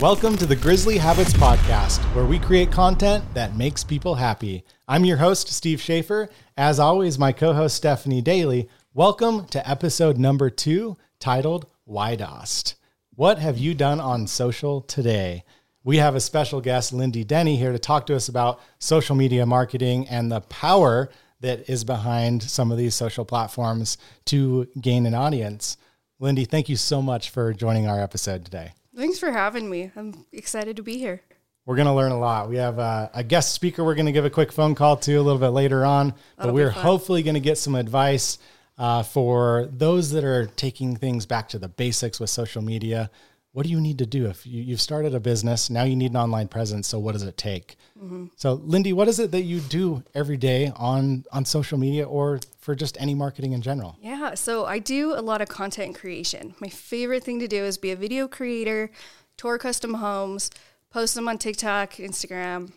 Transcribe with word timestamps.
Welcome 0.00 0.36
to 0.36 0.46
the 0.46 0.54
Grizzly 0.54 0.96
Habits 0.96 1.32
Podcast, 1.32 1.98
where 2.14 2.24
we 2.24 2.38
create 2.38 2.70
content 2.70 3.24
that 3.34 3.56
makes 3.56 3.82
people 3.82 4.14
happy. 4.14 4.62
I'm 4.86 5.04
your 5.04 5.16
host, 5.16 5.48
Steve 5.48 5.80
Schaefer. 5.80 6.28
As 6.56 6.78
always, 6.78 7.18
my 7.18 7.32
co 7.32 7.52
host, 7.52 7.74
Stephanie 7.74 8.22
Daly. 8.22 8.68
Welcome 8.94 9.46
to 9.46 9.68
episode 9.68 10.16
number 10.16 10.50
two, 10.50 10.96
titled 11.18 11.66
Why 11.84 12.14
Dost. 12.14 12.76
What 13.16 13.40
have 13.40 13.58
you 13.58 13.74
done 13.74 13.98
on 13.98 14.28
social 14.28 14.82
today? 14.82 15.42
We 15.82 15.96
have 15.96 16.14
a 16.14 16.20
special 16.20 16.60
guest, 16.60 16.92
Lindy 16.92 17.24
Denny, 17.24 17.56
here 17.56 17.72
to 17.72 17.78
talk 17.80 18.06
to 18.06 18.14
us 18.14 18.28
about 18.28 18.60
social 18.78 19.16
media 19.16 19.46
marketing 19.46 20.06
and 20.06 20.30
the 20.30 20.42
power 20.42 21.10
that 21.40 21.68
is 21.68 21.82
behind 21.82 22.44
some 22.44 22.70
of 22.70 22.78
these 22.78 22.94
social 22.94 23.24
platforms 23.24 23.98
to 24.26 24.68
gain 24.80 25.06
an 25.06 25.14
audience. 25.14 25.76
Lindy, 26.20 26.44
thank 26.44 26.68
you 26.68 26.76
so 26.76 27.02
much 27.02 27.30
for 27.30 27.52
joining 27.52 27.88
our 27.88 28.00
episode 28.00 28.44
today. 28.44 28.74
Thanks 28.98 29.20
for 29.20 29.30
having 29.30 29.70
me. 29.70 29.92
I'm 29.94 30.26
excited 30.32 30.74
to 30.78 30.82
be 30.82 30.98
here. 30.98 31.22
We're 31.66 31.76
going 31.76 31.86
to 31.86 31.94
learn 31.94 32.10
a 32.10 32.18
lot. 32.18 32.48
We 32.48 32.56
have 32.56 32.80
a, 32.80 33.08
a 33.14 33.22
guest 33.22 33.52
speaker 33.52 33.84
we're 33.84 33.94
going 33.94 34.06
to 34.06 34.12
give 34.12 34.24
a 34.24 34.30
quick 34.30 34.50
phone 34.50 34.74
call 34.74 34.96
to 34.96 35.14
a 35.14 35.22
little 35.22 35.38
bit 35.38 35.50
later 35.50 35.84
on, 35.84 36.14
That'll 36.36 36.50
but 36.50 36.54
we're 36.54 36.70
hopefully 36.70 37.22
going 37.22 37.34
to 37.34 37.40
get 37.40 37.58
some 37.58 37.76
advice 37.76 38.38
uh, 38.76 39.04
for 39.04 39.68
those 39.70 40.10
that 40.10 40.24
are 40.24 40.46
taking 40.46 40.96
things 40.96 41.26
back 41.26 41.48
to 41.50 41.60
the 41.60 41.68
basics 41.68 42.18
with 42.18 42.28
social 42.28 42.60
media. 42.60 43.08
What 43.58 43.66
do 43.66 43.72
you 43.72 43.80
need 43.80 43.98
to 43.98 44.06
do 44.06 44.26
if 44.26 44.46
you, 44.46 44.62
you've 44.62 44.80
started 44.80 45.16
a 45.16 45.18
business? 45.18 45.68
Now 45.68 45.82
you 45.82 45.96
need 45.96 46.12
an 46.12 46.16
online 46.16 46.46
presence. 46.46 46.86
So 46.86 47.00
what 47.00 47.14
does 47.14 47.24
it 47.24 47.36
take? 47.36 47.74
Mm-hmm. 48.00 48.26
So, 48.36 48.52
Lindy, 48.52 48.92
what 48.92 49.08
is 49.08 49.18
it 49.18 49.32
that 49.32 49.42
you 49.42 49.58
do 49.58 50.04
every 50.14 50.36
day 50.36 50.70
on 50.76 51.24
on 51.32 51.44
social 51.44 51.76
media 51.76 52.06
or 52.06 52.38
for 52.60 52.76
just 52.76 52.96
any 53.00 53.16
marketing 53.16 53.54
in 53.54 53.60
general? 53.60 53.96
Yeah, 54.00 54.34
so 54.34 54.64
I 54.66 54.78
do 54.78 55.12
a 55.12 55.18
lot 55.20 55.40
of 55.42 55.48
content 55.48 55.98
creation. 55.98 56.54
My 56.60 56.68
favorite 56.68 57.24
thing 57.24 57.40
to 57.40 57.48
do 57.48 57.64
is 57.64 57.78
be 57.78 57.90
a 57.90 57.96
video 57.96 58.28
creator, 58.28 58.92
tour 59.36 59.58
custom 59.58 59.94
homes, 59.94 60.52
post 60.90 61.16
them 61.16 61.26
on 61.26 61.36
TikTok, 61.36 61.94
Instagram, 61.94 62.70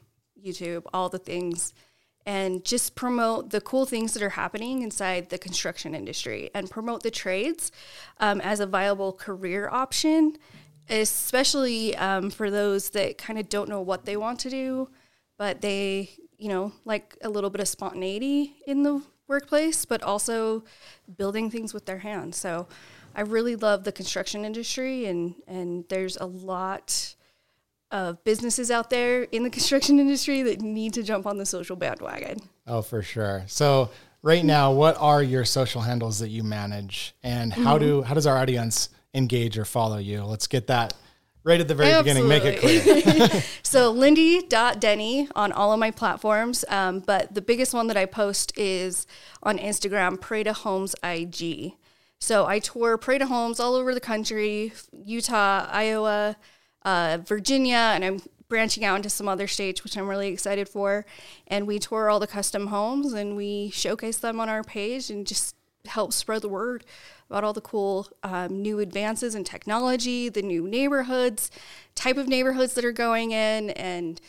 YouTube, 0.44 0.86
all 0.92 1.10
the 1.10 1.20
things, 1.20 1.76
and 2.26 2.66
just 2.66 2.96
promote 2.96 3.52
the 3.52 3.62
cool 3.62 3.86
things 3.86 4.14
that 4.14 4.24
are 4.24 4.30
happening 4.30 4.82
inside 4.82 5.30
the 5.30 5.38
construction 5.38 5.94
industry 5.94 6.50
and 6.56 6.72
promote 6.72 7.04
the 7.04 7.12
trades 7.12 7.72
um, 8.20 8.42
as 8.42 8.60
a 8.60 8.66
viable 8.66 9.14
career 9.14 9.70
option, 9.72 10.38
especially 10.92 11.96
um, 11.98 12.30
for 12.30 12.52
those 12.52 12.90
that 12.92 13.18
kind 13.18 13.40
of 13.40 13.50
don't 13.50 13.70
know 13.70 13.82
what 13.82 14.06
they 14.06 14.18
want 14.18 14.40
to 14.40 14.50
do 14.50 14.88
but 15.42 15.60
they, 15.60 16.08
you 16.38 16.50
know, 16.50 16.72
like 16.86 17.18
a 17.24 17.28
little 17.28 17.50
bit 17.50 17.62
of 17.62 17.68
spontaneity 17.68 18.58
in 18.68 18.84
the 18.84 19.02
workplace, 19.28 19.86
but 19.86 20.04
also 20.04 20.64
building 21.18 21.50
things 21.50 21.74
with 21.74 21.88
their 21.88 21.98
hands. 21.98 22.38
So 22.38 22.68
I 23.16 23.22
really 23.22 23.56
love 23.56 23.84
the 23.84 23.92
construction 23.92 24.46
industry 24.46 25.08
and 25.08 25.34
and 25.48 25.84
there's 25.90 26.16
a 26.18 26.28
lot 26.28 27.16
of 27.90 28.24
businesses 28.24 28.70
out 28.70 28.92
there 28.92 29.24
in 29.24 29.42
the 29.42 29.50
construction 29.50 29.98
industry 29.98 30.44
that 30.44 30.62
need 30.62 30.94
to 30.94 31.02
jump 31.02 31.26
on 31.26 31.40
the 31.40 31.46
social 31.48 31.76
bandwagon. 31.76 32.38
Oh, 32.68 32.84
for 32.84 33.02
sure. 33.02 33.44
So 33.48 33.90
right 34.22 34.46
now, 34.46 34.72
what 34.74 34.96
are 35.00 35.24
your 35.24 35.44
social 35.44 35.82
handles 35.82 36.20
that 36.20 36.30
you 36.30 36.44
manage 36.44 37.16
and 37.24 37.52
how 37.52 37.80
mm-hmm. 37.80 37.86
do 37.86 38.02
how 38.04 38.14
does 38.14 38.28
our 38.28 38.38
audience 38.38 38.90
engage 39.14 39.58
or 39.58 39.66
follow 39.66 39.98
you? 39.98 40.24
Let's 40.24 40.48
get 40.48 40.68
that 40.68 40.94
right 41.44 41.60
at 41.60 41.68
the 41.68 41.76
very 41.76 41.92
Absolutely. 41.92 42.30
beginning, 42.30 42.62
make 42.62 43.24
it 43.24 43.30
clear. 43.30 43.44
so 43.64 43.92
Lindy.Denny 43.92 45.28
on 45.36 45.52
all 45.52 45.74
of 45.74 45.80
my 45.80 45.92
platforms. 45.92 46.64
Um, 46.68 47.00
but 47.00 47.34
the 47.34 47.42
biggest 47.42 47.74
one 47.74 47.88
that 47.88 47.98
I 47.98 48.06
post 48.06 48.58
is 48.58 49.08
on 49.42 49.58
Instagram, 49.58 50.20
Prada 50.20 50.54
Homes 50.54 50.96
IG. 51.04 51.74
So 52.20 52.46
I 52.46 52.60
tour 52.60 52.98
Prada 52.98 53.26
Homes 53.26 53.60
all 53.60 53.76
over 53.76 53.94
the 53.96 54.00
country, 54.00 54.74
Utah, 54.92 55.68
Iowa, 55.72 56.36
uh, 56.84 57.18
Virginia, 57.26 57.94
and 57.96 58.06
I'm 58.06 58.22
branching 58.48 58.84
out 58.84 58.98
into 58.98 59.10
some 59.10 59.28
other 59.28 59.48
states, 59.48 59.84
which 59.84 59.98
I'm 59.98 60.08
really 60.08 60.28
excited 60.28 60.70
for. 60.70 61.06
And 61.48 61.66
we 61.66 61.80
tour 61.80 62.10
all 62.10 62.20
the 62.20 62.28
custom 62.28 62.68
homes 62.68 63.14
and 63.14 63.36
we 63.36 63.72
showcase 63.72 64.18
them 64.18 64.40
on 64.40 64.50
our 64.50 64.62
page 64.62 65.10
and 65.10 65.26
just 65.26 65.56
help 65.86 66.14
spread 66.14 66.42
the 66.42 66.50
word 66.50 66.84
about 67.32 67.44
all 67.44 67.54
the 67.54 67.62
cool 67.62 68.08
um, 68.24 68.62
new 68.62 68.80
advances 68.80 69.34
in 69.34 69.44
technology, 69.44 70.30
the 70.30 70.42
new 70.42 70.68
neighborhoods, 70.68 71.50
type 71.96 72.18
of 72.18 72.28
neighborhoods 72.28 72.74
that 72.74 72.84
are 72.84 72.92
going 72.92 73.32
in, 73.32 73.72
and 73.72 74.20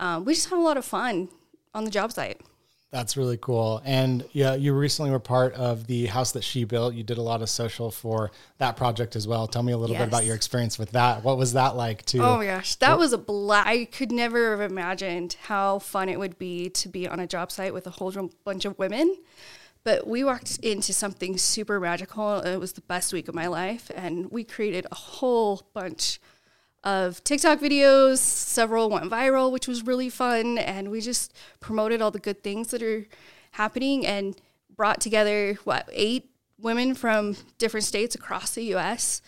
um, 0.00 0.24
we 0.24 0.34
just 0.34 0.50
have 0.50 0.58
a 0.58 0.62
lot 0.62 0.76
of 0.76 0.84
fun 0.84 1.28
on 1.74 1.84
the 1.84 1.90
job 1.90 2.12
site. 2.12 2.40
That's 2.90 3.18
really 3.18 3.36
cool. 3.36 3.82
And 3.84 4.24
yeah, 4.32 4.54
you 4.54 4.72
recently 4.72 5.10
were 5.10 5.18
part 5.18 5.52
of 5.54 5.86
the 5.86 6.06
house 6.06 6.32
that 6.32 6.42
she 6.42 6.64
built. 6.64 6.94
You 6.94 7.02
did 7.02 7.18
a 7.18 7.22
lot 7.22 7.42
of 7.42 7.50
social 7.50 7.90
for 7.90 8.30
that 8.56 8.78
project 8.78 9.14
as 9.14 9.28
well. 9.28 9.46
Tell 9.46 9.62
me 9.62 9.72
a 9.72 9.76
little 9.76 9.94
yes. 9.94 10.00
bit 10.00 10.08
about 10.08 10.24
your 10.24 10.34
experience 10.34 10.78
with 10.78 10.92
that. 10.92 11.22
What 11.22 11.36
was 11.36 11.52
that 11.52 11.76
like 11.76 12.06
to 12.06 12.18
Oh 12.20 12.38
my 12.38 12.46
gosh, 12.46 12.76
that 12.76 12.92
what? 12.92 13.00
was 13.00 13.12
a 13.12 13.18
blast. 13.18 13.68
I 13.68 13.84
could 13.84 14.10
never 14.10 14.56
have 14.56 14.70
imagined 14.70 15.36
how 15.42 15.80
fun 15.80 16.08
it 16.08 16.18
would 16.18 16.38
be 16.38 16.70
to 16.70 16.88
be 16.88 17.06
on 17.06 17.20
a 17.20 17.26
job 17.26 17.52
site 17.52 17.74
with 17.74 17.86
a 17.86 17.90
whole 17.90 18.30
bunch 18.44 18.64
of 18.64 18.78
women. 18.78 19.14
But 19.88 20.06
we 20.06 20.22
walked 20.22 20.58
into 20.58 20.92
something 20.92 21.38
super 21.38 21.80
magical. 21.80 22.40
It 22.40 22.58
was 22.58 22.74
the 22.74 22.82
best 22.82 23.10
week 23.10 23.26
of 23.26 23.34
my 23.34 23.46
life. 23.46 23.90
And 23.94 24.30
we 24.30 24.44
created 24.44 24.86
a 24.92 24.94
whole 24.94 25.62
bunch 25.72 26.20
of 26.84 27.24
TikTok 27.24 27.58
videos. 27.58 28.18
Several 28.18 28.90
went 28.90 29.10
viral, 29.10 29.50
which 29.50 29.66
was 29.66 29.86
really 29.86 30.10
fun. 30.10 30.58
And 30.58 30.90
we 30.90 31.00
just 31.00 31.34
promoted 31.60 32.02
all 32.02 32.10
the 32.10 32.18
good 32.18 32.42
things 32.42 32.68
that 32.68 32.82
are 32.82 33.06
happening 33.52 34.06
and 34.06 34.38
brought 34.76 35.00
together, 35.00 35.54
what, 35.64 35.88
eight 35.90 36.32
women 36.60 36.94
from 36.94 37.38
different 37.56 37.84
states 37.84 38.14
across 38.14 38.50
the 38.50 38.74
US 38.74 39.22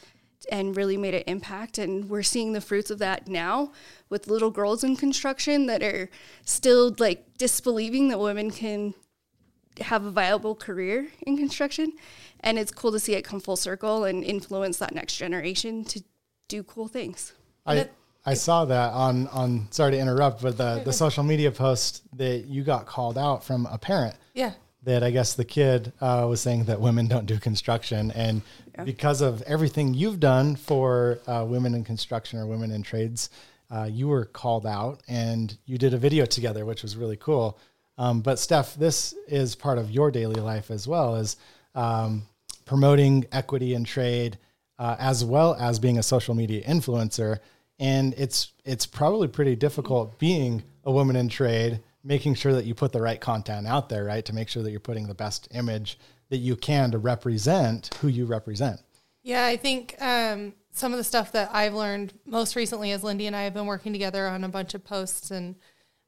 and 0.52 0.76
really 0.76 0.98
made 0.98 1.14
an 1.14 1.24
impact. 1.26 1.78
And 1.78 2.10
we're 2.10 2.22
seeing 2.22 2.52
the 2.52 2.60
fruits 2.60 2.90
of 2.90 2.98
that 2.98 3.28
now 3.28 3.72
with 4.10 4.28
little 4.28 4.50
girls 4.50 4.84
in 4.84 4.94
construction 4.96 5.64
that 5.68 5.82
are 5.82 6.10
still 6.44 6.94
like 6.98 7.38
disbelieving 7.38 8.08
that 8.08 8.20
women 8.20 8.50
can 8.50 8.92
have 9.80 10.04
a 10.04 10.10
viable 10.10 10.54
career 10.54 11.08
in 11.22 11.36
construction. 11.36 11.92
And 12.40 12.58
it's 12.58 12.72
cool 12.72 12.92
to 12.92 12.98
see 12.98 13.14
it 13.14 13.22
come 13.22 13.40
full 13.40 13.56
circle 13.56 14.04
and 14.04 14.24
influence 14.24 14.78
that 14.78 14.94
next 14.94 15.16
generation 15.16 15.84
to 15.84 16.02
do 16.48 16.62
cool 16.62 16.88
things. 16.88 17.32
I, 17.66 17.88
I 18.24 18.34
saw 18.34 18.64
that 18.66 18.92
on, 18.92 19.28
on, 19.28 19.68
sorry 19.70 19.92
to 19.92 19.98
interrupt, 19.98 20.42
but 20.42 20.56
the, 20.56 20.82
the 20.84 20.92
social 20.92 21.22
media 21.22 21.50
post 21.50 22.02
that 22.16 22.46
you 22.46 22.62
got 22.62 22.86
called 22.86 23.16
out 23.16 23.44
from 23.44 23.66
a 23.66 23.78
parent. 23.78 24.16
Yeah. 24.34 24.52
That 24.84 25.02
I 25.02 25.10
guess 25.10 25.34
the 25.34 25.44
kid 25.44 25.92
uh, 26.00 26.26
was 26.28 26.40
saying 26.40 26.64
that 26.64 26.80
women 26.80 27.06
don't 27.06 27.26
do 27.26 27.38
construction. 27.38 28.10
And 28.12 28.40
yeah. 28.74 28.84
because 28.84 29.20
of 29.20 29.42
everything 29.42 29.92
you've 29.92 30.20
done 30.20 30.56
for 30.56 31.18
uh, 31.26 31.44
women 31.46 31.74
in 31.74 31.84
construction 31.84 32.38
or 32.38 32.46
women 32.46 32.70
in 32.70 32.82
trades, 32.82 33.28
uh, 33.70 33.84
you 33.90 34.08
were 34.08 34.24
called 34.24 34.66
out 34.66 35.02
and 35.06 35.56
you 35.66 35.76
did 35.76 35.92
a 35.92 35.98
video 35.98 36.24
together, 36.24 36.64
which 36.64 36.82
was 36.82 36.96
really 36.96 37.16
cool. 37.16 37.58
Um, 38.00 38.22
but 38.22 38.38
Steph, 38.38 38.76
this 38.76 39.14
is 39.28 39.54
part 39.54 39.76
of 39.76 39.90
your 39.90 40.10
daily 40.10 40.40
life 40.40 40.70
as 40.70 40.88
well 40.88 41.16
as 41.16 41.36
um, 41.74 42.22
promoting 42.64 43.26
equity 43.30 43.74
and 43.74 43.84
trade, 43.84 44.38
uh, 44.78 44.96
as 44.98 45.22
well 45.22 45.54
as 45.60 45.78
being 45.78 45.98
a 45.98 46.02
social 46.02 46.34
media 46.34 46.62
influencer. 46.66 47.40
And 47.78 48.14
it's 48.16 48.52
it's 48.64 48.86
probably 48.86 49.28
pretty 49.28 49.54
difficult 49.54 50.18
being 50.18 50.62
a 50.84 50.90
woman 50.90 51.14
in 51.14 51.28
trade, 51.28 51.80
making 52.02 52.36
sure 52.36 52.54
that 52.54 52.64
you 52.64 52.74
put 52.74 52.90
the 52.92 53.02
right 53.02 53.20
content 53.20 53.66
out 53.66 53.90
there, 53.90 54.04
right, 54.06 54.24
to 54.24 54.34
make 54.34 54.48
sure 54.48 54.62
that 54.62 54.70
you're 54.70 54.80
putting 54.80 55.06
the 55.06 55.14
best 55.14 55.48
image 55.52 55.98
that 56.30 56.38
you 56.38 56.56
can 56.56 56.90
to 56.92 56.98
represent 56.98 57.94
who 58.00 58.08
you 58.08 58.24
represent. 58.24 58.80
Yeah, 59.22 59.44
I 59.44 59.58
think 59.58 59.94
um, 60.00 60.54
some 60.72 60.92
of 60.92 60.96
the 60.96 61.04
stuff 61.04 61.32
that 61.32 61.50
I've 61.52 61.74
learned 61.74 62.14
most 62.24 62.56
recently, 62.56 62.92
as 62.92 63.04
Lindy 63.04 63.26
and 63.26 63.36
I 63.36 63.42
have 63.42 63.52
been 63.52 63.66
working 63.66 63.92
together 63.92 64.26
on 64.26 64.42
a 64.42 64.48
bunch 64.48 64.72
of 64.72 64.84
posts 64.84 65.30
and 65.30 65.56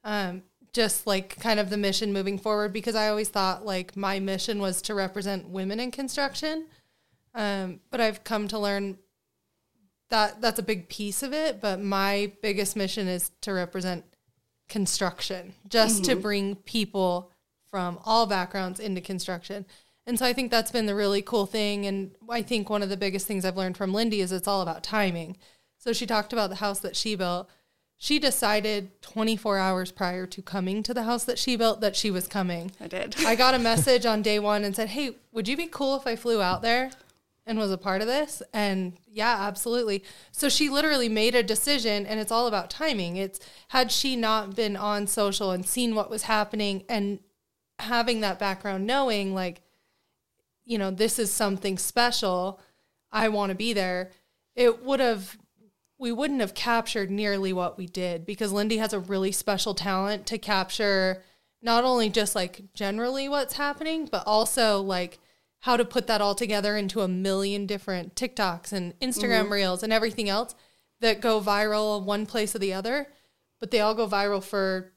um, 0.05 0.43
just 0.73 1.07
like 1.07 1.39
kind 1.39 1.61
of 1.61 1.71
the 1.71 1.77
mission 1.77 2.13
moving 2.13 2.39
forward 2.39 2.73
because 2.73 2.95
I 2.95 3.09
always 3.09 3.29
thought 3.29 3.67
like 3.67 3.97
my 3.97 4.19
mission 4.21 4.59
was 4.59 4.81
to 4.83 4.95
represent 4.95 5.49
women 5.49 5.79
in 5.81 5.91
construction. 5.91 6.67
Um, 7.35 7.81
but 7.91 8.01
I've 8.01 8.25
come 8.25 8.49
to 8.49 8.59
learn 8.59 8.99
that 10.11 10.41
that's 10.41 10.59
a 10.59 10.63
big 10.63 10.89
piece 10.89 11.23
of 11.23 11.33
it. 11.33 11.61
But 11.61 11.81
my 11.81 12.33
biggest 12.43 12.77
mission 12.77 13.09
is 13.09 13.31
to 13.43 13.53
represent 13.53 14.05
construction, 14.69 15.55
just 15.69 16.03
mm-hmm. 16.03 16.13
to 16.13 16.17
bring 16.17 16.57
people 16.57 17.31
from 17.71 17.99
all 18.05 18.27
backgrounds 18.27 18.81
into 18.81 19.01
construction. 19.01 19.67
And 20.07 20.19
so 20.19 20.27
I 20.27 20.33
think 20.33 20.51
that's 20.51 20.71
been 20.71 20.87
the 20.87 20.95
really 20.95 21.23
cool 21.23 21.47
thing. 21.47 21.87
And 21.87 22.13
I 22.29 22.43
think 22.43 22.69
one 22.69 22.83
of 22.83 22.89
the 22.89 22.97
biggest 22.97 23.27
things 23.27 23.45
I've 23.45 23.57
learned 23.57 23.77
from 23.77 23.95
Lindy 23.95 24.21
is 24.21 24.33
it's 24.33 24.49
all 24.49 24.63
about 24.63 24.83
timing. 24.83 25.37
So 25.79 25.93
she 25.93 26.07
talked 26.07 26.33
about 26.33 26.51
the 26.51 26.57
house 26.57 26.81
that 26.81 26.97
she 26.97 27.15
built 27.15 27.49
she 28.03 28.19
decided 28.19 29.01
24 29.03 29.59
hours 29.59 29.93
prior 29.93 30.27
to 30.27 30.43
coming 30.43 30.83
to 30.83 30.93
the 30.93 31.05
house 31.05 31.23
that 31.23 31.39
she 31.39 31.55
built 31.55 31.81
that 31.83 31.95
she 31.95 32.11
was 32.11 32.27
coming. 32.27 32.73
I 32.81 32.89
did. 32.89 33.15
I 33.25 33.37
got 33.37 33.55
a 33.55 33.61
message 33.61 34.05
on 34.05 34.23
day 34.23 34.41
one 34.41 34.65
and 34.65 34.75
said, 34.75 34.89
Hey, 34.89 35.15
would 35.31 35.47
you 35.47 35.57
be 35.57 35.69
cool 35.69 35.95
if 35.95 36.05
I 36.05 36.17
flew 36.17 36.43
out 36.43 36.63
there 36.63 36.91
and 37.47 37.57
was 37.57 37.71
a 37.71 37.79
part 37.79 38.01
of 38.01 38.09
this? 38.09 38.43
And 38.53 38.95
yeah, 39.07 39.37
absolutely. 39.47 40.03
So 40.33 40.49
she 40.49 40.69
literally 40.69 41.09
made 41.09 41.37
a 41.37 41.45
decision 41.45 42.05
and 42.05 42.19
it's 42.19 42.33
all 42.33 42.49
about 42.49 42.71
timing. 42.71 43.19
It's 43.19 43.39
had 43.69 43.93
she 43.93 44.17
not 44.17 44.57
been 44.57 44.77
on 44.77 45.07
social 45.07 45.53
and 45.53 45.65
seen 45.65 45.95
what 45.95 46.11
was 46.11 46.25
happening 46.25 46.83
and 46.89 47.21
having 47.79 48.21
that 48.23 48.41
background, 48.41 48.85
knowing 48.85 49.33
like, 49.33 49.63
you 50.65 50.77
know, 50.77 50.91
this 50.91 51.21
is 51.21 51.31
something 51.31 51.79
special, 51.79 52.59
I 53.13 53.29
want 53.29 53.51
to 53.51 53.55
be 53.55 53.73
there, 53.73 54.11
it 54.57 54.85
would 54.85 54.99
have 54.99 55.39
we 56.03 56.11
wouldn't 56.11 56.41
have 56.41 56.53
captured 56.53 57.13
nearly 57.13 57.53
what 57.53 57.79
we 57.79 57.87
did 57.87 58.27
because 58.27 58.53
Lindy 58.53 58.79
has 58.79 58.93
a 58.93 58.99
really 58.99 59.31
special 59.31 59.73
talent 59.73 60.27
to 60.27 60.37
capture 60.37 61.23
not 61.63 61.85
only 61.85 62.11
just 62.11 62.35
like 62.35 62.63
generally 62.75 63.29
what's 63.29 63.55
happening, 63.55 64.09
but 64.11 64.25
also 64.27 64.81
like 64.81 65.21
how 65.61 65.77
to 65.77 65.85
put 65.85 66.09
that 66.09 66.21
all 66.21 66.35
together 66.35 66.77
into 66.77 67.03
a 67.03 67.09
million 67.09 67.67
different 67.67 68.17
TikToks 68.17 68.73
and 68.73 68.99
Instagram 68.99 69.45
mm-hmm. 69.45 69.53
reels 69.53 69.85
and 69.85 69.93
everything 69.93 70.29
else 70.29 70.57
that 71.01 71.21
go 71.21 71.41
viral 71.41 72.03
one 72.03 72.27
place 72.27 72.57
or 72.57 72.59
the 72.59 72.73
other, 72.73 73.07
but 73.61 73.71
they 73.71 73.79
all 73.79 73.95
go 73.95 74.09
viral 74.09 74.43
for 74.43 74.93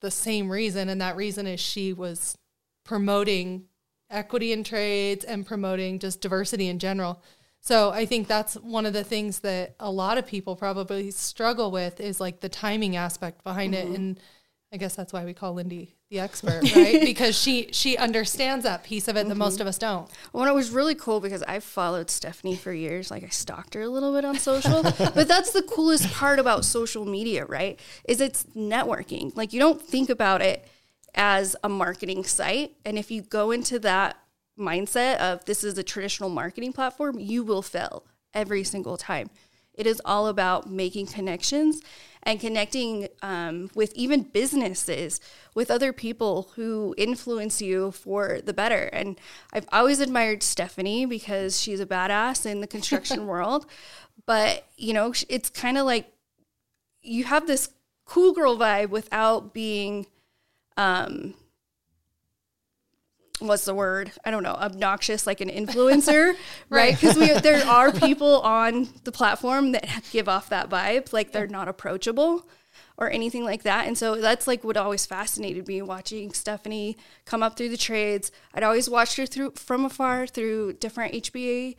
the 0.00 0.10
same 0.10 0.50
reason. 0.50 0.88
And 0.88 1.02
that 1.02 1.16
reason 1.16 1.46
is 1.46 1.60
she 1.60 1.92
was 1.92 2.38
promoting 2.82 3.66
equity 4.08 4.52
in 4.52 4.64
trades 4.64 5.22
and 5.22 5.44
promoting 5.44 5.98
just 5.98 6.22
diversity 6.22 6.68
in 6.68 6.78
general. 6.78 7.22
So 7.66 7.90
I 7.90 8.06
think 8.06 8.28
that's 8.28 8.54
one 8.54 8.86
of 8.86 8.92
the 8.92 9.02
things 9.02 9.40
that 9.40 9.74
a 9.80 9.90
lot 9.90 10.18
of 10.18 10.26
people 10.26 10.54
probably 10.54 11.10
struggle 11.10 11.72
with 11.72 11.98
is 11.98 12.20
like 12.20 12.38
the 12.38 12.48
timing 12.48 12.94
aspect 12.94 13.42
behind 13.42 13.74
mm-hmm. 13.74 13.92
it. 13.92 13.98
And 13.98 14.20
I 14.72 14.76
guess 14.76 14.94
that's 14.94 15.12
why 15.12 15.24
we 15.24 15.34
call 15.34 15.54
Lindy 15.54 15.96
the 16.08 16.20
expert, 16.20 16.62
right? 16.76 17.00
because 17.04 17.36
she 17.36 17.68
she 17.72 17.96
understands 17.96 18.62
that 18.62 18.84
piece 18.84 19.08
of 19.08 19.16
it 19.16 19.20
mm-hmm. 19.22 19.30
that 19.30 19.34
most 19.34 19.60
of 19.60 19.66
us 19.66 19.78
don't. 19.78 20.08
Well, 20.32 20.48
it 20.48 20.54
was 20.54 20.70
really 20.70 20.94
cool 20.94 21.18
because 21.18 21.42
I've 21.42 21.64
followed 21.64 22.08
Stephanie 22.08 22.54
for 22.54 22.72
years. 22.72 23.10
Like 23.10 23.24
I 23.24 23.30
stalked 23.30 23.74
her 23.74 23.80
a 23.80 23.88
little 23.88 24.14
bit 24.14 24.24
on 24.24 24.38
social, 24.38 24.82
but 24.98 25.26
that's 25.26 25.50
the 25.50 25.62
coolest 25.62 26.08
part 26.12 26.38
about 26.38 26.64
social 26.64 27.04
media, 27.04 27.46
right? 27.46 27.80
Is 28.04 28.20
it's 28.20 28.44
networking. 28.54 29.36
Like 29.36 29.52
you 29.52 29.58
don't 29.58 29.82
think 29.82 30.08
about 30.08 30.40
it 30.40 30.68
as 31.16 31.56
a 31.64 31.68
marketing 31.68 32.22
site, 32.22 32.76
and 32.84 32.96
if 32.96 33.10
you 33.10 33.22
go 33.22 33.50
into 33.50 33.80
that 33.80 34.18
mindset 34.58 35.16
of 35.16 35.44
this 35.44 35.64
is 35.64 35.78
a 35.78 35.82
traditional 35.82 36.30
marketing 36.30 36.72
platform, 36.72 37.18
you 37.18 37.42
will 37.42 37.62
fail 37.62 38.04
every 38.34 38.64
single 38.64 38.96
time. 38.96 39.30
It 39.74 39.86
is 39.86 40.00
all 40.04 40.26
about 40.26 40.70
making 40.70 41.06
connections 41.06 41.82
and 42.22 42.40
connecting 42.40 43.08
um, 43.22 43.70
with 43.74 43.92
even 43.94 44.22
businesses, 44.22 45.20
with 45.54 45.70
other 45.70 45.92
people 45.92 46.50
who 46.56 46.94
influence 46.98 47.62
you 47.62 47.92
for 47.92 48.40
the 48.44 48.52
better. 48.52 48.84
And 48.92 49.20
I've 49.52 49.68
always 49.70 50.00
admired 50.00 50.42
Stephanie 50.42 51.06
because 51.06 51.60
she's 51.60 51.78
a 51.78 51.86
badass 51.86 52.44
in 52.44 52.60
the 52.60 52.66
construction 52.66 53.26
world. 53.28 53.66
But, 54.26 54.66
you 54.76 54.92
know, 54.92 55.12
it's 55.28 55.50
kind 55.50 55.78
of 55.78 55.86
like 55.86 56.12
you 57.00 57.24
have 57.24 57.46
this 57.46 57.70
cool 58.06 58.32
girl 58.32 58.56
vibe 58.56 58.88
without 58.88 59.54
being 59.54 60.06
um, 60.76 61.34
what's 63.38 63.64
the 63.64 63.74
word? 63.74 64.12
I 64.24 64.30
don't 64.30 64.42
know, 64.42 64.54
obnoxious 64.54 65.26
like 65.26 65.40
an 65.40 65.48
influencer, 65.48 66.34
right? 66.70 66.94
Because 66.94 67.16
right? 67.18 67.42
there 67.42 67.64
are 67.66 67.92
people 68.06 68.40
on 68.40 68.88
the 69.04 69.12
platform 69.12 69.72
that 69.72 69.86
give 70.10 70.28
off 70.28 70.48
that 70.48 70.70
vibe, 70.70 71.12
like 71.12 71.32
they're 71.32 71.46
not 71.46 71.68
approachable 71.68 72.48
or 72.98 73.10
anything 73.10 73.44
like 73.44 73.62
that. 73.62 73.86
And 73.86 73.96
so 73.96 74.16
that's 74.16 74.46
like 74.46 74.64
what 74.64 74.76
always 74.76 75.04
fascinated 75.06 75.68
me 75.68 75.82
watching 75.82 76.32
Stephanie 76.32 76.96
come 77.24 77.42
up 77.42 77.56
through 77.56 77.68
the 77.68 77.76
trades. 77.76 78.32
I'd 78.54 78.62
always 78.62 78.88
watched 78.88 79.16
her 79.18 79.26
through 79.26 79.52
from 79.56 79.84
afar 79.84 80.26
through 80.26 80.74
different 80.74 81.14
HBA 81.14 81.76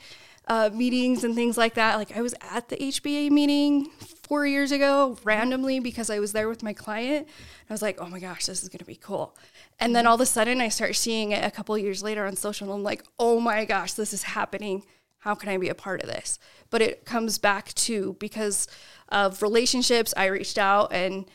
uh, 0.47 0.69
meetings 0.73 1.23
and 1.23 1.35
things 1.35 1.57
like 1.57 1.73
that. 1.73 1.95
Like 1.95 2.15
I 2.15 2.21
was 2.21 2.35
at 2.51 2.69
the 2.69 2.77
HBA 2.77 3.31
meeting 3.31 3.89
four 4.27 4.45
years 4.45 4.71
ago 4.71 5.17
randomly 5.23 5.79
because 5.79 6.09
I 6.09 6.19
was 6.19 6.33
there 6.33 6.49
with 6.49 6.63
my 6.63 6.73
client. 6.73 7.27
I 7.69 7.73
was 7.73 7.81
like, 7.81 7.99
oh 7.99 8.07
my 8.07 8.19
gosh, 8.19 8.45
this 8.45 8.63
is 8.63 8.69
going 8.69 8.79
to 8.79 8.85
be 8.85 8.95
cool. 8.95 9.35
And 9.79 9.95
then 9.95 10.05
all 10.05 10.15
of 10.15 10.21
a 10.21 10.25
sudden, 10.25 10.61
I 10.61 10.69
start 10.69 10.95
seeing 10.95 11.31
it 11.31 11.43
a 11.43 11.51
couple 11.51 11.77
years 11.77 12.03
later 12.03 12.25
on 12.25 12.35
social, 12.35 12.67
and 12.67 12.75
I'm 12.75 12.83
like, 12.83 13.03
oh 13.19 13.39
my 13.39 13.65
gosh, 13.65 13.93
this 13.93 14.13
is 14.13 14.23
happening. 14.23 14.83
How 15.19 15.35
can 15.35 15.49
I 15.49 15.57
be 15.57 15.69
a 15.69 15.75
part 15.75 16.01
of 16.01 16.07
this? 16.07 16.39
But 16.69 16.81
it 16.81 17.05
comes 17.05 17.37
back 17.37 17.73
to 17.73 18.15
because 18.19 18.67
of 19.09 19.41
relationships, 19.41 20.13
I 20.15 20.25
reached 20.27 20.57
out 20.57 20.93
and 20.93 21.25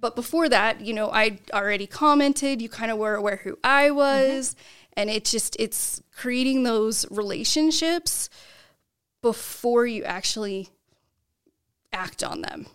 but 0.00 0.16
before 0.16 0.50
that, 0.50 0.82
you 0.82 0.92
know, 0.92 1.10
I 1.10 1.38
already 1.54 1.86
commented, 1.86 2.60
you 2.60 2.68
kind 2.68 2.90
of 2.90 2.98
were 2.98 3.14
aware 3.14 3.36
who 3.36 3.58
I 3.64 3.90
was. 3.90 4.50
Mm-hmm. 4.50 4.60
And 4.98 5.10
it's 5.10 5.30
just, 5.30 5.56
it's 5.58 6.02
creating 6.14 6.62
those 6.62 7.10
relationships 7.10 8.28
before 9.22 9.86
you 9.86 10.04
actually 10.04 10.68
act 11.94 12.22
on 12.22 12.42
them. 12.42 12.66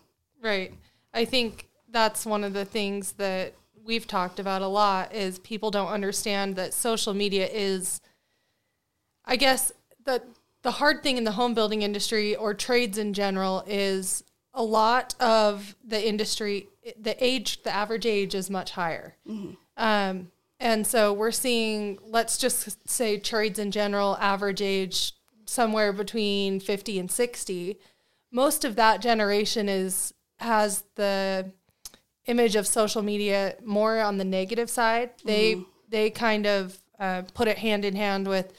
Right. 0.42 0.74
I 1.14 1.24
think 1.24 1.68
that's 1.88 2.24
one 2.24 2.42
of 2.42 2.52
the 2.52 2.64
things 2.64 3.12
that 3.12 3.54
we've 3.84 4.06
talked 4.06 4.38
about 4.38 4.62
a 4.62 4.66
lot 4.66 5.14
is 5.14 5.38
people 5.38 5.70
don't 5.70 5.88
understand 5.88 6.56
that 6.56 6.74
social 6.74 7.14
media 7.14 7.48
is 7.50 8.00
I 9.24 9.36
guess 9.36 9.72
the 10.04 10.22
the 10.62 10.72
hard 10.72 11.02
thing 11.02 11.16
in 11.16 11.24
the 11.24 11.32
home 11.32 11.54
building 11.54 11.82
industry 11.82 12.36
or 12.36 12.52
trades 12.52 12.98
in 12.98 13.14
general 13.14 13.64
is 13.66 14.22
a 14.52 14.62
lot 14.62 15.14
of 15.20 15.74
the 15.84 16.06
industry 16.06 16.68
the 16.98 17.22
age 17.24 17.62
the 17.62 17.74
average 17.74 18.06
age 18.06 18.34
is 18.34 18.50
much 18.50 18.72
higher. 18.72 19.16
Mm-hmm. 19.28 19.52
Um, 19.76 20.30
and 20.58 20.86
so 20.86 21.12
we're 21.12 21.30
seeing 21.30 21.98
let's 22.04 22.38
just 22.38 22.88
say 22.88 23.18
trades 23.18 23.58
in 23.58 23.70
general 23.70 24.16
average 24.20 24.62
age 24.62 25.14
somewhere 25.46 25.92
between 25.92 26.60
50 26.60 26.98
and 26.98 27.10
60 27.10 27.78
most 28.30 28.64
of 28.64 28.76
that 28.76 29.00
generation 29.00 29.68
is 29.68 30.14
has 30.38 30.84
the 30.94 31.52
image 32.26 32.56
of 32.56 32.66
social 32.66 33.02
media 33.02 33.56
more 33.64 34.00
on 34.00 34.18
the 34.18 34.24
negative 34.24 34.70
side. 34.70 35.10
They 35.24 35.56
mm. 35.56 35.66
they 35.88 36.10
kind 36.10 36.46
of 36.46 36.78
uh, 36.98 37.22
put 37.34 37.48
it 37.48 37.58
hand 37.58 37.84
in 37.84 37.96
hand 37.96 38.28
with 38.28 38.52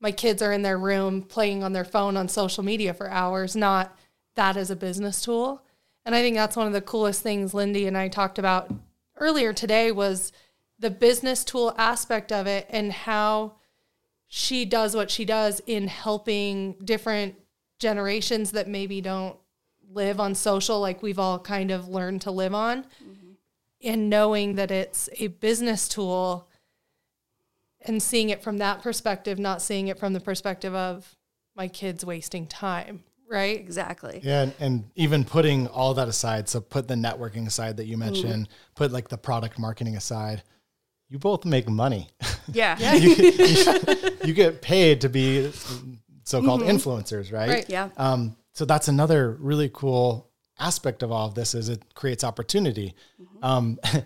my 0.00 0.12
kids 0.12 0.40
are 0.40 0.52
in 0.52 0.62
their 0.62 0.78
room 0.78 1.22
playing 1.22 1.62
on 1.62 1.72
their 1.72 1.84
phone 1.84 2.16
on 2.16 2.28
social 2.28 2.64
media 2.64 2.94
for 2.94 3.10
hours, 3.10 3.54
not 3.54 3.96
that 4.34 4.56
as 4.56 4.70
a 4.70 4.76
business 4.76 5.20
tool. 5.22 5.62
And 6.06 6.14
I 6.14 6.22
think 6.22 6.36
that's 6.36 6.56
one 6.56 6.66
of 6.66 6.72
the 6.72 6.80
coolest 6.80 7.22
things 7.22 7.52
Lindy 7.52 7.86
and 7.86 7.96
I 7.96 8.08
talked 8.08 8.38
about 8.38 8.72
earlier 9.18 9.52
today 9.52 9.92
was 9.92 10.32
the 10.78 10.90
business 10.90 11.44
tool 11.44 11.74
aspect 11.76 12.32
of 12.32 12.46
it 12.46 12.66
and 12.70 12.90
how 12.90 13.56
she 14.26 14.64
does 14.64 14.94
what 14.94 15.10
she 15.10 15.24
does 15.26 15.60
in 15.66 15.88
helping 15.88 16.76
different 16.82 17.34
generations 17.80 18.52
that 18.52 18.68
maybe 18.68 19.00
don't 19.00 19.36
live 19.92 20.20
on 20.20 20.34
social 20.34 20.78
like 20.78 21.02
we've 21.02 21.18
all 21.18 21.38
kind 21.38 21.72
of 21.72 21.88
learned 21.88 22.22
to 22.22 22.30
live 22.30 22.54
on 22.54 22.84
mm-hmm. 22.84 23.32
and 23.82 24.08
knowing 24.08 24.54
that 24.54 24.70
it's 24.70 25.08
a 25.18 25.26
business 25.26 25.88
tool 25.88 26.46
and 27.82 28.00
seeing 28.00 28.28
it 28.30 28.42
from 28.42 28.58
that 28.58 28.82
perspective 28.82 29.38
not 29.38 29.60
seeing 29.60 29.88
it 29.88 29.98
from 29.98 30.12
the 30.12 30.20
perspective 30.20 30.74
of 30.74 31.16
my 31.56 31.66
kids 31.66 32.04
wasting 32.04 32.46
time 32.46 33.02
right 33.28 33.58
exactly 33.58 34.20
yeah 34.22 34.42
and, 34.42 34.54
and 34.60 34.84
even 34.94 35.24
putting 35.24 35.66
all 35.68 35.94
that 35.94 36.06
aside 36.06 36.48
so 36.48 36.60
put 36.60 36.86
the 36.86 36.94
networking 36.94 37.46
aside 37.46 37.76
that 37.76 37.86
you 37.86 37.96
mentioned 37.96 38.44
mm-hmm. 38.44 38.74
put 38.76 38.92
like 38.92 39.08
the 39.08 39.18
product 39.18 39.58
marketing 39.58 39.96
aside 39.96 40.42
you 41.08 41.18
both 41.18 41.44
make 41.44 41.68
money 41.68 42.08
yeah, 42.52 42.76
yeah. 42.78 42.94
you, 42.94 43.10
you, 43.14 44.10
you, 44.24 44.34
get 44.34 44.62
paid 44.62 45.00
to 45.00 45.08
be 45.08 45.50
so-called 46.30 46.62
mm-hmm. 46.62 46.70
influencers, 46.70 47.32
right? 47.32 47.48
Right. 47.48 47.70
Yeah. 47.70 47.88
Um, 47.96 48.36
so 48.52 48.64
that's 48.64 48.88
another 48.88 49.36
really 49.40 49.70
cool 49.72 50.30
aspect 50.58 51.02
of 51.02 51.10
all 51.10 51.26
of 51.26 51.34
this 51.34 51.54
is 51.54 51.68
it 51.68 51.94
creates 51.94 52.24
opportunity. 52.24 52.94
Mm-hmm. 53.20 53.44
Um, 53.44 53.80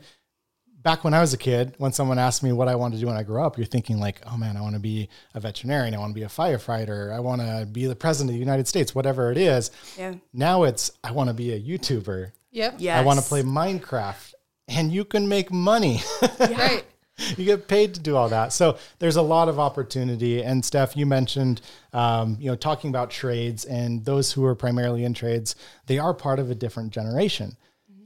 back 0.85 1.03
when 1.03 1.15
I 1.15 1.21
was 1.21 1.33
a 1.33 1.39
kid, 1.39 1.75
when 1.79 1.93
someone 1.93 2.19
asked 2.19 2.43
me 2.43 2.53
what 2.53 2.69
I 2.69 2.77
wanted 2.77 2.97
to 2.97 3.01
do 3.01 3.07
when 3.09 3.17
I 3.17 3.25
grew 3.25 3.43
up, 3.43 3.57
you're 3.57 3.67
thinking 3.67 3.99
like, 3.99 4.21
oh 4.31 4.37
man, 4.37 4.57
I 4.57 4.61
want 4.61 4.75
to 4.75 4.81
be 4.81 5.09
a 5.35 5.41
veterinarian, 5.41 5.95
I 5.95 5.99
want 5.99 6.11
to 6.11 6.15
be 6.15 6.23
a 6.23 6.29
firefighter, 6.29 7.13
I 7.13 7.21
want 7.21 7.41
to 7.41 7.67
be 7.71 7.87
the 7.87 7.97
president 7.97 8.31
of 8.31 8.35
the 8.35 8.41
United 8.41 8.69
States, 8.69 8.95
whatever 8.95 9.33
it 9.33 9.39
is. 9.39 9.71
Yeah. 9.99 10.15
Now 10.33 10.65
it's 10.65 10.93
I 11.03 11.11
want 11.11 11.29
to 11.29 11.35
be 11.35 11.53
a 11.53 11.61
YouTuber. 11.61 12.31
Yep. 12.53 12.77
Yes. 12.79 12.99
I 12.99 13.03
want 13.03 13.19
to 13.19 13.25
play 13.25 13.43
Minecraft, 13.43 14.35
and 14.69 14.93
you 14.93 15.05
can 15.05 15.29
make 15.29 15.51
money. 15.51 16.01
right. 16.39 16.85
you 17.37 17.45
get 17.45 17.69
paid 17.69 17.95
to 17.95 18.01
do 18.01 18.17
all 18.17 18.29
that. 18.29 18.53
So 18.53 18.77
there's 18.99 19.17
a 19.17 19.23
lot 19.23 19.49
of 19.49 19.59
opportunity. 19.59 20.43
And 20.43 20.65
Steph, 20.65 20.97
you 20.97 21.07
mentioned, 21.07 21.61
um, 21.93 22.37
you 22.41 22.51
know, 22.51 22.57
talking 22.57 22.91
about 22.91 23.11
trades 23.11 23.65
and 23.65 24.05
those 24.05 24.33
who 24.33 24.45
are 24.45 24.55
primarily 24.55 25.05
in 25.05 25.15
trades, 25.15 25.55
they 25.87 25.99
are 25.99 26.15
part 26.15 26.39
of 26.39 26.51
a 26.51 26.55
different 26.55 26.93
generation. 26.93 27.57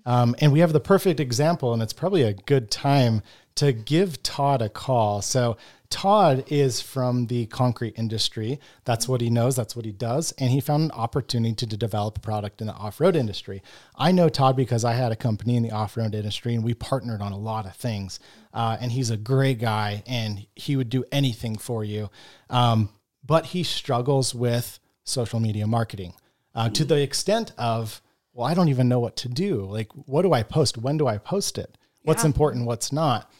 Um, 0.04 0.34
and 0.40 0.52
we 0.52 0.60
have 0.60 0.72
the 0.72 0.80
perfect 0.80 1.20
example, 1.20 1.74
and 1.74 1.82
it's 1.82 1.92
probably 1.92 2.22
a 2.22 2.32
good 2.32 2.70
time 2.70 3.22
to 3.56 3.72
give 3.72 4.22
Todd 4.22 4.62
a 4.62 4.68
call. 4.68 5.20
So 5.20 5.56
Todd 5.90 6.44
is 6.48 6.82
from 6.82 7.26
the 7.26 7.46
concrete 7.46 7.94
industry. 7.96 8.60
That's 8.84 9.08
what 9.08 9.20
he 9.20 9.30
knows, 9.30 9.56
that's 9.56 9.74
what 9.74 9.86
he 9.86 9.92
does. 9.92 10.32
And 10.32 10.50
he 10.50 10.60
found 10.60 10.82
an 10.82 10.90
opportunity 10.90 11.54
to, 11.54 11.66
to 11.66 11.76
develop 11.76 12.18
a 12.18 12.20
product 12.20 12.60
in 12.60 12.66
the 12.66 12.74
off 12.74 13.00
road 13.00 13.16
industry. 13.16 13.62
I 13.96 14.12
know 14.12 14.28
Todd 14.28 14.54
because 14.54 14.84
I 14.84 14.92
had 14.92 15.12
a 15.12 15.16
company 15.16 15.56
in 15.56 15.62
the 15.62 15.70
off 15.70 15.96
road 15.96 16.14
industry 16.14 16.54
and 16.54 16.62
we 16.62 16.74
partnered 16.74 17.22
on 17.22 17.32
a 17.32 17.38
lot 17.38 17.64
of 17.64 17.74
things. 17.74 18.20
Uh, 18.52 18.76
and 18.80 18.92
he's 18.92 19.10
a 19.10 19.16
great 19.16 19.60
guy 19.60 20.02
and 20.06 20.46
he 20.54 20.76
would 20.76 20.90
do 20.90 21.04
anything 21.10 21.56
for 21.56 21.84
you. 21.84 22.10
Um, 22.50 22.90
but 23.24 23.46
he 23.46 23.62
struggles 23.62 24.34
with 24.34 24.78
social 25.04 25.40
media 25.40 25.66
marketing 25.66 26.14
uh, 26.54 26.68
to 26.70 26.84
the 26.84 27.00
extent 27.00 27.52
of, 27.56 28.02
well, 28.34 28.46
I 28.46 28.54
don't 28.54 28.68
even 28.68 28.88
know 28.88 29.00
what 29.00 29.16
to 29.16 29.28
do. 29.28 29.64
Like, 29.64 29.90
what 29.92 30.22
do 30.22 30.32
I 30.32 30.42
post? 30.42 30.76
When 30.76 30.98
do 30.98 31.06
I 31.06 31.18
post 31.18 31.56
it? 31.56 31.78
What's 32.02 32.24
yeah. 32.24 32.28
important? 32.28 32.66
What's 32.66 32.92
not? 32.92 33.30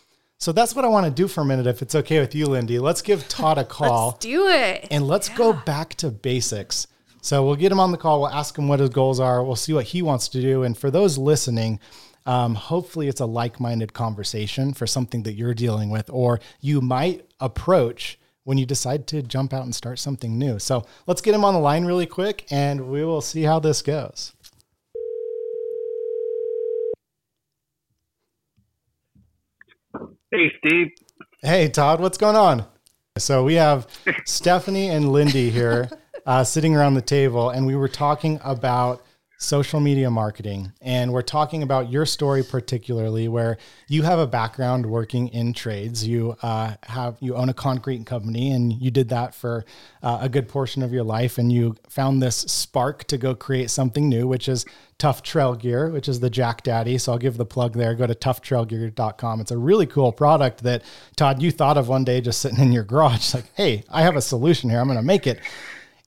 So 0.41 0.53
that's 0.53 0.77
what 0.77 0.85
I 0.85 0.89
want 0.89 1.05
to 1.05 1.11
do 1.11 1.27
for 1.27 1.41
a 1.41 1.45
minute, 1.45 1.67
if 1.67 1.83
it's 1.83 1.97
okay 1.97 2.21
with 2.21 2.33
you, 2.33 2.47
Lindy. 2.47 2.79
Let's 2.79 3.03
give 3.03 3.29
Todd 3.29 3.59
a 3.59 3.65
call. 3.65 4.11
let's 4.11 4.19
do 4.21 4.47
it. 4.49 4.87
And 4.89 5.07
let's 5.07 5.29
yeah. 5.29 5.37
go 5.37 5.53
back 5.53 5.97
to 5.97 6.11
basics. 6.11 6.87
So 7.21 7.45
we'll 7.45 7.57
get 7.57 7.73
him 7.73 7.81
on 7.81 7.91
the 7.91 7.99
call. 7.99 8.21
We'll 8.21 8.31
ask 8.31 8.57
him 8.57 8.69
what 8.69 8.79
his 8.79 8.91
goals 8.91 9.19
are. 9.19 9.43
We'll 9.43 9.57
see 9.57 9.73
what 9.73 9.87
he 9.87 10.01
wants 10.01 10.29
to 10.29 10.41
do. 10.41 10.63
And 10.63 10.79
for 10.79 10.93
those 10.93 11.19
listening, 11.19 11.81
um, 12.25 12.55
hopefully 12.55 13.09
it's 13.09 13.21
a 13.21 13.27
like-minded 13.27 13.93
conversation 13.95 14.75
for 14.75 14.87
something 14.87 15.25
that 15.25 15.33
you're 15.33 15.55
dealing 15.55 15.91
with, 15.91 16.09
or 16.09 16.39
you 16.61 16.81
might 16.81 17.29
approach 17.41 18.19
when 18.45 18.59
you 18.59 18.65
decide 18.65 19.09
to 19.09 19.23
jump 19.23 19.53
out 19.53 19.65
and 19.65 19.75
start 19.75 19.99
something 19.99 20.39
new. 20.39 20.61
So 20.61 20.87
let's 21.07 21.21
get 21.21 21.35
him 21.35 21.45
on 21.45 21.55
the 21.55 21.61
line 21.61 21.85
really 21.85 22.07
quick, 22.07 22.47
and 22.51 22.89
we 22.89 23.05
will 23.05 23.21
see 23.21 23.43
how 23.43 23.59
this 23.59 23.83
goes. 23.83 24.35
Hey, 30.31 30.53
Steve. 30.59 30.89
Hey, 31.41 31.69
Todd, 31.69 32.01
what's 32.01 32.19
going 32.19 32.37
on? 32.37 32.67
So 33.17 33.45
we 33.45 33.55
have 33.55 33.87
Stephanie 34.27 34.91
and 34.91 35.11
Lindy 35.11 35.49
here 35.49 35.89
uh, 36.27 36.45
sitting 36.45 36.77
around 36.77 36.95
the 36.95 37.03
table, 37.03 37.49
and 37.49 37.67
we 37.67 37.75
were 37.75 37.89
talking 37.89 38.39
about 38.45 39.03
social 39.41 39.79
media 39.79 40.11
marketing. 40.11 40.73
And 40.81 41.13
we're 41.13 41.23
talking 41.23 41.63
about 41.63 41.91
your 41.91 42.05
story 42.05 42.43
particularly, 42.43 43.29
where 43.29 43.57
you 43.87 44.03
have 44.03 44.19
a 44.19 44.27
background 44.27 44.85
working 44.85 45.29
in 45.29 45.53
trades. 45.53 46.07
You 46.07 46.37
uh, 46.43 46.75
have 46.83 47.17
you 47.21 47.37
own 47.37 47.49
a 47.49 47.55
concrete 47.55 48.05
company, 48.05 48.51
and 48.51 48.73
you 48.73 48.91
did 48.91 49.09
that 49.11 49.37
for 49.37 49.65
uh, 50.03 50.19
a 50.21 50.29
good 50.29 50.49
portion 50.49 50.83
of 50.83 50.93
your 50.93 51.05
life. 51.05 51.39
And 51.39 51.53
you 51.53 51.77
found 51.89 52.21
this 52.21 52.37
spark 52.37 53.05
to 53.05 53.17
go 53.17 53.35
create 53.35 53.71
something 53.71 54.09
new, 54.09 54.27
which 54.27 54.49
is 54.49 54.67
Tough 54.99 55.23
Trail 55.23 55.55
Gear, 55.55 55.89
which 55.91 56.09
is 56.09 56.19
the 56.19 56.31
Jack 56.31 56.65
Daddy. 56.65 56.99
So 56.99 57.13
I'll 57.13 57.19
give 57.19 57.37
the 57.37 57.47
plug 57.47 57.75
there. 57.75 57.95
Go 57.95 58.09
to 58.09 58.17
toughtrailgear.com. 58.17 59.41
It's 59.41 59.53
a 59.53 59.59
really 59.59 59.87
cool 59.87 60.11
product 60.11 60.65
that 60.65 60.83
Todd 61.15 61.41
you 61.41 61.53
thought 61.53 61.79
of 61.79 61.89
one 61.89 62.03
day 62.03 62.21
just 62.21 62.41
sitting 62.41 62.59
in 62.59 62.73
your 62.73 62.85
garage. 62.85 63.35
Like, 63.39 63.55
hey, 63.55 63.85
I 63.91 64.03
have 64.03 64.17
a 64.17 64.23
solution 64.23 64.69
here. 64.69 64.81
I'm 64.81 64.87
going 64.87 64.99
to 64.99 65.05
make 65.05 65.27
it. 65.27 65.39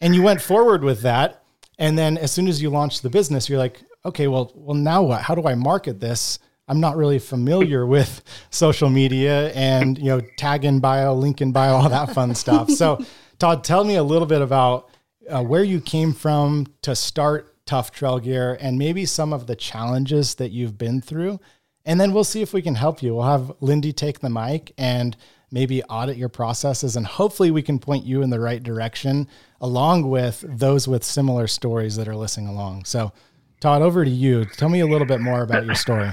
And 0.02 0.16
you 0.16 0.24
went 0.24 0.42
forward 0.42 0.84
with 0.84 1.02
that 1.04 1.41
and 1.82 1.98
then 1.98 2.20
as 2.20 2.32
soon 2.32 2.48
as 2.48 2.62
you 2.62 2.70
launch 2.70 3.02
the 3.02 3.10
business, 3.10 3.50
you're 3.50 3.58
like, 3.58 3.82
okay, 4.06 4.28
well, 4.28 4.52
well, 4.54 4.76
now 4.76 5.02
what? 5.02 5.24
How 5.24 5.34
do 5.34 5.48
I 5.48 5.56
market 5.56 6.00
this? 6.00 6.38
I'm 6.68 6.80
not 6.80 6.96
really 6.96 7.18
familiar 7.18 7.86
with 7.96 8.22
social 8.52 8.90
media 8.90 9.52
and 9.54 9.98
you 9.98 10.06
know 10.06 10.22
tag 10.38 10.64
in 10.64 10.80
bio, 10.80 11.16
link 11.16 11.42
in 11.42 11.52
bio, 11.52 11.74
all 11.74 11.90
that 11.90 12.14
fun 12.14 12.36
stuff. 12.36 12.70
So, 12.70 13.04
Todd, 13.40 13.64
tell 13.64 13.84
me 13.84 13.96
a 13.96 14.04
little 14.04 14.28
bit 14.28 14.44
about 14.44 14.90
uh, 15.28 15.44
where 15.44 15.64
you 15.64 15.82
came 15.82 16.14
from 16.14 16.68
to 16.84 16.96
start 16.96 17.56
Tough 17.66 17.92
Trail 17.92 18.20
Gear 18.20 18.60
and 18.62 18.78
maybe 18.78 19.04
some 19.08 19.34
of 19.34 19.48
the 19.48 19.56
challenges 19.56 20.36
that 20.36 20.52
you've 20.52 20.78
been 20.78 21.02
through, 21.02 21.40
and 21.84 22.00
then 22.00 22.14
we'll 22.14 22.24
see 22.24 22.44
if 22.44 22.54
we 22.54 22.62
can 22.62 22.76
help 22.76 23.02
you. 23.02 23.16
We'll 23.16 23.24
have 23.24 23.54
Lindy 23.60 23.92
take 23.92 24.20
the 24.20 24.30
mic 24.30 24.72
and 24.78 25.18
maybe 25.50 25.82
audit 25.86 26.16
your 26.16 26.30
processes, 26.30 26.96
and 26.96 27.08
hopefully 27.08 27.50
we 27.50 27.64
can 27.64 27.80
point 27.80 28.06
you 28.06 28.22
in 28.22 28.30
the 28.30 28.40
right 28.40 28.62
direction 28.62 29.28
along 29.62 30.10
with 30.10 30.44
those 30.48 30.88
with 30.88 31.04
similar 31.04 31.48
stories 31.48 31.96
that 31.96 32.08
are 32.08 32.16
listening 32.16 32.48
along. 32.48 32.84
So, 32.86 33.14
Todd, 33.62 33.82
over 33.82 34.04
to 34.04 34.12
you. 34.12 34.44
Tell 34.46 34.70
me 34.70 34.80
a 34.80 34.88
little 34.88 35.08
bit 35.08 35.22
more 35.22 35.44
about 35.44 35.66
your 35.66 35.76
story. 35.76 36.10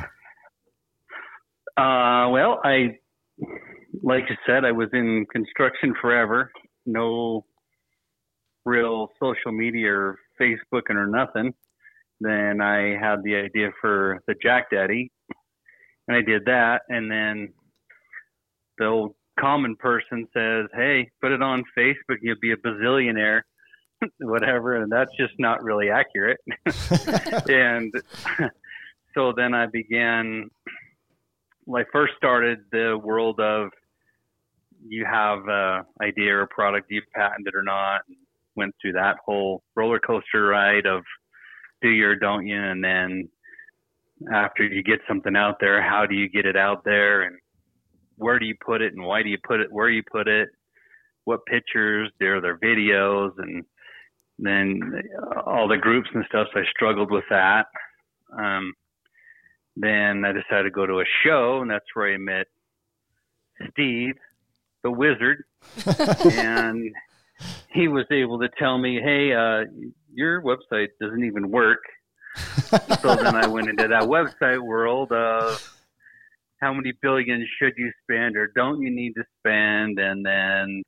Uh, 1.76 2.28
well, 2.30 2.60
I, 2.62 2.98
like 4.02 4.24
you 4.28 4.36
said, 4.46 4.64
I 4.64 4.72
was 4.72 4.88
in 4.92 5.26
construction 5.32 5.94
forever. 6.00 6.50
No 6.84 7.46
real 8.64 9.08
social 9.20 9.52
media 9.52 9.92
or 9.92 10.18
Facebooking 10.40 10.96
or 10.96 11.06
nothing. 11.06 11.54
Then 12.20 12.60
I 12.60 12.98
had 13.00 13.22
the 13.22 13.36
idea 13.36 13.70
for 13.80 14.20
the 14.26 14.34
Jack 14.42 14.70
Daddy, 14.70 15.10
and 16.06 16.16
I 16.16 16.20
did 16.20 16.44
that. 16.46 16.82
And 16.88 17.10
then 17.10 17.54
the 18.76 18.86
old 18.86 19.14
common 19.38 19.76
person 19.76 20.26
says, 20.34 20.66
"Hey, 20.74 21.10
put 21.20 21.32
it 21.32 21.42
on 21.42 21.64
Facebook, 21.76 22.18
you'll 22.22 22.36
be 22.40 22.52
a 22.52 22.56
bazillionaire." 22.56 23.42
whatever 24.20 24.76
and 24.76 24.90
that's 24.90 25.14
just 25.16 25.34
not 25.38 25.62
really 25.62 25.90
accurate. 25.90 26.38
And 27.48 27.92
so 29.14 29.32
then 29.36 29.54
i 29.54 29.66
began 29.66 30.50
i 31.74 31.84
first 31.92 32.14
started 32.16 32.58
the 32.70 32.98
world 33.02 33.40
of 33.40 33.70
you 34.86 35.04
have 35.04 35.48
a 35.48 35.84
idea 36.02 36.36
or 36.36 36.46
product 36.46 36.86
you've 36.90 37.10
patented 37.14 37.54
or 37.54 37.64
not? 37.64 38.02
And 38.06 38.16
went 38.54 38.74
through 38.80 38.92
that 38.92 39.16
whole 39.24 39.62
roller 39.74 39.98
coaster 39.98 40.46
ride 40.46 40.86
of 40.86 41.02
do 41.82 41.88
you 41.88 42.06
or 42.06 42.16
don't 42.16 42.46
you? 42.46 42.60
And 42.60 42.82
then 42.82 43.28
after 44.32 44.64
you 44.64 44.82
get 44.82 45.00
something 45.08 45.36
out 45.36 45.56
there 45.60 45.82
how 45.82 46.06
do 46.06 46.14
you 46.14 46.28
get 46.28 46.46
it 46.46 46.56
out 46.56 46.84
there? 46.84 47.22
And 47.22 47.36
where 48.18 48.38
do 48.38 48.46
you 48.46 48.54
put 48.64 48.82
it 48.82 48.92
and 48.94 49.04
why 49.04 49.22
do 49.22 49.28
you 49.28 49.38
put 49.46 49.60
it 49.60 49.72
where 49.72 49.88
you 49.88 50.02
put 50.10 50.28
it 50.28 50.48
what 51.24 51.44
pictures 51.46 52.10
there 52.20 52.36
are 52.36 52.40
there 52.40 52.58
videos 52.58 53.32
and 53.38 53.64
then 54.38 54.80
all 55.46 55.68
the 55.68 55.76
groups 55.76 56.08
and 56.14 56.24
stuff. 56.28 56.46
So 56.52 56.60
i 56.60 56.62
struggled 56.70 57.10
with 57.10 57.24
that. 57.30 57.66
Um, 58.36 58.72
then 59.76 60.24
i 60.24 60.32
decided 60.32 60.64
to 60.64 60.70
go 60.70 60.86
to 60.86 61.00
a 61.00 61.04
show 61.24 61.60
and 61.60 61.70
that's 61.70 61.84
where 61.94 62.12
i 62.12 62.16
met 62.16 62.46
steve 63.70 64.14
the 64.82 64.90
wizard. 64.90 65.44
And 66.38 66.94
he 67.70 67.88
was 67.88 68.06
able 68.10 68.38
to 68.40 68.48
tell 68.58 68.78
me 68.78 69.00
hey 69.00 69.32
uh, 69.32 69.64
your 70.12 70.42
website 70.42 70.88
doesn't 71.00 71.24
even 71.24 71.50
work. 71.50 71.80
So 73.00 73.14
then 73.14 73.34
i 73.36 73.46
went 73.46 73.68
into 73.68 73.88
that 73.88 74.02
website 74.02 74.60
world 74.60 75.12
of 75.12 75.77
how 76.60 76.72
many 76.72 76.92
billions 77.00 77.46
should 77.60 77.74
you 77.76 77.90
spend 78.02 78.36
or 78.36 78.50
don't 78.54 78.80
you 78.80 78.90
need 78.90 79.12
to 79.14 79.24
spend? 79.38 79.98
And 79.98 80.24
then 80.24 80.82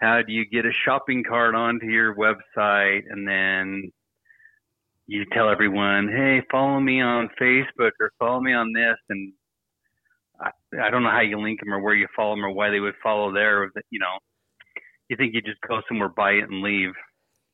how 0.00 0.22
do 0.22 0.32
you 0.32 0.44
get 0.44 0.66
a 0.66 0.72
shopping 0.84 1.24
cart 1.28 1.54
onto 1.54 1.86
your 1.86 2.14
website? 2.14 3.02
And 3.10 3.26
then 3.26 3.90
you 5.10 5.24
tell 5.32 5.50
everyone 5.50 6.08
hey 6.08 6.40
follow 6.52 6.78
me 6.78 7.00
on 7.00 7.28
facebook 7.40 7.90
or 7.98 8.12
follow 8.20 8.40
me 8.40 8.52
on 8.52 8.72
this. 8.72 8.96
And 9.08 9.32
i, 10.40 10.50
I 10.80 10.88
don't 10.88 11.02
know 11.02 11.10
how 11.10 11.20
you 11.20 11.36
link 11.40 11.58
them 11.58 11.74
or 11.74 11.80
where 11.80 11.96
you 11.96 12.06
follow 12.14 12.36
them 12.36 12.44
or 12.44 12.52
why 12.52 12.70
they 12.70 12.78
would 12.78 12.94
follow 13.02 13.32
there 13.32 13.68
you 13.90 13.98
know 13.98 14.18
you 15.08 15.16
think 15.16 15.34
you 15.34 15.42
just 15.42 15.60
go 15.68 15.80
somewhere 15.88 16.10
buy 16.10 16.32
it 16.32 16.48
and 16.48 16.62
leave 16.62 16.92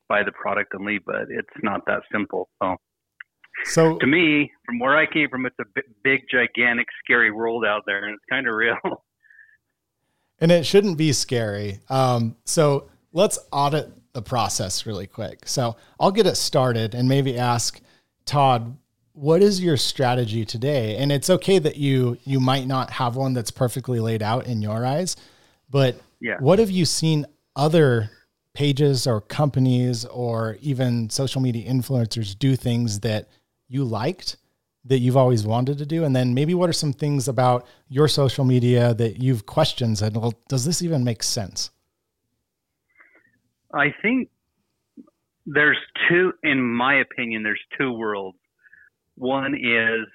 buy 0.07 0.21
the 0.21 0.31
product 0.33 0.75
and 0.75 0.85
leave 0.85 1.01
but 1.07 1.23
it's 1.29 1.49
not 1.63 1.81
that 1.87 2.03
simple 2.11 2.47
so 2.61 2.75
so 3.65 3.97
to 3.97 4.07
me, 4.07 4.51
from 4.65 4.79
where 4.79 4.97
I 4.97 5.05
came 5.05 5.29
from, 5.29 5.45
it's 5.45 5.57
a 5.59 5.65
big, 6.03 6.21
gigantic, 6.31 6.87
scary 7.03 7.31
world 7.31 7.65
out 7.65 7.83
there, 7.85 8.03
and 8.03 8.13
it's 8.13 8.23
kind 8.29 8.47
of 8.47 8.55
real. 8.55 8.77
And 10.39 10.51
it 10.51 10.65
shouldn't 10.67 10.97
be 10.97 11.13
scary. 11.13 11.79
Um, 11.89 12.35
so 12.45 12.89
let's 13.11 13.39
audit 13.51 13.91
the 14.13 14.21
process 14.21 14.85
really 14.85 15.07
quick. 15.07 15.47
So 15.47 15.75
I'll 15.99 16.11
get 16.11 16.27
it 16.27 16.35
started 16.35 16.93
and 16.93 17.09
maybe 17.09 17.37
ask 17.37 17.81
Todd, 18.25 18.77
what 19.13 19.41
is 19.41 19.63
your 19.63 19.77
strategy 19.77 20.45
today? 20.45 20.97
And 20.97 21.11
it's 21.11 21.29
okay 21.29 21.57
that 21.59 21.77
you 21.77 22.17
you 22.23 22.39
might 22.39 22.67
not 22.67 22.91
have 22.91 23.15
one 23.15 23.33
that's 23.33 23.49
perfectly 23.49 23.99
laid 23.99 24.21
out 24.21 24.45
in 24.45 24.61
your 24.61 24.85
eyes, 24.85 25.15
but 25.71 25.99
yeah. 26.21 26.37
what 26.39 26.59
have 26.59 26.69
you 26.69 26.85
seen 26.85 27.25
other 27.55 28.11
pages 28.53 29.07
or 29.07 29.21
companies 29.21 30.05
or 30.05 30.57
even 30.61 31.09
social 31.09 31.41
media 31.41 31.67
influencers 31.71 32.37
do 32.37 32.55
things 32.55 32.99
that 32.99 33.27
you 33.67 33.83
liked 33.83 34.37
that 34.85 34.99
you've 34.99 35.17
always 35.17 35.45
wanted 35.45 35.77
to 35.77 35.85
do? 35.85 36.03
And 36.03 36.15
then 36.15 36.33
maybe 36.33 36.53
what 36.53 36.69
are 36.69 36.73
some 36.73 36.93
things 36.93 37.27
about 37.27 37.65
your 37.89 38.07
social 38.07 38.45
media 38.45 38.93
that 38.93 39.21
you've 39.21 39.45
questioned 39.45 40.01
and 40.01 40.15
well, 40.15 40.33
does 40.47 40.65
this 40.65 40.81
even 40.81 41.03
make 41.03 41.23
sense? 41.23 41.69
I 43.73 43.93
think 44.01 44.29
there's 45.45 45.77
two, 46.09 46.33
in 46.43 46.61
my 46.61 46.99
opinion, 46.99 47.43
there's 47.43 47.61
two 47.77 47.91
worlds. 47.91 48.37
One 49.15 49.55
is 49.55 50.07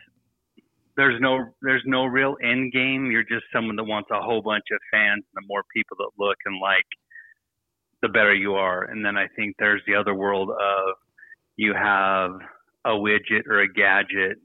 there's 0.97 1.21
no 1.21 1.39
there's 1.63 1.83
no 1.87 2.05
real 2.05 2.37
end 2.43 2.73
game. 2.73 3.11
You're 3.11 3.23
just 3.23 3.45
someone 3.53 3.77
that 3.77 3.85
wants 3.85 4.11
a 4.11 4.21
whole 4.21 4.43
bunch 4.43 4.65
of 4.73 4.79
fans. 4.91 5.25
And 5.35 5.43
the 5.43 5.47
more 5.47 5.65
people 5.75 5.97
that 5.99 6.11
look 6.19 6.37
and 6.45 6.61
like, 6.61 6.85
the 8.03 8.09
better 8.09 8.35
you 8.35 8.55
are. 8.55 8.85
And 8.85 9.05
then 9.05 9.17
I 9.17 9.27
think 9.37 9.57
there's 9.59 9.83
the 9.87 9.95
other 9.95 10.15
world 10.15 10.51
of 10.51 10.97
you 11.57 11.73
have 11.75 12.33
a 12.85 12.91
widget 12.91 13.47
or 13.49 13.61
a 13.61 13.73
gadget 13.73 14.39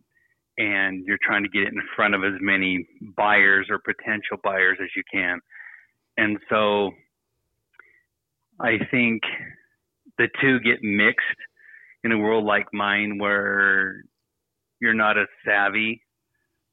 and 0.57 1.05
you're 1.05 1.19
trying 1.21 1.43
to 1.43 1.49
get 1.49 1.63
it 1.63 1.73
in 1.73 1.81
front 1.95 2.15
of 2.15 2.23
as 2.23 2.39
many 2.41 2.87
buyers 3.15 3.67
or 3.69 3.79
potential 3.79 4.37
buyers 4.43 4.77
as 4.81 4.89
you 4.95 5.03
can. 5.11 5.39
And 6.17 6.37
so 6.49 6.91
I 8.59 8.77
think 8.89 9.21
the 10.17 10.27
two 10.41 10.59
get 10.59 10.81
mixed 10.81 11.25
in 12.03 12.11
a 12.11 12.17
world 12.17 12.45
like 12.45 12.65
mine 12.73 13.19
where 13.19 14.01
you're 14.81 14.93
not 14.93 15.17
as 15.17 15.27
savvy. 15.45 16.01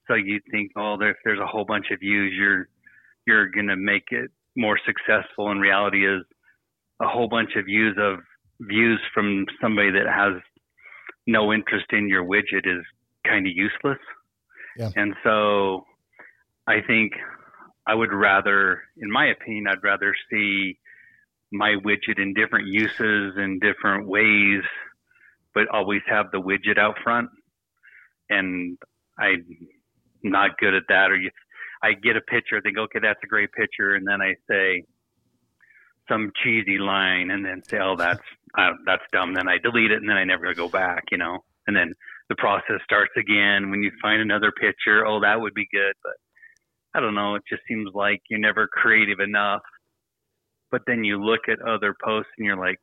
So 0.09 0.14
you 0.14 0.40
think, 0.50 0.73
oh, 0.76 0.97
if 1.00 1.16
there's 1.25 1.40
a 1.40 1.47
whole 1.47 1.64
bunch 1.64 1.87
of 1.90 2.00
views, 2.00 2.33
you're 2.37 2.68
you're 3.26 3.49
gonna 3.49 3.76
make 3.76 4.04
it 4.11 4.30
more 4.56 4.78
successful. 4.87 5.50
And 5.50 5.61
reality 5.61 6.06
is 6.06 6.23
a 7.02 7.09
whole 7.09 7.28
bunch 7.28 7.50
of 7.56 7.66
views 7.66 7.97
of 7.99 8.18
views 8.61 9.00
from 9.12 9.47
somebody 9.61 9.90
that 9.90 10.06
has 10.06 10.40
no 11.26 11.52
interest 11.52 11.87
in 11.90 12.09
your 12.09 12.25
widget 12.25 12.66
is 12.66 12.85
kind 13.26 13.47
of 13.47 13.52
useless. 13.54 13.99
Yeah. 14.76 14.90
And 14.97 15.14
so 15.23 15.85
I 16.66 16.81
think 16.87 17.12
I 17.87 17.95
would 17.95 18.12
rather, 18.12 18.83
in 18.97 19.11
my 19.11 19.26
opinion, 19.26 19.66
I'd 19.69 19.83
rather 19.83 20.14
see 20.31 20.78
my 21.52 21.76
widget 21.85 22.19
in 22.19 22.35
different 22.35 22.69
uses 22.69 23.35
and 23.37 23.61
different 23.61 24.09
ways, 24.09 24.62
but 25.54 25.69
always 25.69 26.02
have 26.07 26.31
the 26.33 26.40
widget 26.40 26.78
out 26.78 26.97
front. 27.02 27.28
And 28.28 28.78
I'm 29.19 29.45
not 30.23 30.59
good 30.59 30.75
at 30.75 30.85
that. 30.88 31.11
Or 31.11 31.16
you, 31.16 31.31
I 31.83 31.93
get 31.93 32.16
a 32.16 32.21
picture, 32.23 32.57
I 32.57 32.61
think, 32.61 32.78
okay, 32.78 32.99
that's 33.00 33.21
a 33.23 33.26
great 33.26 33.52
picture, 33.52 33.95
and 33.95 34.07
then 34.07 34.23
I 34.23 34.35
say 34.50 34.85
some 36.09 36.33
cheesy 36.43 36.78
line, 36.78 37.31
and 37.31 37.45
then 37.45 37.62
say, 37.69 37.78
oh, 37.78 37.95
that's 37.97 38.23
uh, 38.59 38.71
that's 38.87 39.03
dumb. 39.13 39.35
Then 39.35 39.49
I 39.49 39.59
delete 39.59 39.91
it, 39.91 40.01
and 40.01 40.09
then 40.09 40.17
I 40.17 40.25
never 40.25 40.53
go 40.55 40.69
back, 40.69 41.05
you 41.11 41.19
know. 41.19 41.39
And 41.67 41.77
then 41.77 41.93
the 42.29 42.37
process 42.37 42.81
starts 42.85 43.13
again 43.17 43.71
when 43.71 43.83
you 43.83 43.91
find 44.01 44.21
another 44.21 44.53
picture. 44.53 45.07
Oh, 45.07 45.21
that 45.21 45.41
would 45.41 45.55
be 45.55 45.67
good, 45.73 45.95
but 46.03 46.15
I 46.95 47.01
don't 47.01 47.15
know. 47.15 47.35
It 47.35 47.43
just 47.49 47.63
seems 47.69 47.91
like 47.95 48.21
you're 48.29 48.41
never 48.41 48.69
creative 48.69 49.21
enough. 49.21 49.63
But 50.71 50.83
then 50.87 51.05
you 51.05 51.23
look 51.23 51.41
at 51.49 51.61
other 51.63 51.95
posts 52.05 52.31
and 52.39 52.47
you're 52.47 52.57
like, 52.57 52.79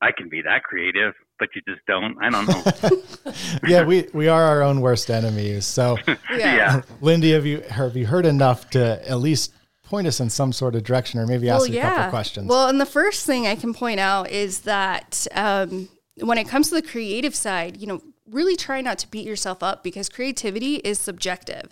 I 0.00 0.10
can 0.16 0.28
be 0.28 0.42
that 0.42 0.64
creative, 0.64 1.14
but 1.38 1.48
you 1.54 1.62
just 1.66 1.84
don't. 1.86 2.16
I 2.22 2.30
don't 2.30 2.46
know. 2.46 3.02
yeah, 3.66 3.84
we, 3.84 4.08
we 4.12 4.28
are 4.28 4.42
our 4.42 4.62
own 4.62 4.80
worst 4.80 5.10
enemies. 5.10 5.66
So, 5.66 5.96
Yeah. 6.06 6.16
yeah. 6.30 6.82
Lindy, 7.00 7.32
have 7.32 7.46
you 7.46 7.62
have 7.62 7.96
you 7.96 8.06
heard 8.06 8.26
enough 8.26 8.70
to 8.70 9.08
at 9.08 9.18
least 9.18 9.52
point 9.84 10.06
us 10.06 10.18
in 10.20 10.30
some 10.30 10.52
sort 10.52 10.74
of 10.74 10.82
direction, 10.82 11.20
or 11.20 11.26
maybe 11.26 11.48
ask 11.48 11.68
you 11.68 11.78
a 11.78 11.82
couple 11.82 12.10
questions? 12.10 12.48
Well, 12.48 12.68
and 12.68 12.80
the 12.80 12.86
first 12.86 13.26
thing 13.26 13.46
I 13.46 13.54
can 13.54 13.72
point 13.74 14.00
out 14.00 14.30
is 14.30 14.60
that 14.60 15.26
um, 15.32 15.88
when 16.20 16.38
it 16.38 16.48
comes 16.48 16.68
to 16.70 16.74
the 16.74 16.82
creative 16.82 17.34
side, 17.34 17.76
you 17.76 17.86
know, 17.86 18.02
really 18.30 18.56
try 18.56 18.80
not 18.80 18.98
to 18.98 19.10
beat 19.10 19.26
yourself 19.26 19.62
up 19.62 19.82
because 19.84 20.08
creativity 20.08 20.76
is 20.76 20.98
subjective. 20.98 21.68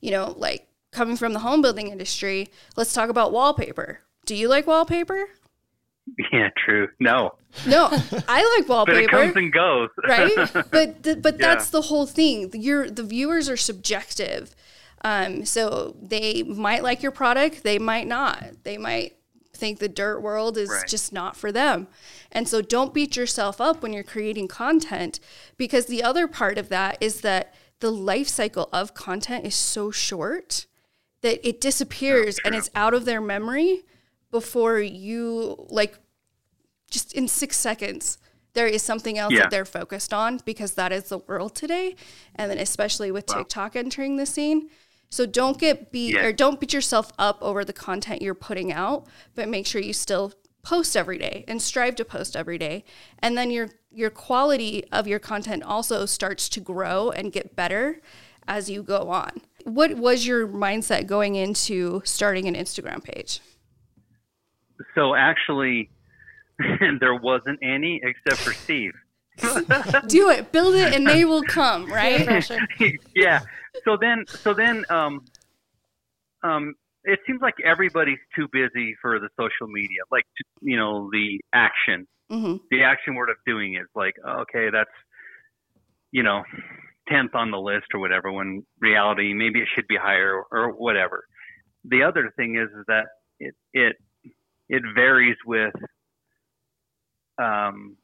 You 0.00 0.10
know, 0.10 0.34
like 0.36 0.68
coming 0.92 1.16
from 1.16 1.32
the 1.32 1.38
home 1.40 1.62
building 1.62 1.88
industry, 1.88 2.48
let's 2.76 2.92
talk 2.92 3.08
about 3.08 3.32
wallpaper. 3.32 4.00
Do 4.26 4.34
you 4.34 4.48
like 4.48 4.66
wallpaper? 4.66 5.26
Yeah, 6.32 6.50
true. 6.64 6.86
No, 7.00 7.34
No, 7.66 7.88
I 8.28 8.56
like 8.58 8.66
but 8.68 8.90
it 8.90 9.08
wallpaper. 9.08 9.08
comes 9.08 9.34
and 9.36 9.52
goes. 9.52 9.88
right? 10.08 10.30
But 10.70 11.02
th- 11.02 11.20
but 11.20 11.34
Yeah. 11.34 11.48
that's 11.54 11.70
the 11.70 11.80
whole 11.82 12.06
thing. 12.06 12.48
Your 12.54 12.88
the 12.88 13.02
viewers 13.02 13.48
are 13.48 13.56
subjective. 13.56 14.54
Um, 15.04 15.44
so 15.44 15.96
they 16.02 16.42
might 16.42 16.82
like 16.82 17.02
your 17.02 17.12
product, 17.12 17.62
they 17.62 17.78
might 17.78 18.06
not. 18.06 18.42
They 18.64 18.78
might 18.78 19.16
think 19.52 19.78
the 19.78 19.88
dirt 19.88 20.20
world 20.20 20.58
is 20.58 20.68
Right. 20.68 20.86
just 20.86 21.12
not 21.12 21.36
for 21.36 21.50
them. 21.52 21.86
And 22.32 22.48
so 22.48 22.60
don't 22.60 22.92
beat 22.92 23.16
yourself 23.16 23.60
up 23.60 23.82
when 23.82 23.92
you're 23.92 24.02
creating 24.02 24.48
content 24.48 25.18
because 25.56 25.86
the 25.86 26.02
other 26.02 26.26
part 26.26 26.58
of 26.58 26.68
that 26.68 26.98
is 27.00 27.20
that 27.22 27.54
the 27.80 27.90
life 27.92 28.28
cycle 28.28 28.68
of 28.72 28.94
content 28.94 29.46
is 29.46 29.54
so 29.54 29.90
short 29.90 30.66
that 31.22 31.46
it 31.46 31.60
disappears 31.60 32.38
and 32.44 32.54
it's 32.54 32.70
out 32.74 32.92
of 32.94 33.04
their 33.04 33.20
memory 33.20 33.82
before 34.30 34.78
you 34.78 35.66
like 35.70 35.98
just 36.90 37.12
in 37.14 37.26
six 37.28 37.56
seconds 37.56 38.18
there 38.54 38.66
is 38.66 38.82
something 38.82 39.18
else 39.18 39.32
Yeah. 39.32 39.40
that 39.42 39.50
they're 39.50 39.64
focused 39.66 40.12
on 40.14 40.40
because 40.44 40.72
that 40.74 40.92
is 40.92 41.04
the 41.04 41.18
world 41.18 41.54
today 41.54 41.96
and 42.34 42.50
then 42.50 42.58
especially 42.58 43.10
with 43.10 43.26
tiktok 43.26 43.76
entering 43.76 44.16
the 44.16 44.26
scene 44.26 44.68
so 45.10 45.24
don't 45.26 45.58
get 45.58 45.90
beat 45.92 46.14
Yeah. 46.14 46.26
or 46.26 46.32
don't 46.32 46.58
beat 46.60 46.72
yourself 46.72 47.12
up 47.18 47.38
over 47.40 47.64
the 47.64 47.72
content 47.72 48.22
you're 48.22 48.34
putting 48.34 48.72
out 48.72 49.06
but 49.34 49.48
make 49.48 49.66
sure 49.66 49.80
you 49.80 49.92
still 49.92 50.32
post 50.62 50.96
every 50.96 51.16
day 51.18 51.44
and 51.46 51.62
strive 51.62 51.94
to 51.96 52.04
post 52.04 52.34
every 52.36 52.58
day 52.58 52.84
and 53.20 53.36
then 53.38 53.50
your 53.50 53.68
your 53.92 54.10
quality 54.10 54.84
of 54.92 55.06
your 55.06 55.18
content 55.20 55.62
also 55.62 56.04
starts 56.06 56.48
to 56.48 56.60
grow 56.60 57.10
and 57.10 57.32
get 57.32 57.54
better 57.56 58.00
as 58.48 58.68
you 58.68 58.82
go 58.82 59.08
on 59.10 59.30
what 59.64 59.96
was 59.96 60.26
your 60.26 60.46
mindset 60.46 61.06
going 61.06 61.34
into 61.36 62.02
starting 62.04 62.46
an 62.48 62.54
instagram 62.54 63.02
page 63.02 63.40
So 64.94 65.14
actually, 65.14 65.88
there 67.00 67.14
wasn't 67.14 67.58
any 67.62 68.00
except 68.02 68.40
for 68.42 68.52
Steve. 68.52 68.92
do 70.08 70.30
it 70.30 70.50
build 70.52 70.74
it 70.74 70.94
and 70.94 71.06
they 71.06 71.24
will 71.26 71.42
come 71.42 71.86
right 71.92 72.48
yeah. 73.14 73.40
So 73.86 73.96
then, 74.00 74.24
so 74.42 74.54
then, 74.54 74.84
um, 74.90 75.20
um, 76.42 76.74
it 77.04 77.20
seems 77.26 77.40
like 77.40 77.54
everybody's 77.64 78.18
too 78.34 78.48
busy 78.52 78.96
for 79.00 79.20
the 79.20 79.28
social 79.38 79.68
media, 79.68 80.00
like 80.10 80.24
you 80.60 80.76
know 80.76 81.08
the 81.12 81.40
action. 81.52 82.06
hmm 82.28 82.56
The 82.70 82.82
action 82.82 83.14
word 83.14 83.30
of 83.30 83.36
doing 83.46 83.76
is 83.76 83.86
like, 83.94 84.14
okay, 84.26 84.70
that's 84.72 84.90
you 86.12 86.22
know, 86.22 86.42
tenth 87.08 87.34
on 87.34 87.50
the 87.50 87.58
list 87.58 87.86
or 87.94 88.00
whatever. 88.00 88.32
When 88.32 88.64
reality, 88.80 89.34
maybe 89.34 89.60
it 89.60 89.68
should 89.74 89.86
be 89.86 89.96
higher 90.00 90.42
or 90.50 90.70
whatever. 90.72 91.24
The 91.84 92.02
other 92.02 92.32
thing 92.36 92.56
is, 92.56 92.68
is 92.76 92.84
that 92.88 93.04
it 93.38 93.54
it 93.72 93.96
it 94.68 94.82
varies 94.94 95.36
with. 95.46 95.74
Um, 97.38 97.96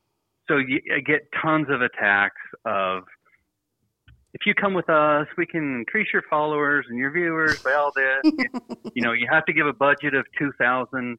so 0.49 0.59
you 0.59 0.81
I 0.95 1.01
get 1.01 1.23
tons 1.43 1.67
of 1.71 1.81
attacks 1.81 2.41
of 2.67 3.05
if 4.35 4.47
you 4.47 4.55
come 4.55 4.75
with 4.75 4.89
us, 4.89 5.27
we 5.37 5.47
can 5.47 5.77
increase 5.77 6.09
your 6.13 6.23
followers 6.31 6.87
and 6.89 6.99
your 6.99 7.11
viewers 7.13 7.59
by 7.65 7.75
all 7.75 7.93
this. 7.95 8.33
you, 8.95 9.03
know, 9.03 9.13
you 9.13 9.27
have 9.31 9.45
to 9.47 9.53
give 9.53 9.67
a 9.67 9.73
budget 9.73 10.15
of 10.15 10.25
two 10.39 10.53
thousand 10.59 11.19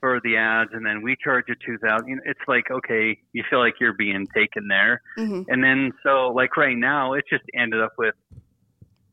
for 0.00 0.20
the 0.24 0.36
ads, 0.36 0.70
and 0.72 0.84
then 0.84 1.02
we 1.02 1.16
charge 1.22 1.44
you 1.48 1.54
two 1.64 1.78
thousand. 1.78 2.08
You 2.08 2.16
know, 2.16 2.22
it's 2.26 2.40
like 2.46 2.70
okay, 2.70 3.16
you 3.32 3.44
feel 3.48 3.60
like 3.60 3.74
you're 3.80 3.94
being 3.94 4.26
taken 4.34 4.68
there, 4.68 5.00
hmm 5.16 5.42
and 5.48 5.64
then 5.64 5.92
so 6.02 6.28
like 6.28 6.56
right 6.56 6.76
now, 6.76 7.14
it 7.14 7.24
just 7.30 7.44
ended 7.56 7.80
up 7.80 7.92
with 7.98 8.14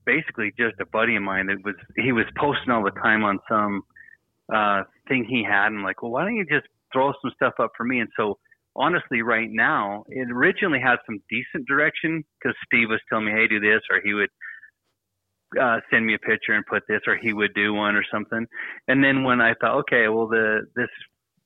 basically 0.05 0.53
just 0.57 0.75
a 0.79 0.85
buddy 0.85 1.15
of 1.15 1.23
mine 1.23 1.47
that 1.47 1.57
was 1.63 1.75
he 1.95 2.11
was 2.11 2.25
posting 2.37 2.71
all 2.71 2.83
the 2.83 2.91
time 3.01 3.23
on 3.23 3.39
some 3.49 3.81
uh 4.53 4.83
thing 5.07 5.25
he 5.27 5.43
had, 5.43 5.67
and 5.67 5.77
I'm 5.77 5.83
like, 5.83 6.01
well, 6.01 6.11
why 6.11 6.23
don't 6.23 6.35
you 6.35 6.45
just 6.45 6.67
throw 6.91 7.13
some 7.21 7.31
stuff 7.35 7.53
up 7.59 7.71
for 7.77 7.85
me? 7.85 7.99
And 7.99 8.09
so 8.17 8.37
honestly, 8.77 9.21
right 9.21 9.49
now, 9.51 10.03
it 10.09 10.29
originally 10.31 10.79
had 10.79 10.97
some 11.05 11.19
decent 11.29 11.67
direction 11.67 12.23
because 12.39 12.55
Steve 12.65 12.89
was 12.89 13.01
telling 13.09 13.25
me, 13.25 13.31
hey, 13.31 13.47
do 13.47 13.59
this, 13.59 13.81
or 13.91 14.01
he 14.03 14.13
would 14.13 14.29
uh, 15.59 15.79
send 15.91 16.05
me 16.05 16.13
a 16.13 16.19
picture 16.19 16.53
and 16.53 16.65
put 16.65 16.83
this, 16.87 17.01
or 17.07 17.15
he 17.17 17.33
would 17.33 17.53
do 17.53 17.73
one 17.73 17.95
or 17.95 18.03
something. 18.11 18.45
And 18.87 19.03
then 19.03 19.23
when 19.23 19.41
I 19.41 19.53
thought, 19.55 19.79
okay, 19.79 20.07
well, 20.09 20.27
the 20.27 20.61
this 20.75 20.89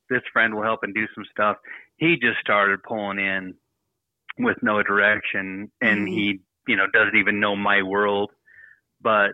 this 0.10 0.22
friend 0.34 0.54
will 0.56 0.63
help 0.63 0.82
and 0.84 0.94
do 0.94 1.08
some 1.15 1.26
stuff, 1.32 1.58
he 1.98 2.17
just 2.22 2.39
started 2.41 2.84
pulling 2.84 3.20
in 3.20 3.56
with 4.39 4.58
no 4.62 4.82
direction, 4.84 5.72
and 5.82 6.08
Mhm. 6.08 6.08
he, 6.08 6.39
you 6.67 6.76
know, 6.76 6.88
doesn't 6.94 7.17
even 7.17 7.39
know 7.39 7.56
my 7.56 7.82
world, 7.82 8.32
but 9.02 9.32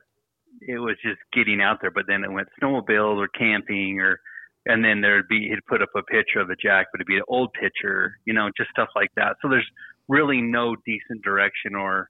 it 0.62 0.80
was 0.80 0.98
just 1.04 1.20
getting 1.34 1.62
out 1.62 1.80
there. 1.82 1.92
But 1.92 2.06
then 2.08 2.24
it 2.24 2.32
went 2.32 2.50
snowmobile 2.62 3.18
or 3.18 3.28
camping 3.30 4.00
or 4.00 4.20
and 4.67 4.84
then 4.84 5.01
there'd 5.01 5.27
be 5.27 5.47
he'd 5.49 5.65
put 5.67 5.82
up 5.82 5.89
a 5.95 6.03
picture 6.03 6.39
of 6.39 6.47
the 6.47 6.56
jack, 6.62 6.88
but 6.91 6.99
it'd 6.99 7.08
be 7.08 7.15
an 7.17 7.23
old 7.27 7.51
picture, 7.53 8.17
you 8.25 8.34
know, 8.34 8.49
just 8.58 8.69
stuff 8.69 8.89
like 8.95 9.10
that. 9.15 9.38
So 9.41 9.49
there's 9.49 9.67
really 10.08 10.41
no 10.41 10.75
decent 10.86 11.23
direction 11.23 11.75
or 11.75 12.10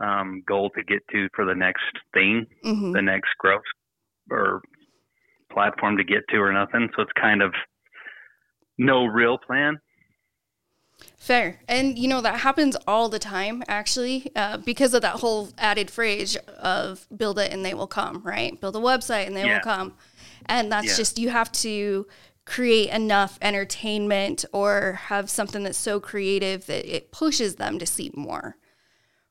um, 0.00 0.42
goal 0.46 0.70
to 0.70 0.82
get 0.82 1.00
to 1.12 1.28
for 1.34 1.44
the 1.44 1.54
next 1.54 1.84
thing, 2.14 2.46
hmm 2.62 2.92
the 2.92 3.02
next 3.02 3.30
growth 3.38 3.62
or 4.30 4.62
platform 5.52 5.96
to 5.96 6.04
get 6.04 6.22
to 6.30 6.36
or 6.36 6.52
nothing. 6.52 6.88
So 6.94 7.02
it's 7.02 7.12
kind 7.20 7.42
of 7.42 7.52
no 8.78 9.04
real 9.04 9.36
plan. 9.38 9.78
Fair. 11.16 11.60
And 11.68 11.98
you 11.98 12.08
know, 12.08 12.20
that 12.20 12.40
happens 12.40 12.76
all 12.86 13.08
the 13.08 13.18
time, 13.18 13.62
actually, 13.68 14.30
uh, 14.36 14.58
because 14.58 14.94
of 14.94 15.02
that 15.02 15.16
whole 15.16 15.48
added 15.58 15.90
phrase 15.90 16.36
of 16.58 17.06
build 17.14 17.38
it 17.38 17.52
and 17.52 17.64
they 17.64 17.74
will 17.74 17.86
come, 17.86 18.22
right? 18.24 18.58
Build 18.60 18.76
a 18.76 18.80
website 18.80 19.26
and 19.26 19.36
they 19.36 19.44
Yeah. 19.44 19.54
will 19.54 19.60
come. 19.60 19.94
And 20.50 20.70
that's 20.70 20.88
Yeah. 20.88 20.96
just, 20.96 21.18
you 21.18 21.30
have 21.30 21.50
to 21.52 22.06
create 22.44 22.90
enough 22.90 23.38
entertainment 23.40 24.44
or 24.52 24.98
have 25.04 25.30
something 25.30 25.62
that's 25.62 25.78
so 25.78 26.00
creative 26.00 26.66
that 26.66 26.84
it 26.84 27.12
pushes 27.12 27.56
them 27.56 27.78
to 27.78 27.86
see 27.86 28.10
more. 28.14 28.56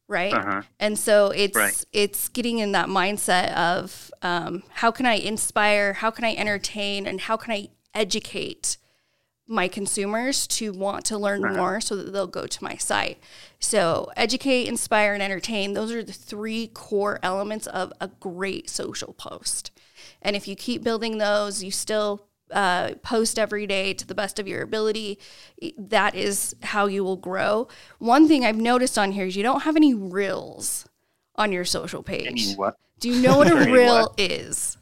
Right. 0.08 0.34
Uh-huh. 0.34 0.62
And 0.80 0.98
so 0.98 1.28
it's 1.28 1.56
Right. 1.56 1.86
it's 1.94 2.30
getting 2.30 2.58
in 2.58 2.72
that 2.72 2.88
mindset 2.88 3.54
of 3.56 4.10
um, 4.24 4.64
how 4.76 4.90
can 4.90 5.06
I 5.06 5.16
inspire, 5.16 5.94
how 5.94 6.10
can 6.10 6.26
I 6.26 6.34
entertain, 6.34 7.06
and 7.06 7.22
how 7.22 7.38
can 7.38 7.54
I 7.54 7.70
educate 7.94 8.78
my 9.46 9.68
consumers 9.68 10.46
to 10.48 10.72
want 10.72 11.06
to 11.06 11.18
learn 11.18 11.42
more 11.42 11.82
so 11.82 11.96
that 11.96 12.12
they'll 12.12 12.28
go 12.28 12.46
to 12.46 12.64
my 12.64 12.76
site. 12.76 13.20
So, 13.60 14.12
educate, 14.16 14.68
inspire, 14.68 15.14
and 15.14 15.24
entertain, 15.24 15.74
those 15.74 15.92
are 15.92 16.04
the 16.04 16.14
three 16.14 16.68
core 16.68 17.20
elements 17.24 17.66
of 17.68 17.92
a 18.00 18.08
great 18.08 18.70
social 18.70 19.14
post. 19.14 19.72
And 20.22 20.36
if 20.36 20.48
you 20.48 20.56
keep 20.56 20.84
building 20.84 21.18
those, 21.18 21.64
you 21.64 21.72
still 21.72 22.26
uh, 22.52 22.94
post 23.04 23.38
every 23.40 23.68
day 23.68 23.94
to 23.94 24.06
the 24.08 24.16
best 24.16 24.40
of 24.40 24.48
your 24.48 24.62
ability, 24.62 25.20
that 25.78 26.16
is 26.16 26.56
how 26.64 26.88
you 26.88 27.04
will 27.04 27.16
grow. 27.18 27.68
One 28.00 28.28
thing 28.28 28.44
I've 28.46 28.58
noticed 28.58 28.98
on 28.98 29.12
here 29.12 29.26
is 29.26 29.36
you 29.36 29.44
don't 29.44 29.62
have 29.64 29.76
any 29.76 29.94
reels 29.94 30.88
on 31.36 31.52
your 31.52 31.64
social 31.66 32.04
page. 32.04 32.56
what? 32.56 32.76
Do 33.00 33.10
you 33.10 33.22
know 33.22 33.38
what 33.38 33.50
a 33.52 33.56
reel 33.72 34.14
is? 34.18 34.78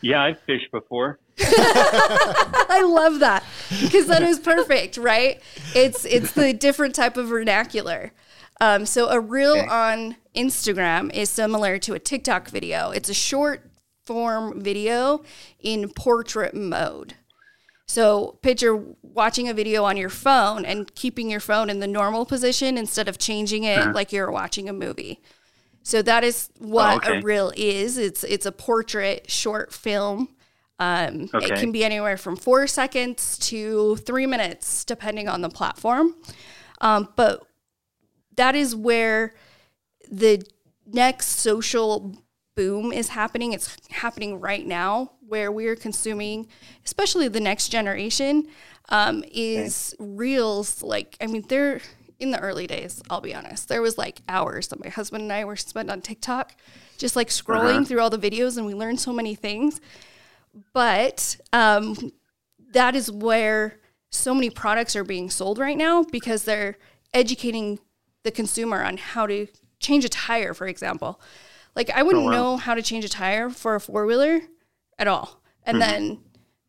Yeah, 0.00 0.22
I've 0.22 0.38
fished 0.40 0.70
before. 0.70 1.18
I 1.40 2.84
love 2.86 3.20
that 3.20 3.44
because 3.80 4.06
that 4.06 4.22
is 4.22 4.38
perfect, 4.38 4.96
right? 4.96 5.40
It's 5.74 6.04
it's 6.04 6.32
the 6.32 6.52
different 6.52 6.94
type 6.94 7.16
of 7.16 7.28
vernacular. 7.28 8.12
Um, 8.60 8.86
so 8.86 9.08
a 9.08 9.20
reel 9.20 9.56
Okay. 9.56 9.66
on 9.68 10.16
Instagram 10.34 11.12
is 11.12 11.30
similar 11.30 11.78
to 11.78 11.94
a 11.94 11.98
TikTok 11.98 12.48
video. 12.48 12.90
It's 12.90 13.08
a 13.08 13.14
short 13.14 13.67
form 14.08 14.58
video 14.58 15.22
in 15.60 15.90
portrait 15.90 16.54
mode. 16.54 17.12
So 17.86 18.38
picture 18.40 18.82
watching 19.02 19.48
a 19.50 19.54
video 19.54 19.84
on 19.84 19.98
your 19.98 20.08
phone 20.08 20.64
and 20.64 20.94
keeping 20.94 21.30
your 21.30 21.40
phone 21.40 21.68
in 21.68 21.80
the 21.80 21.86
normal 21.86 22.24
position 22.24 22.78
instead 22.78 23.06
of 23.06 23.18
changing 23.18 23.64
it 23.64 23.78
uh-huh. 23.78 23.92
like 23.92 24.10
you're 24.10 24.30
watching 24.30 24.66
a 24.66 24.72
movie. 24.72 25.20
So 25.82 26.00
that 26.00 26.24
is 26.24 26.48
what 26.58 26.94
oh, 26.94 26.96
okay. 26.96 27.18
a 27.18 27.22
reel 27.22 27.52
is. 27.54 27.98
It's 27.98 28.24
it's 28.24 28.46
a 28.46 28.52
portrait 28.52 29.30
short 29.30 29.74
film. 29.74 30.28
Um, 30.78 31.28
okay. 31.34 31.46
It 31.46 31.60
can 31.60 31.70
be 31.70 31.84
anywhere 31.84 32.16
from 32.16 32.36
four 32.36 32.66
seconds 32.66 33.36
to 33.50 33.96
three 33.96 34.26
minutes, 34.26 34.86
depending 34.86 35.28
on 35.28 35.42
the 35.42 35.50
platform. 35.50 36.14
Um, 36.80 37.08
but 37.14 37.42
that 38.36 38.54
is 38.54 38.74
where 38.74 39.34
the 40.10 40.42
next 40.86 41.40
social 41.40 42.16
boom 42.58 42.92
is 42.92 43.10
happening. 43.10 43.52
It's 43.52 43.76
happening 43.88 44.40
right 44.40 44.66
now 44.66 45.12
where 45.28 45.52
we're 45.52 45.76
consuming, 45.76 46.48
especially 46.84 47.28
the 47.28 47.38
next 47.38 47.68
generation, 47.68 48.48
um, 48.88 49.22
is 49.30 49.94
okay. 50.00 50.10
reels. 50.10 50.82
Like, 50.82 51.16
I 51.20 51.28
mean, 51.28 51.44
they're 51.48 51.80
in 52.18 52.32
the 52.32 52.40
early 52.40 52.66
days, 52.66 53.00
I'll 53.08 53.20
be 53.20 53.32
honest. 53.32 53.68
There 53.68 53.80
was 53.80 53.96
like 53.96 54.22
hours 54.28 54.66
that 54.68 54.82
my 54.82 54.90
husband 54.90 55.22
and 55.22 55.32
I 55.32 55.44
were 55.44 55.54
spent 55.54 55.88
on 55.88 56.00
TikTok, 56.00 56.56
just 56.96 57.14
like 57.14 57.28
scrolling 57.28 57.76
uh-huh. 57.76 57.84
through 57.84 58.00
all 58.00 58.10
the 58.10 58.18
videos, 58.18 58.56
and 58.56 58.66
we 58.66 58.74
learned 58.74 58.98
so 58.98 59.12
many 59.12 59.36
things. 59.36 59.80
But 60.72 61.36
um, 61.52 62.10
that 62.72 62.96
is 62.96 63.08
where 63.08 63.78
so 64.10 64.34
many 64.34 64.50
products 64.50 64.96
are 64.96 65.04
being 65.04 65.30
sold 65.30 65.58
right 65.58 65.78
now 65.78 66.02
because 66.02 66.42
they're 66.42 66.76
educating 67.14 67.78
the 68.24 68.32
consumer 68.32 68.82
on 68.82 68.96
how 68.96 69.28
to 69.28 69.46
change 69.78 70.04
a 70.04 70.08
tire, 70.08 70.54
for 70.54 70.66
example. 70.66 71.20
Like 71.78 71.90
I 71.90 72.02
wouldn't 72.02 72.24
oh, 72.24 72.26
wow. 72.26 72.32
know 72.32 72.56
how 72.56 72.74
to 72.74 72.82
change 72.82 73.04
a 73.04 73.08
tire 73.08 73.48
for 73.48 73.76
a 73.76 73.80
four 73.80 74.04
wheeler 74.04 74.40
at 74.98 75.06
all. 75.06 75.40
And 75.62 75.80
mm-hmm. 75.80 75.90
then 75.90 76.18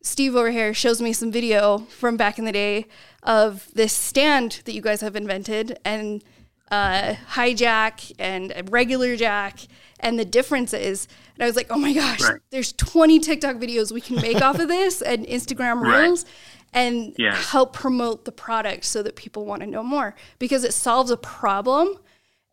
Steve 0.04 0.36
over 0.36 0.52
here 0.52 0.72
shows 0.72 1.02
me 1.02 1.13
some 1.13 1.32
video 1.32 1.80
from 1.80 2.15
back 2.15 2.38
in 2.38 2.45
the 2.45 2.52
day 2.52 2.86
of 3.24 3.67
this 3.74 3.91
stand 3.91 4.62
that 4.65 4.74
you 4.74 4.84
guys 4.84 5.02
have 5.02 5.15
invented 5.15 5.80
and 5.84 6.24
uh, 6.69 7.15
high 7.30 7.56
jack 7.56 8.02
and 8.19 8.54
a 8.56 8.62
regular 8.69 9.15
jack 9.15 9.62
and 10.00 10.19
the 10.19 10.26
differences. 10.26 11.08
And 11.34 11.43
I 11.43 11.48
was 11.48 11.56
like, 11.56 11.72
oh 11.72 11.80
my 11.80 11.91
gosh, 11.91 12.22
right. 12.22 12.39
there's 12.52 12.72
20 12.74 13.17
TikTok 13.17 13.56
videos 13.56 13.91
we 13.91 14.02
can 14.02 14.17
make 14.17 14.43
off 14.43 14.60
of 14.60 14.67
this 14.67 15.02
and 15.02 15.26
Instagram 15.26 15.82
Reels. 15.82 16.24
Right 16.24 16.34
and 16.72 17.15
yeah. 17.17 17.36
help 17.36 17.74
promote 17.74 18.26
the 18.26 18.32
product 18.32 18.86
so 18.86 19.02
that 19.02 19.15
people 19.15 19.43
want 19.43 19.60
to 19.60 19.65
know 19.65 19.82
more 19.82 20.13
because 20.38 20.63
it 20.63 20.72
solves 20.72 21.10
a 21.10 21.17
problem 21.17 21.98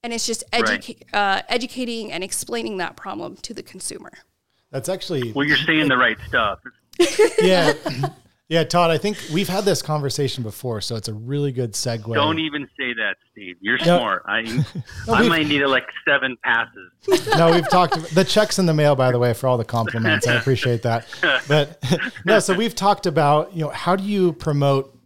and 0.07 0.15
it's 0.15 0.25
just 0.25 0.49
educa- 0.53 1.03
right. 1.13 1.39
uh, 1.39 1.43
educating 1.49 2.13
and 2.13 2.23
explaining 2.23 2.77
that 2.77 2.97
problem 2.97 3.35
to 3.39 3.53
the 3.53 3.63
consumer. 3.63 4.13
That's 4.71 4.89
actually 4.89 5.33
well, 5.33 5.45
you're 5.45 5.57
saying 5.57 5.89
the 5.89 5.97
right 5.97 6.17
stuff. 6.29 6.61
yeah, 7.43 7.73
yeah, 8.49 8.63
Todd. 8.63 8.93
I 8.93 8.99
think 8.99 9.19
we've 9.33 9.49
had 9.49 9.65
this 9.65 9.83
conversation 9.83 10.45
before, 10.45 10.81
so 10.81 10.95
it's 10.95 11.09
a 11.09 11.13
really 11.13 11.51
good 11.51 11.73
segue. 11.73 12.15
Don't 12.15 12.39
even 12.39 12.69
say 12.79 12.93
that, 12.95 13.17
Steve. 13.33 13.57
You're 13.61 13.79
no. 13.79 13.99
smart. 13.99 14.23
I 14.27 14.43
no, 15.09 15.15
I 15.15 15.27
might 15.27 15.49
need 15.49 15.65
like 15.65 15.89
seven 16.07 16.37
passes. 16.45 17.27
No, 17.37 17.51
we've 17.51 17.69
talked 17.69 18.15
the 18.15 18.23
checks 18.23 18.61
in 18.61 18.67
the 18.67 18.75
mail, 18.75 18.95
by 18.95 19.11
the 19.11 19.19
way, 19.19 19.35
for 19.35 19.49
all 19.49 19.59
the 19.59 19.65
compliments. 19.65 20.29
I 20.29 20.35
appreciate 20.35 20.83
that. 20.83 21.09
But 21.49 21.83
no, 22.25 22.39
so 22.39 22.55
we've 22.55 22.77
talked 22.77 23.07
about 23.07 23.57
you 23.57 23.65
know 23.65 23.71
how 23.71 23.97
do 23.97 24.05
you 24.05 24.35
promote 24.35 24.97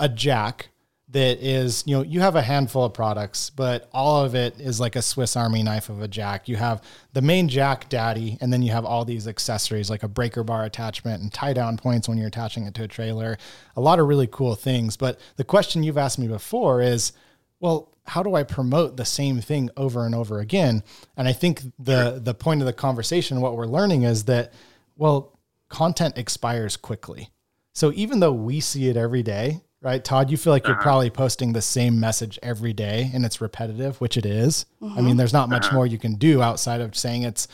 a 0.00 0.08
jack 0.08 0.70
that 1.10 1.42
is, 1.42 1.84
you 1.86 1.96
know, 1.96 2.02
you 2.02 2.20
have 2.20 2.36
a 2.36 2.42
handful 2.42 2.84
of 2.84 2.92
products, 2.92 3.48
but 3.48 3.88
all 3.92 4.24
of 4.24 4.34
it 4.34 4.60
is 4.60 4.78
like 4.78 4.94
a 4.94 5.00
Swiss 5.00 5.36
Army 5.36 5.62
knife 5.62 5.88
of 5.88 6.02
a 6.02 6.08
jack. 6.08 6.48
You 6.48 6.56
have 6.56 6.82
the 7.14 7.22
main 7.22 7.48
jack 7.48 7.88
daddy, 7.88 8.36
and 8.42 8.52
then 8.52 8.60
you 8.60 8.72
have 8.72 8.84
all 8.84 9.06
these 9.06 9.26
accessories 9.26 9.88
like 9.88 10.02
a 10.02 10.08
breaker 10.08 10.44
bar 10.44 10.64
attachment 10.64 11.22
and 11.22 11.32
tie 11.32 11.54
down 11.54 11.78
points 11.78 12.08
when 12.08 12.18
you're 12.18 12.28
attaching 12.28 12.64
it 12.64 12.74
to 12.74 12.82
a 12.82 12.88
trailer. 12.88 13.38
A 13.74 13.80
lot 13.80 13.98
of 13.98 14.06
really 14.06 14.26
cool 14.26 14.54
things. 14.54 14.98
But 14.98 15.18
the 15.36 15.44
question 15.44 15.82
you've 15.82 15.96
asked 15.96 16.18
me 16.18 16.28
before 16.28 16.82
is, 16.82 17.12
well, 17.58 17.94
how 18.04 18.22
do 18.22 18.34
I 18.34 18.42
promote 18.42 18.96
the 18.96 19.04
same 19.04 19.40
thing 19.40 19.70
over 19.78 20.04
and 20.04 20.14
over 20.14 20.40
again? 20.40 20.82
And 21.16 21.26
I 21.26 21.32
think 21.32 21.62
the 21.78 22.20
the 22.22 22.34
point 22.34 22.60
of 22.60 22.66
the 22.66 22.72
conversation, 22.74 23.40
what 23.40 23.56
we're 23.56 23.66
learning 23.66 24.02
is 24.02 24.24
that, 24.24 24.52
well, 24.96 25.38
content 25.70 26.18
expires 26.18 26.76
quickly. 26.76 27.30
So 27.72 27.92
even 27.94 28.20
though 28.20 28.32
we 28.32 28.60
see 28.60 28.88
it 28.88 28.96
every 28.96 29.22
day, 29.22 29.62
right? 29.80 30.04
Todd, 30.04 30.30
you 30.30 30.36
feel 30.36 30.52
like 30.52 30.66
you're 30.66 30.74
uh-huh. 30.74 30.82
probably 30.82 31.10
posting 31.10 31.52
the 31.52 31.62
same 31.62 32.00
message 32.00 32.38
every 32.42 32.72
day 32.72 33.10
and 33.14 33.24
it's 33.24 33.40
repetitive, 33.40 34.00
which 34.00 34.16
it 34.16 34.26
is. 34.26 34.66
Mm-hmm. 34.82 34.98
I 34.98 35.02
mean, 35.02 35.16
there's 35.16 35.32
not 35.32 35.48
much 35.48 35.66
uh-huh. 35.66 35.74
more 35.74 35.86
you 35.86 35.98
can 35.98 36.14
do 36.14 36.42
outside 36.42 36.80
of 36.80 36.96
saying 36.96 37.22
it's 37.22 37.48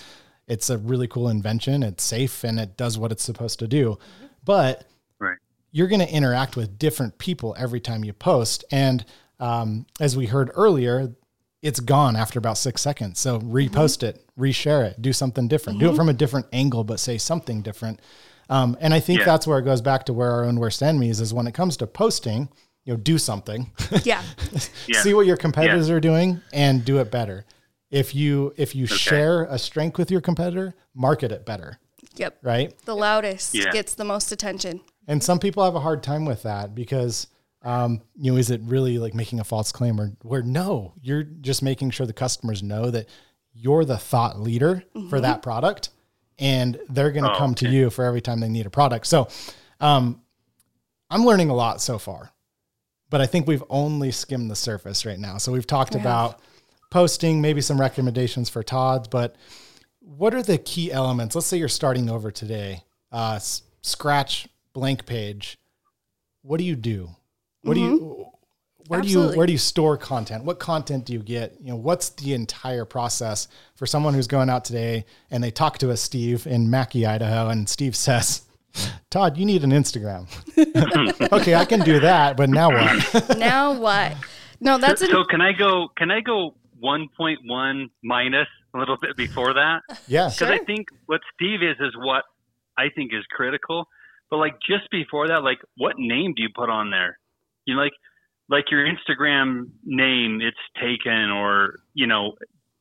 it's 0.46 0.68
a 0.68 0.76
really 0.76 1.08
cool 1.08 1.30
invention, 1.30 1.82
it's 1.82 2.04
safe 2.04 2.44
and 2.44 2.60
it 2.60 2.76
does 2.76 2.98
what 2.98 3.10
it's 3.10 3.22
supposed 3.22 3.58
to 3.60 3.66
do. 3.66 3.90
Mm-hmm. 3.90 4.26
But 4.44 4.87
right. 5.18 5.38
you're 5.72 5.88
going 5.88 6.00
to 6.00 6.12
interact 6.12 6.56
with 6.56 6.78
different 6.78 7.16
people 7.16 7.54
every 7.58 7.80
time 7.80 8.04
you 8.04 8.12
post 8.12 8.64
and 8.70 9.04
um, 9.40 9.87
as 10.00 10.16
we 10.16 10.26
heard 10.26 10.50
earlier, 10.54 11.14
it's 11.60 11.80
gone 11.80 12.14
after 12.14 12.38
about 12.38 12.58
six 12.58 12.82
seconds. 12.82 13.18
So 13.18 13.40
repost 13.40 13.98
mm-hmm. 13.98 14.18
it, 14.18 14.26
reshare 14.38 14.87
it, 14.87 15.00
do 15.00 15.12
something 15.12 15.48
different, 15.48 15.78
do 15.78 15.87
it 15.87 15.88
mm-hmm. 15.88 15.96
from 15.96 16.08
a 16.08 16.12
different 16.12 16.46
angle, 16.52 16.84
but 16.84 17.00
say 17.00 17.18
something 17.18 17.62
different. 17.62 18.00
Um, 18.48 18.76
and 18.80 18.92
I 18.92 19.00
think 19.00 19.20
yeah. 19.20 19.26
that's 19.26 19.46
where 19.46 19.59
it 19.59 19.64
goes 19.64 19.80
back 19.80 20.04
to 20.07 20.12
where 20.12 20.30
our 20.30 20.44
own 20.44 20.57
worst 20.57 20.83
enemies 20.83 21.20
is 21.20 21.33
when 21.33 21.46
it 21.46 21.54
comes 21.54 21.76
to 21.78 21.87
posting, 21.87 22.48
you 22.85 22.92
know, 22.92 22.96
do 22.96 23.18
something. 23.18 23.70
Yeah. 24.02 24.22
yeah. 24.87 25.00
See 25.00 25.14
what 25.14 25.26
your 25.26 25.37
competitors 25.37 25.88
yeah. 25.88 25.94
are 25.94 26.00
doing 26.00 26.40
and 26.52 26.85
do 26.85 26.98
it 26.98 27.11
better. 27.11 27.44
If 27.90 28.14
you 28.14 28.52
if 28.57 28.74
you 28.74 28.85
okay. 28.85 28.94
share 28.94 29.44
a 29.44 29.59
strength 29.59 29.98
with 29.98 30.11
your 30.11 30.20
competitor, 30.20 30.74
market 30.94 31.33
it 31.33 31.46
better. 31.46 31.78
Yep. 32.16 32.38
Right? 32.42 32.76
The 32.85 32.94
loudest 32.94 33.54
gets 33.54 33.94
the 33.94 34.04
most 34.04 34.33
attention. 34.33 34.80
And 35.07 35.22
some 35.22 35.38
people 35.38 35.64
have 35.64 35.74
a 35.74 35.80
hard 35.80 36.02
time 36.02 36.24
with 36.24 36.42
that 36.42 36.74
because 36.74 37.28
um, 37.62 38.02
you 38.16 38.30
know, 38.30 38.37
is 38.37 38.50
it 38.50 38.61
really 38.64 38.98
like 38.98 39.14
making 39.14 39.40
a 39.40 39.44
false 39.44 39.72
claim 39.72 39.98
or 39.98 40.12
where 40.22 40.42
no, 40.42 40.92
you're 41.00 41.22
just 41.22 41.62
making 41.62 41.90
sure 41.90 42.07
the 42.07 42.12
customers 42.12 42.62
know 42.62 42.90
that 42.90 43.09
you're 43.54 43.87
the 43.87 43.96
thought 43.96 44.38
leader 44.38 44.85
mm-hmm. 44.94 45.09
for 45.09 45.20
that 45.20 45.40
product 45.42 45.88
and 46.38 46.78
they're 46.88 47.12
going 47.12 47.24
to 47.24 47.32
oh, 47.32 47.38
come 47.38 47.52
okay. 47.52 47.66
to 47.66 47.72
you 47.72 47.90
for 47.90 48.04
every 48.04 48.20
time 48.20 48.40
they 48.40 48.48
need 48.48 48.66
a 48.66 48.70
product. 48.70 49.06
So, 49.06 49.28
um, 49.80 50.20
I'm 51.10 51.24
learning 51.24 51.50
a 51.50 51.54
lot 51.54 51.80
so 51.80 51.98
far, 51.98 52.32
but 53.10 53.20
I 53.20 53.26
think 53.26 53.46
we've 53.46 53.62
only 53.70 54.10
skimmed 54.10 54.50
the 54.50 54.56
surface 54.56 55.06
right 55.06 55.18
now. 55.18 55.38
So 55.38 55.52
we've 55.52 55.66
talked 55.66 55.94
yeah. 55.94 56.00
about 56.00 56.40
posting, 56.90 57.40
maybe 57.40 57.60
some 57.60 57.80
recommendations 57.80 58.48
for 58.48 58.62
Todd's, 58.62 59.08
but 59.08 59.36
what 60.00 60.34
are 60.34 60.42
the 60.42 60.58
key 60.58 60.90
elements? 60.90 61.34
Let's 61.34 61.46
say 61.46 61.56
you're 61.56 61.68
starting 61.68 62.10
over 62.10 62.30
today, 62.30 62.82
uh, 63.12 63.38
scratch 63.82 64.48
blank 64.72 65.06
page. 65.06 65.58
What 66.42 66.58
do 66.58 66.64
you 66.64 66.76
do? 66.76 67.10
What 67.62 67.76
mm-hmm. 67.76 67.86
do 67.88 67.94
you 67.94 68.00
mm-hmm 68.00 68.33
where 68.88 69.00
Absolutely. 69.00 69.28
do 69.28 69.32
you 69.32 69.38
where 69.38 69.46
do 69.46 69.52
you 69.52 69.58
store 69.58 69.96
content? 69.96 70.44
What 70.44 70.58
content 70.58 71.06
do 71.06 71.12
you 71.12 71.20
get? 71.20 71.56
You 71.60 71.68
know, 71.68 71.76
what's 71.76 72.10
the 72.10 72.34
entire 72.34 72.84
process 72.84 73.48
for 73.74 73.86
someone 73.86 74.14
who's 74.14 74.26
going 74.26 74.50
out 74.50 74.64
today 74.64 75.06
and 75.30 75.42
they 75.42 75.50
talk 75.50 75.78
to 75.78 75.90
us 75.90 76.02
Steve 76.02 76.46
in 76.46 76.68
Mackay, 76.70 77.06
Idaho, 77.06 77.48
and 77.48 77.68
Steve 77.68 77.96
says, 77.96 78.42
Todd, 79.10 79.38
you 79.38 79.46
need 79.46 79.64
an 79.64 79.70
Instagram. 79.70 80.26
okay, 81.32 81.54
I 81.54 81.64
can 81.64 81.80
do 81.80 82.00
that, 82.00 82.36
but 82.36 82.50
now 82.50 82.70
what? 82.70 83.38
now 83.38 83.72
what? 83.72 84.16
No, 84.60 84.78
that's 84.78 85.00
so, 85.00 85.06
so. 85.06 85.24
Can 85.24 85.40
I 85.40 85.52
go? 85.52 85.88
Can 85.96 86.10
I 86.10 86.20
go 86.20 86.54
one 86.78 87.08
point 87.16 87.40
one 87.44 87.90
minus 88.02 88.48
a 88.74 88.78
little 88.78 88.96
bit 89.00 89.16
before 89.16 89.54
that? 89.54 89.80
Yeah, 90.06 90.26
because 90.26 90.36
sure. 90.36 90.52
I 90.52 90.58
think 90.58 90.88
what 91.06 91.20
Steve 91.34 91.62
is 91.62 91.76
is 91.80 91.94
what 91.96 92.24
I 92.76 92.88
think 92.94 93.12
is 93.14 93.24
critical. 93.30 93.88
But 94.30 94.38
like 94.38 94.56
just 94.68 94.90
before 94.90 95.28
that, 95.28 95.42
like 95.42 95.58
what 95.76 95.94
name 95.98 96.34
do 96.36 96.42
you 96.42 96.48
put 96.54 96.68
on 96.68 96.90
there? 96.90 97.18
You 97.66 97.76
know, 97.76 97.82
like 97.82 97.92
like 98.48 98.70
your 98.70 98.85
Instagram 98.87 99.70
name, 99.85 100.40
it's 100.42 100.57
taken, 100.80 101.30
or 101.30 101.80
you 101.94 102.07
know, 102.07 102.33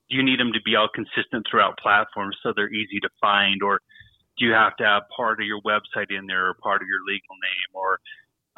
do 0.10 0.18
you 0.18 0.24
need 0.24 0.40
them 0.40 0.52
to 0.54 0.62
be 0.64 0.76
all 0.76 0.90
consistent 0.94 1.46
throughout 1.50 1.78
platforms 1.80 2.38
so 2.44 2.54
they're 2.56 2.74
easy 2.74 3.00
to 3.00 3.10
find, 3.22 3.64
or 3.64 3.80
do 4.38 4.46
you 4.46 4.52
have 4.52 4.76
to 4.78 4.84
have 4.84 5.04
part 5.16 5.40
of 5.40 5.48
your 5.48 5.62
website 5.62 6.10
in 6.10 6.28
there, 6.28 6.50
or 6.50 6.54
part 6.56 6.82
of 6.82 6.88
your 6.88 7.00
legal 7.08 7.36
name, 7.42 7.72
or 7.74 8.00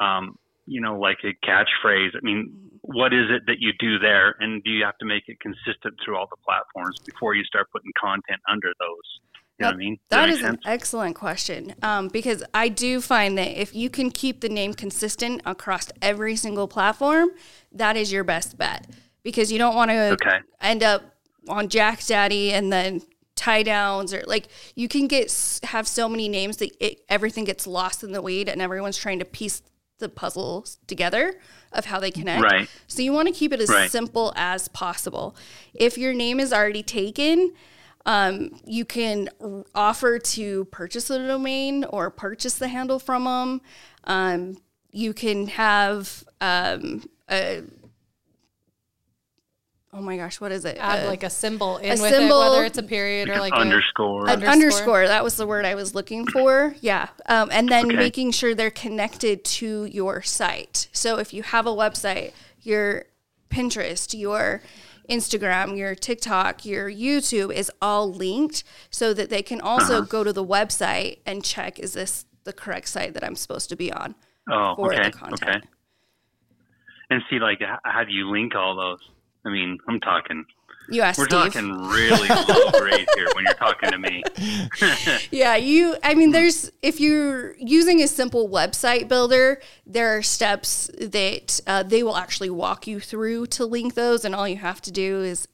um, 0.00 0.36
you 0.66 0.80
know, 0.80 0.98
like 0.98 1.18
a 1.24 1.34
catchphrase? 1.46 2.10
I 2.16 2.20
mean, 2.22 2.52
what 2.82 3.12
is 3.12 3.30
it 3.30 3.42
that 3.46 3.60
you 3.60 3.72
do 3.78 3.98
there, 3.98 4.34
and 4.40 4.62
do 4.64 4.70
you 4.70 4.84
have 4.84 4.98
to 4.98 5.06
make 5.06 5.24
it 5.28 5.38
consistent 5.40 5.94
through 6.04 6.16
all 6.16 6.26
the 6.28 6.42
platforms 6.44 6.98
before 7.06 7.34
you 7.34 7.44
start 7.44 7.70
putting 7.70 7.92
content 8.00 8.40
under 8.50 8.72
those? 8.80 9.20
You 9.58 9.64
know 9.64 9.68
what 9.68 9.74
I 9.74 9.78
mean? 9.78 9.98
Does 10.10 10.18
that 10.18 10.28
is 10.28 10.40
sense? 10.40 10.64
an 10.64 10.70
excellent 10.70 11.16
question 11.16 11.74
um, 11.82 12.08
because 12.08 12.44
I 12.52 12.68
do 12.68 13.00
find 13.00 13.38
that 13.38 13.58
if 13.60 13.74
you 13.74 13.88
can 13.88 14.10
keep 14.10 14.40
the 14.40 14.50
name 14.50 14.74
consistent 14.74 15.40
across 15.46 15.90
every 16.02 16.36
single 16.36 16.68
platform, 16.68 17.30
that 17.72 17.96
is 17.96 18.12
your 18.12 18.22
best 18.22 18.58
bet 18.58 18.86
because 19.22 19.50
you 19.50 19.58
don't 19.58 19.74
want 19.74 19.90
to 19.90 20.12
okay. 20.12 20.38
end 20.60 20.82
up 20.82 21.02
on 21.48 21.68
Jack 21.68 22.04
Daddy 22.04 22.52
and 22.52 22.70
then 22.70 23.00
tie 23.34 23.62
downs 23.62 24.12
or 24.12 24.22
like 24.26 24.48
you 24.74 24.88
can 24.88 25.06
get 25.06 25.60
have 25.62 25.86
so 25.86 26.08
many 26.08 26.28
names 26.28 26.56
that 26.56 26.70
it, 26.80 27.00
everything 27.08 27.44
gets 27.44 27.66
lost 27.66 28.02
in 28.02 28.12
the 28.12 28.22
weed 28.22 28.48
and 28.48 28.60
everyone's 28.60 28.96
trying 28.96 29.18
to 29.18 29.24
piece 29.24 29.62
the 29.98 30.08
puzzles 30.08 30.78
together 30.86 31.34
of 31.72 31.86
how 31.86 31.98
they 31.98 32.10
connect. 32.10 32.42
Right. 32.42 32.68
So 32.86 33.02
you 33.02 33.12
want 33.12 33.28
to 33.28 33.34
keep 33.34 33.52
it 33.52 33.60
as 33.60 33.70
right. 33.70 33.90
simple 33.90 34.32
as 34.36 34.68
possible. 34.68 35.34
If 35.74 35.96
your 35.96 36.12
name 36.12 36.40
is 36.40 36.52
already 36.52 36.82
taken, 36.82 37.54
Um, 38.06 38.60
you 38.64 38.84
can 38.86 39.28
r- 39.40 39.64
offer 39.74 40.18
to 40.18 40.64
purchase 40.66 41.08
the 41.08 41.18
domain 41.18 41.84
or 41.84 42.08
purchase 42.08 42.54
the 42.54 42.68
handle 42.68 42.98
from 42.98 43.24
them. 43.24 43.60
Um, 44.04 44.56
you 44.92 45.12
can 45.12 45.48
have 45.48 46.24
um, 46.40 47.02
a 47.30 47.62
oh 49.92 50.00
my 50.02 50.16
gosh, 50.16 50.40
what 50.40 50.52
is 50.52 50.64
it? 50.64 50.76
Add 50.78 51.04
Uh, 51.04 51.08
like 51.08 51.22
a 51.22 51.30
symbol 51.30 51.78
in 51.78 51.98
a 51.98 52.02
with 52.02 52.10
symbol- 52.12 52.42
it, 52.42 52.50
whether 52.50 52.64
it's 52.64 52.78
a 52.78 52.82
period 52.82 53.28
Like 53.28 53.34
or 53.34 53.34
an 53.36 53.40
like 53.40 53.52
a, 53.52 53.56
underscore. 53.56 54.24
an 54.28 54.30
Underscore. 54.30 54.52
underscore. 54.52 55.08
That 55.08 55.24
was 55.24 55.36
the 55.36 55.46
word 55.46 55.64
I 55.64 55.74
was 55.74 55.94
looking 55.94 56.26
for. 56.26 56.74
Yeah. 56.80 57.08
Um, 57.26 57.48
and 57.50 57.68
then 57.68 57.86
Okay. 57.86 57.96
making 57.96 58.32
sure 58.32 58.54
they're 58.54 58.70
connected 58.70 59.44
to 59.44 59.84
your 59.86 60.22
site. 60.22 60.88
So 60.92 61.18
if 61.18 61.32
you 61.32 61.42
have 61.42 61.66
a 61.66 61.70
website, 61.70 62.32
your 62.60 63.06
Pinterest, 63.48 64.18
your 64.18 64.60
Instagram, 65.08 65.76
your 65.76 65.94
TikTok, 65.94 66.64
your 66.64 66.90
YouTube 66.90 67.52
is 67.52 67.70
all 67.80 68.12
linked 68.12 68.64
so 68.90 69.14
that 69.14 69.30
they 69.30 69.42
can 69.42 69.60
also 69.60 69.98
Uh-huh. 69.98 70.06
go 70.08 70.24
to 70.24 70.32
the 70.32 70.44
website 70.44 71.18
and 71.26 71.44
check 71.44 71.78
is 71.78 71.92
this 71.92 72.24
the 72.44 72.52
correct 72.52 72.88
site 72.88 73.14
that 73.14 73.24
I'm 73.24 73.34
supposed 73.36 73.68
to 73.70 73.76
be 73.76 73.92
on 73.92 74.14
oh, 74.50 74.74
for 74.76 74.92
okay. 74.92 75.04
the 75.04 75.10
content. 75.10 75.42
Okay. 75.56 75.60
And 77.10 77.22
see, 77.30 77.38
like, 77.38 77.60
how 77.84 78.04
do 78.04 78.12
you 78.12 78.30
link 78.30 78.54
all 78.54 78.74
those? 78.76 78.98
I 79.44 79.50
mean, 79.50 79.78
I'm 79.88 80.00
talking. 80.00 80.44
You 80.88 81.02
asked 81.02 81.18
We're 81.18 81.24
Steve. 81.26 81.52
talking 81.52 81.88
really 81.88 82.28
low 82.28 82.70
grade 82.80 83.08
here 83.16 83.26
when 83.34 83.44
you're 83.44 83.54
talking 83.54 83.90
to 83.90 83.98
me. 83.98 84.22
Yeah, 85.30 85.56
you 85.56 85.96
I 86.02 86.14
mean 86.14 86.32
there's 86.32 86.70
if 86.82 87.00
you're 87.00 87.56
using 87.58 88.02
a 88.02 88.08
simple 88.08 88.48
website 88.48 89.08
builder, 89.08 89.60
there 89.86 90.16
are 90.16 90.22
steps 90.22 90.90
that 90.98 91.60
uh, 91.66 91.82
they 91.82 92.02
will 92.02 92.16
actually 92.16 92.50
walk 92.50 92.86
you 92.86 93.00
through 93.00 93.46
to 93.48 93.64
link 93.66 93.94
those 93.94 94.24
and 94.24 94.34
all 94.34 94.46
you 94.48 94.56
have 94.56 94.80
to 94.82 94.90
do 94.92 95.22
is 95.22 95.48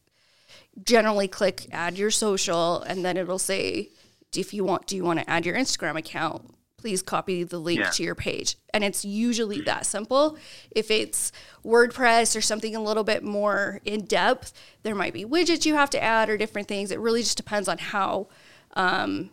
generally 0.85 1.29
click 1.29 1.66
add 1.73 1.99
your 1.99 2.11
social 2.11 2.83
and 2.83 3.05
then 3.05 3.16
it'll 3.16 3.38
say 3.38 3.90
if 4.35 4.55
you 4.55 4.64
want 4.64 4.87
do 4.87 4.97
you 4.97 5.05
want 5.05 5.18
to 5.18 5.29
add 5.31 5.45
your 5.47 5.57
Instagram 5.57 5.97
account? 5.97 6.55
Please 6.83 7.01
copy 7.01 7.45
the 7.45 7.61
link 7.61 7.79
Yeah. 7.79 7.90
to 7.90 8.03
your 8.03 8.16
page. 8.16 8.57
And 8.75 8.83
it's 8.83 9.05
usually 9.05 9.61
that 9.61 9.87
simple. 9.87 10.37
If 10.73 10.90
it's 10.90 11.31
WordPress 11.64 12.37
or 12.37 12.40
something 12.40 12.75
a 12.75 12.83
little 12.83 13.05
bit 13.05 13.23
more 13.23 13.81
in 13.85 14.05
depth, 14.05 14.53
there 14.83 14.97
might 14.97 15.12
be 15.12 15.25
widgets 15.25 15.64
you 15.64 15.77
have 15.77 15.90
to 15.90 16.03
add 16.03 16.29
or 16.29 16.37
different 16.37 16.66
things. 16.66 16.90
It 16.90 16.99
really 16.99 17.23
just 17.23 17.37
depends 17.37 17.68
on 17.68 17.79
how 17.79 18.27
um, 18.75 19.31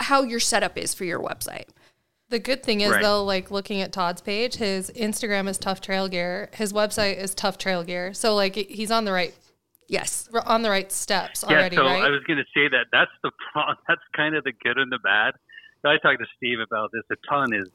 how 0.00 0.22
your 0.24 0.40
setup 0.40 0.76
is 0.76 0.92
for 0.92 1.04
your 1.04 1.20
website. 1.20 1.66
The 2.30 2.40
good 2.40 2.64
thing 2.64 2.80
is 2.80 2.90
Right. 2.90 3.02
though, 3.02 3.22
like 3.22 3.52
looking 3.52 3.80
at 3.80 3.92
Todd's 3.92 4.22
page, 4.22 4.56
his 4.56 4.90
Instagram 4.96 5.48
is 5.48 5.56
Tough 5.58 5.80
Trail 5.80 6.08
Gear, 6.08 6.50
his 6.54 6.72
website 6.72 7.16
is 7.16 7.32
Tough 7.32 7.58
Trail 7.58 7.84
Gear. 7.84 8.12
So 8.12 8.34
like 8.34 8.56
he's 8.56 8.90
on 8.90 9.04
the 9.04 9.12
right 9.12 9.34
Yes. 9.88 10.28
on 10.46 10.62
the 10.62 10.70
right 10.70 10.90
steps 10.90 11.44
already. 11.44 11.76
Yeah, 11.76 11.82
already, 11.82 11.98
so 11.98 12.02
right? 12.02 12.02
I 12.02 12.08
was 12.10 12.22
going 12.26 12.38
to 12.38 12.44
say 12.54 12.66
that 12.68 12.86
that's 12.90 13.10
the 13.22 13.30
pro- 13.52 13.74
that's 13.88 14.00
kind 14.16 14.34
of 14.34 14.42
the 14.42 14.52
good 14.64 14.78
and 14.78 14.90
the 14.90 14.98
bad. 14.98 15.34
I 15.84 15.98
talked 15.98 16.20
to 16.20 16.26
Steve 16.36 16.58
about 16.60 16.90
this 16.92 17.02
a 17.10 17.16
ton. 17.28 17.52
Is 17.54 17.68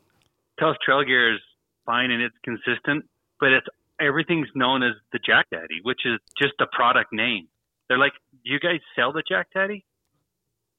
Tough 0.59 0.77
Trail 0.83 1.03
Gear 1.03 1.33
is 1.35 1.41
fine 1.85 2.11
and 2.11 2.21
it's 2.21 2.35
consistent, 2.43 3.05
but 3.39 3.51
it's 3.51 3.67
everything's 3.99 4.47
known 4.55 4.83
as 4.83 4.93
the 5.11 5.19
Jack 5.19 5.47
Daddy, 5.51 5.79
which 5.83 6.05
is 6.05 6.19
just 6.41 6.53
a 6.59 6.67
product 6.71 7.11
name. 7.11 7.47
They're 7.87 7.97
like, 7.97 8.13
"Do 8.43 8.51
you 8.51 8.59
guys 8.59 8.79
sell 8.95 9.11
the 9.11 9.23
Jack 9.27 9.47
Daddy?" 9.53 9.85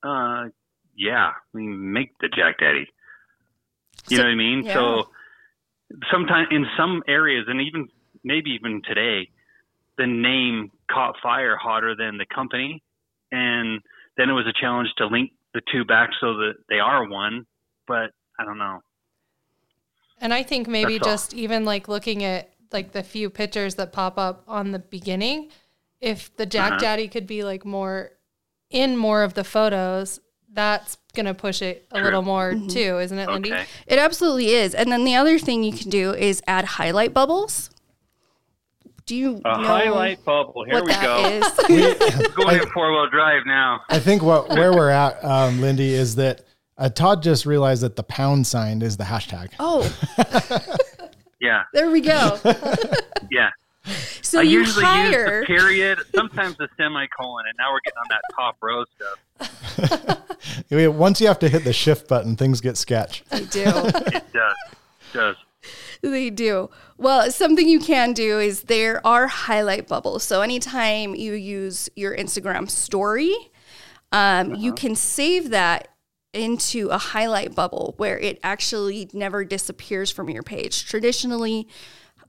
Uh, 0.03 0.49
yeah, 0.95 1.33
we 1.53 1.67
make 1.67 2.17
the 2.21 2.29
Jack 2.29 2.59
Daddy. 2.59 2.87
You 4.09 4.17
So- 4.17 4.23
know 4.23 4.29
what 4.29 4.33
I 4.33 4.37
mean? 4.37 4.62
yeah. 4.64 4.75
So 4.75 5.11
sometimes 6.11 6.49
in 6.51 6.67
some 6.77 7.03
areas, 7.07 7.47
and 7.49 7.61
even 7.61 7.88
maybe 8.25 8.51
even 8.51 8.83
today, 8.83 9.31
the 9.97 10.07
name 10.07 10.71
caught 10.91 11.17
fire 11.21 11.57
hotter 11.57 11.95
than 11.97 12.19
the 12.19 12.27
company, 12.27 12.83
and 13.33 13.81
then 14.17 14.31
it 14.31 14.33
was 14.33 14.47
a 14.47 14.53
challenge 14.53 14.88
to 14.99 15.07
link 15.07 15.33
the 15.55 15.61
two 15.73 15.85
back 15.85 16.11
so 16.21 16.35
that 16.35 16.55
they 16.69 16.79
are 16.79 17.09
one. 17.09 17.47
But 17.87 18.11
I 18.39 18.45
don't 18.45 18.59
know. 18.59 18.81
And 20.21 20.35
I 20.35 20.43
think 20.43 20.67
maybe 20.69 20.95
That's 20.99 21.07
all. 21.07 21.13
just 21.15 21.35
even 21.35 21.65
like 21.65 21.89
looking 21.89 22.25
at 22.25 22.53
like 22.73 22.93
the 22.93 23.03
few 23.03 23.31
pictures 23.31 23.77
that 23.77 23.93
pop 23.93 24.19
up 24.19 24.45
on 24.47 24.73
the 24.73 24.79
beginning, 24.79 25.51
if 26.01 26.37
the 26.37 26.45
Jack 26.47 26.73
Uh-huh. 26.73 26.81
Daddy 26.81 27.09
could 27.09 27.27
be 27.27 27.45
like 27.45 27.65
more 27.65 28.11
in 28.71 28.97
more 28.97 29.23
of 29.23 29.35
the 29.35 29.45
photos, 29.45 30.21
that's 30.53 30.99
gonna 31.15 31.35
push 31.35 31.63
it 31.63 31.87
a 31.93 32.01
little 32.03 32.23
more 32.23 32.53
too, 32.69 32.99
isn't 32.99 33.19
it, 33.19 33.29
Lindy? 33.29 33.53
Okay. 33.53 33.65
It 33.87 33.99
absolutely 33.99 34.49
is. 34.51 34.75
And 34.75 34.91
then 34.93 35.05
the 35.05 35.15
other 35.15 35.39
thing 35.39 35.63
you 35.63 35.73
can 35.73 35.89
do 35.89 36.13
is 36.13 36.43
add 36.47 36.65
highlight 36.65 37.15
bubbles. 37.15 37.71
Do 39.09 39.16
you 39.16 39.40
A 39.42 39.57
know 39.57 39.64
highlight 39.66 40.23
bubble. 40.23 40.66
Here 40.66 40.85
we 40.85 40.92
go. 40.92 41.40
Going 42.37 42.61
in 42.61 42.68
four 42.68 42.92
wheel 42.92 43.09
drive 43.09 43.47
now. 43.47 43.81
I 43.88 43.99
think 44.01 44.21
what 44.23 44.49
where 44.51 44.75
we're 44.75 44.90
at, 44.90 45.25
um, 45.25 45.62
Lindy, 45.62 45.94
is 45.94 46.16
that 46.16 46.42
uh, 46.77 46.90
Todd 46.90 47.23
just 47.23 47.47
realized 47.47 47.81
that 47.83 47.97
the 47.97 48.03
pound 48.03 48.47
sign 48.47 48.83
is 48.83 48.99
the 48.99 49.05
hashtag. 49.05 49.53
oh, 49.59 49.90
Yeah, 51.40 51.62
there 51.73 51.88
we 51.90 52.03
go. 52.03 52.38
yeah. 53.31 53.49
So 54.21 54.40
I 54.40 54.42
you 54.42 54.59
usually 54.59 54.85
hire 54.85 55.38
use 55.38 55.49
the 55.49 55.55
period, 55.55 56.01
sometimes 56.14 56.59
the 56.59 56.68
semicolon, 56.77 57.47
and 57.47 57.55
now 57.59 57.73
we're 57.73 57.81
getting 57.81 57.97
on 57.97 58.09
that 58.11 58.21
top 58.37 58.59
row 58.61 58.85
stuff. 58.94 59.18
Once 60.94 61.18
you 61.23 61.29
have 61.29 61.38
to 61.38 61.49
hit 61.49 61.64
the 61.64 61.73
shift 61.73 62.09
button, 62.09 62.37
things 62.37 62.61
get 62.61 62.77
sketch. 62.77 63.25
they 63.31 63.47
do. 63.47 63.62
It 63.64 64.35
does. 64.35 64.35
It 64.35 65.12
does. 65.14 65.37
They 66.03 66.31
do. 66.31 66.71
Well, 66.97 67.31
something 67.31 67.69
you 67.69 67.81
can 67.81 68.13
do 68.13 68.39
is 68.39 68.63
there 68.63 69.05
are 69.07 69.27
highlight 69.27 69.89
bubbles. 69.89 70.25
So 70.25 70.43
anytime 70.43 71.15
you 71.15 71.33
use 71.33 71.89
your 71.97 72.17
Instagram 72.17 72.71
story, 72.71 73.35
um, 74.13 74.55
you 74.55 74.73
can 74.73 74.95
save 74.95 75.51
that 75.51 75.89
into 76.33 76.89
a 76.89 76.99
highlight 76.99 77.55
bubble 77.55 77.95
where 77.97 78.19
it 78.19 78.39
actually 78.43 79.09
never 79.13 79.45
disappears 79.45 80.11
from 80.11 80.31
your 80.31 80.43
page. 80.43 80.87
Traditionally, 80.87 81.67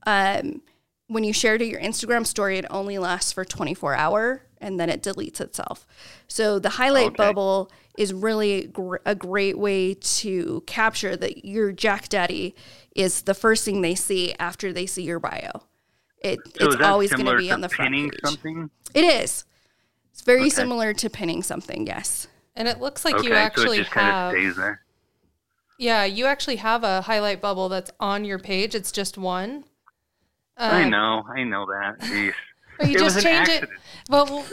um, 0.06 0.62
when 1.06 1.24
you 1.24 1.32
share 1.32 1.58
to 1.58 1.64
your 1.64 1.80
Instagram 1.80 2.26
story, 2.26 2.58
it 2.58 2.66
only 2.70 2.98
lasts 2.98 3.32
for 3.32 3.44
24 3.44 3.94
hour 3.94 4.42
and 4.60 4.78
then 4.78 4.88
it 4.90 5.02
deletes 5.02 5.40
itself. 5.40 5.86
So 6.28 6.58
the 6.58 6.70
highlight 6.70 7.08
Okay. 7.08 7.16
bubble 7.16 7.70
is 7.96 8.12
really 8.12 8.66
gr- 8.66 8.96
a 9.04 9.14
great 9.14 9.58
way 9.58 9.94
to 9.94 10.62
capture 10.66 11.16
that 11.16 11.44
your 11.44 11.72
Jack 11.72 12.08
Daddy 12.08 12.54
is 12.94 13.22
the 13.22 13.34
first 13.34 13.64
thing 13.64 13.80
they 13.80 13.94
see 13.94 14.34
after 14.38 14.72
they 14.72 14.86
see 14.86 15.02
your 15.02 15.18
bio. 15.20 15.50
It, 16.22 16.38
So 16.58 16.70
it's 16.72 16.82
always 16.82 17.12
going 17.12 17.26
to 17.26 17.36
be 17.36 17.50
on 17.50 17.60
the 17.62 17.68
front 17.68 17.92
pinning 17.92 18.10
page. 18.10 18.20
something? 18.24 18.70
It 18.94 19.04
is. 19.04 19.44
It's 20.12 20.22
very 20.22 20.40
Okay. 20.42 20.50
similar 20.50 20.92
to 20.94 21.08
pinning 21.08 21.42
something. 21.42 21.86
Yes. 21.86 22.26
And 22.54 22.68
it 22.68 22.78
looks 22.80 23.04
like 23.04 23.14
okay, 23.14 23.28
you 23.28 23.34
actually 23.34 23.66
so 23.66 23.72
it 23.72 23.84
just 23.84 23.90
kind 23.92 24.06
have 24.06 24.34
of 24.34 24.38
stays 24.38 24.56
there. 24.56 24.82
Yeah, 25.78 26.04
you 26.04 26.26
actually 26.26 26.56
have 26.56 26.84
a 26.84 27.00
highlight 27.02 27.40
bubble 27.40 27.70
that's 27.70 27.90
on 27.98 28.24
your 28.26 28.38
page. 28.38 28.74
It's 28.74 28.92
just 28.92 29.16
one. 29.16 29.64
I 30.58 30.82
Um, 30.82 30.90
know, 30.90 31.24
I 31.34 31.42
know 31.44 31.64
that. 31.64 32.34
Jeez. 32.80 32.86
But 32.86 32.88
you 32.90 32.96
It 32.98 33.02
was 33.02 33.14
just 33.14 33.26
an 33.26 33.32
change 33.32 33.48
accident. 33.48 33.70
it. 33.72 34.10
Well, 34.10 34.44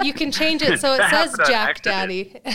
you 0.04 0.12
can 0.12 0.30
change 0.30 0.62
it 0.62 0.80
so 0.80 0.94
it 0.94 0.98
That 0.98 1.30
says 1.30 1.48
Jack. 1.48 1.82
Daddy. 1.82 2.40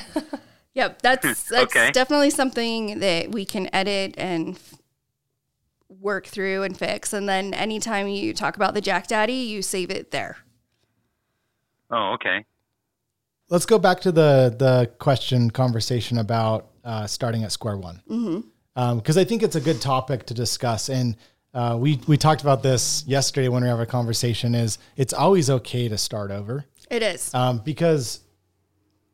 Yep, 0.74 1.02
that's 1.02 1.44
that's 1.50 1.76
Okay. 1.76 1.92
definitely 1.92 2.30
something 2.30 3.00
that 3.00 3.30
we 3.34 3.44
can 3.44 3.68
edit 3.76 4.16
and 4.18 4.56
f- 4.56 4.76
work 5.90 6.26
through 6.26 6.64
and 6.64 6.78
fix. 6.78 7.12
And 7.12 7.28
then 7.28 7.54
anytime 7.54 8.08
you 8.08 8.34
talk 8.34 8.56
about 8.56 8.74
the 8.74 8.80
Jack 8.80 9.08
Daddy, 9.08 9.34
you 9.34 9.62
save 9.62 9.92
it 9.92 10.12
there. 10.12 10.38
Oh, 11.90 12.14
okay. 12.14 12.46
Let's 13.50 13.66
go 13.66 13.78
back 13.80 14.00
to 14.02 14.14
the 14.14 14.56
the 14.58 14.90
question 14.98 15.52
conversation 15.52 16.18
about 16.18 16.70
uh, 16.86 17.06
starting 17.06 17.44
at 17.44 17.52
square 17.52 17.76
one, 17.76 18.02
because 18.96 19.18
I 19.18 19.26
think 19.26 19.44
it's 19.44 19.58
a 19.58 19.62
good 19.62 19.82
topic 19.82 20.26
to 20.28 20.34
discuss. 20.34 20.88
And 20.88 21.18
uh, 21.54 21.78
we 21.80 22.00
we 22.08 22.18
talked 22.18 22.42
about 22.42 22.64
this 22.64 23.04
yesterday 23.08 23.48
when 23.50 23.64
we 23.64 23.70
have 23.70 23.80
a 23.80 23.86
conversation. 23.86 24.56
Is 24.56 24.78
it's 24.96 25.14
always 25.14 25.50
okay 25.50 25.88
to 25.90 25.98
start 25.98 26.32
over 26.32 26.66
It 26.90 27.04
is. 27.04 27.34
um, 27.34 27.60
because 27.60 28.22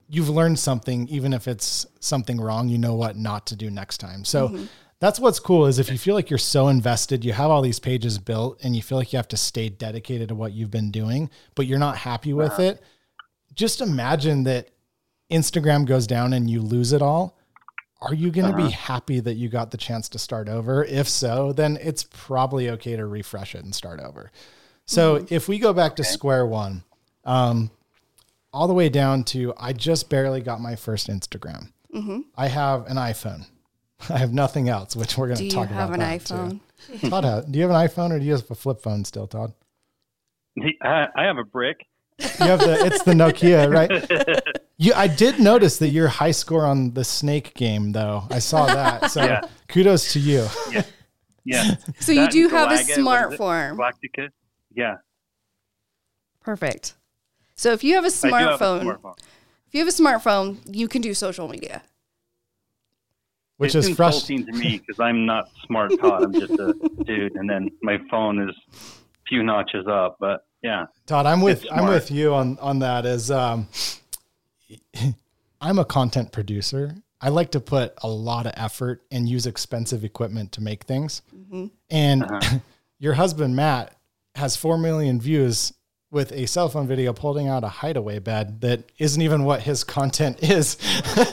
you've 0.10 0.30
learned 0.30 0.58
something, 0.60 1.08
even 1.10 1.34
if 1.34 1.47
it's 1.47 1.86
something 2.00 2.39
wrong, 2.39 2.69
you 2.69 2.78
know 2.78 2.95
what 2.95 3.17
not 3.17 3.45
to 3.47 3.56
do 3.56 3.69
next 3.69 3.97
time. 3.97 4.23
So 4.23 4.58
that's 5.00 5.19
what's 5.19 5.39
cool 5.39 5.65
is 5.65 5.80
if 5.80 5.91
you 5.91 5.97
feel 5.97 6.15
like 6.15 6.30
you're 6.30 6.38
so 6.39 6.69
invested, 6.69 7.26
you 7.26 7.34
have 7.34 7.52
all 7.52 7.62
these 7.62 7.80
pages 7.80 8.17
built, 8.17 8.58
and 8.63 8.76
you 8.76 8.82
feel 8.82 8.97
like 8.97 9.12
you 9.13 9.17
have 9.17 9.28
to 9.30 9.38
stay 9.38 9.69
dedicated 9.69 10.30
to 10.30 10.36
what 10.36 10.54
you've 10.54 10.71
been 10.71 10.91
doing, 10.91 11.30
but 11.56 11.67
you're 11.67 11.78
not 11.78 11.97
happy 11.97 12.34
with 12.34 12.60
it. 12.60 12.82
Just 13.54 13.82
imagine 13.82 14.43
that 14.43 14.69
Instagram 15.32 15.86
goes 15.86 16.08
down 16.08 16.34
and 16.34 16.50
you 16.50 16.62
lose 16.62 16.93
it 16.93 17.02
all. 17.02 17.37
Are 18.01 18.13
you 18.13 18.29
going 18.29 18.51
to 18.51 18.55
be 18.55 18.63
uh-huh. 18.63 18.93
happy 18.93 19.19
that 19.19 19.36
you 19.36 19.49
got 19.49 19.71
the 19.71 19.77
chance 19.77 20.07
to 20.10 20.19
start 20.19 20.47
over? 20.47 20.83
If 20.83 21.10
so, 21.10 21.51
then 21.51 21.77
it's 21.81 22.03
probably 22.03 22.69
okay 22.71 22.95
to 22.95 23.05
refresh 23.05 23.55
it 23.55 23.63
and 23.63 23.73
start 23.73 23.99
over. 23.99 24.31
So 24.86 25.17
mm-hmm. 25.17 25.33
if 25.33 25.47
we 25.47 25.60
go 25.60 25.73
back 25.73 25.95
to 25.95 26.03
square 26.03 26.45
one, 26.45 26.83
um, 27.25 27.71
all 28.53 28.67
the 28.67 28.73
way 28.73 28.89
down 28.89 29.23
to 29.25 29.53
I 29.57 29.73
just 29.73 30.10
barely 30.10 30.41
got 30.41 30.62
my 30.62 30.75
first 30.75 31.07
Instagram. 31.07 31.71
Mm-hmm. 31.93 32.21
I 32.36 32.47
have 32.47 32.86
an 32.88 32.97
iPhone. 32.97 33.45
I 34.10 34.17
have 34.17 34.33
nothing 34.33 34.69
else, 34.69 34.95
which 34.95 35.17
we're 35.17 35.27
going 35.27 35.38
Do 35.38 35.43
to 35.43 35.45
you 35.45 35.51
talk 35.51 35.69
have 35.69 35.89
about. 35.89 35.99
an 36.01 36.19
that 36.19 36.25
too. 36.25 36.33
iPhone? 36.91 37.10
Todd, 37.10 37.51
do 37.51 37.60
you 37.60 37.67
have 37.67 37.71
an 37.71 37.88
iPhone 37.88 38.12
or 38.12 38.19
do 38.19 38.25
you 38.25 38.33
have 38.33 38.49
a 38.49 38.55
flip 38.55 38.81
phone 38.81 39.03
still, 39.05 39.27
Todd? 39.27 39.53
I 40.81 41.07
I 41.15 41.23
have 41.23 41.38
a 41.38 41.43
brick. 41.43 41.86
You 42.19 42.47
have 42.47 42.60
the 42.60 42.86
it's 42.86 43.03
the 43.03 43.13
Nokia, 43.13 43.71
right? 43.71 43.89
You, 44.79 44.93
I 44.95 45.07
did 45.07 45.39
notice 45.39 45.77
that 45.79 45.89
your 45.89 46.07
high 46.07 46.31
score 46.31 46.65
on 46.65 46.93
the 46.93 47.03
snake 47.03 47.55
game, 47.55 47.93
though. 47.93 48.23
I 48.29 48.39
saw 48.39 48.67
that. 48.67 49.09
So 49.11 49.23
Yeah. 49.23 49.41
kudos 49.67 50.13
to 50.13 50.19
you. 50.19 50.47
Yeah. 50.71 51.75
So 51.99 52.11
you 52.11 52.27
do 52.29 52.49
have 52.49 52.69
a 52.71 52.73
Galaga, 52.73 52.77
what 52.77 52.89
is 52.89 52.95
smart 52.95 53.37
form. 53.37 53.77
Galactica? 53.77 54.29
Yeah. 54.75 54.97
Perfect. 56.41 56.95
So 57.55 57.71
if 57.71 57.83
you 57.83 57.95
have 57.95 58.03
a 58.03 58.07
I 58.07 58.09
do 58.29 58.35
have 58.35 58.61
a 58.61 58.63
smartphone, 58.65 58.83
smartphone. 58.83 59.17
if 59.67 59.73
you 59.73 59.79
have 59.79 59.87
a 59.87 59.91
smartphone, 59.91 60.57
you 60.75 60.87
can 60.87 61.01
do 61.01 61.13
social 61.13 61.47
media. 61.47 61.81
Which 63.57 63.73
it's 63.75 63.87
is 63.87 63.95
frustrating. 63.95 64.45
to 64.45 64.51
me 64.51 64.77
because 64.77 64.99
I'm 64.99 65.25
not 65.25 65.49
smart 65.65 65.91
Todd. 65.99 66.23
I'm 66.23 66.33
just 66.33 66.51
a 66.53 66.73
dude, 67.05 67.35
and 67.35 67.49
then 67.49 67.71
my 67.81 67.97
phone 68.11 68.47
is 68.47 68.55
a 68.73 68.77
few 69.27 69.41
notches 69.41 69.87
up. 69.87 70.17
But 70.19 70.45
yeah, 70.61 70.85
Todd, 71.07 71.25
I'm 71.25 71.41
with 71.41 71.65
I'm 71.71 71.87
with 71.87 72.11
you 72.11 72.35
on 72.35 72.59
on 72.59 72.79
that. 72.79 73.05
Is 73.07 73.31
um, 73.31 73.67
I'm 75.62 75.80
a 75.80 75.86
content 75.86 76.32
producer. 76.32 76.95
I 77.19 77.30
like 77.30 77.51
to 77.51 77.60
put 77.60 77.93
a 78.03 78.08
lot 78.08 78.45
of 78.45 78.53
effort 78.56 79.03
and 79.12 79.27
use 79.27 79.47
expensive 79.47 80.03
equipment 80.03 80.51
to 80.53 80.62
make 80.62 80.84
things. 80.84 81.21
And 81.89 82.23
Uh-huh. 82.23 82.60
your 82.99 83.13
husband 83.13 83.56
Matt 83.56 83.95
has 84.36 84.56
four 84.56 84.77
million 84.77 85.19
views 85.19 85.73
with 86.10 86.32
a 86.32 86.45
cell 86.45 86.69
phone 86.69 86.88
video 86.88 87.12
pulling 87.12 87.47
out 87.49 87.63
a 87.65 87.67
hideaway 87.67 88.17
bed 88.19 88.62
that 88.62 88.84
isn't 88.97 89.21
even 89.21 89.43
what 89.43 89.62
his 89.62 89.84
content 89.84 90.38
is. 90.43 90.77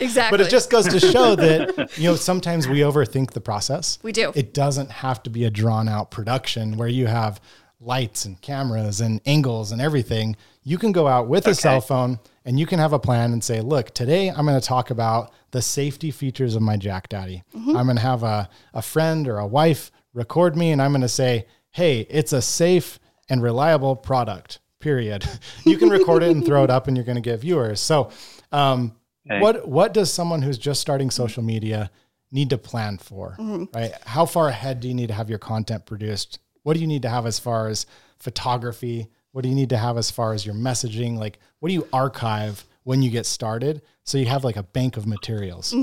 Exactly. 0.01 0.38
but 0.38 0.40
it 0.40 0.51
just 0.51 0.70
goes 0.70 0.88
to 0.88 0.99
show 1.12 1.37
that 1.37 1.90
you 1.99 2.05
know 2.09 2.16
sometimes 2.16 2.66
we 2.66 2.79
overthink 2.81 3.31
the 3.33 3.40
process. 3.40 3.99
We 4.03 4.11
do. 4.12 4.33
It 4.35 4.53
doesn't 4.55 4.90
have 4.90 5.23
to 5.25 5.31
be 5.31 5.44
a 5.44 5.51
drawn 5.51 5.88
out 5.88 6.11
production 6.11 6.77
where 6.77 6.88
you 6.88 7.07
have 7.07 7.40
lights 7.80 8.24
and 8.24 8.40
cameras 8.40 9.00
and 9.00 9.20
angles 9.26 9.72
and 9.72 9.80
everything. 9.80 10.37
You 10.62 10.78
can 10.78 10.92
go 10.92 11.06
out 11.06 11.28
with 11.28 11.46
a 11.46 11.54
cell 11.54 11.80
phone 11.80 12.18
and 12.44 12.58
you 12.58 12.66
can 12.66 12.78
have 12.78 12.92
a 12.92 12.98
plan 12.98 13.32
and 13.32 13.42
say, 13.44 13.60
look, 13.60 13.92
today 13.92 14.28
I'm 14.28 14.46
going 14.46 14.58
to 14.58 14.66
talk 14.66 14.90
about 14.90 15.32
the 15.50 15.60
safety 15.60 16.10
features 16.10 16.54
of 16.56 16.62
my 16.62 16.76
Jack 16.76 17.08
Daddy. 17.08 17.42
I'm 17.54 17.72
going 17.84 17.96
to 17.96 18.02
have 18.02 18.22
a, 18.22 18.48
a 18.72 18.80
friend 18.82 19.28
or 19.28 19.38
a 19.38 19.46
wife 19.46 19.90
record 20.14 20.56
me 20.56 20.70
and 20.70 20.80
I'm 20.80 20.92
going 20.92 21.02
to 21.02 21.08
say, 21.08 21.46
hey, 21.72 22.06
it's 22.08 22.32
a 22.32 22.40
safe 22.40 22.98
and 23.28 23.42
reliable 23.42 23.96
product, 23.96 24.60
period. 24.80 25.24
you 25.64 25.76
can 25.76 25.88
record 25.90 26.22
it 26.22 26.30
and 26.30 26.44
throw 26.44 26.64
it 26.64 26.70
up 26.70 26.87
and 26.88 26.96
you're 26.96 27.04
going 27.04 27.16
to 27.16 27.22
get 27.22 27.40
viewers. 27.40 27.80
So, 27.80 28.10
um, 28.52 28.96
Okay. 29.26 29.40
what, 29.40 29.66
what 29.66 29.94
does 29.94 30.12
someone 30.12 30.42
who's 30.42 30.58
just 30.58 30.82
starting 30.82 31.10
social 31.10 31.42
media 31.42 31.90
need 32.30 32.50
to 32.50 32.58
plan 32.58 32.98
for, 32.98 33.34
right? 33.74 33.92
How 34.04 34.26
far 34.26 34.48
ahead 34.48 34.80
do 34.80 34.88
you 34.88 34.92
need 34.92 35.06
to 35.06 35.14
have 35.14 35.30
your 35.30 35.38
content 35.38 35.87
produced? 35.87 36.40
What 36.64 36.74
do 36.74 36.81
you 36.81 36.87
need 36.88 37.03
to 37.03 37.09
have 37.09 37.24
as 37.27 37.38
far 37.38 37.68
as 37.68 37.87
photography? 38.18 39.09
What 39.33 39.42
do 39.42 39.48
you 39.48 39.55
need 39.55 39.70
to 39.70 39.77
have 39.77 39.96
as 39.96 40.11
far 40.11 40.33
as 40.33 40.44
your 40.44 40.55
messaging? 40.55 41.16
Like, 41.18 41.38
what 41.61 41.68
do 41.68 41.74
you 41.74 41.87
archive 41.92 42.64
when 42.85 43.00
you 43.03 43.11
get 43.11 43.24
started 43.27 43.81
so 44.05 44.18
you 44.18 44.27
have 44.27 44.44
like 44.44 44.57
a 44.57 44.62
bank 44.62 44.96
of 44.96 45.07
materials? 45.07 45.74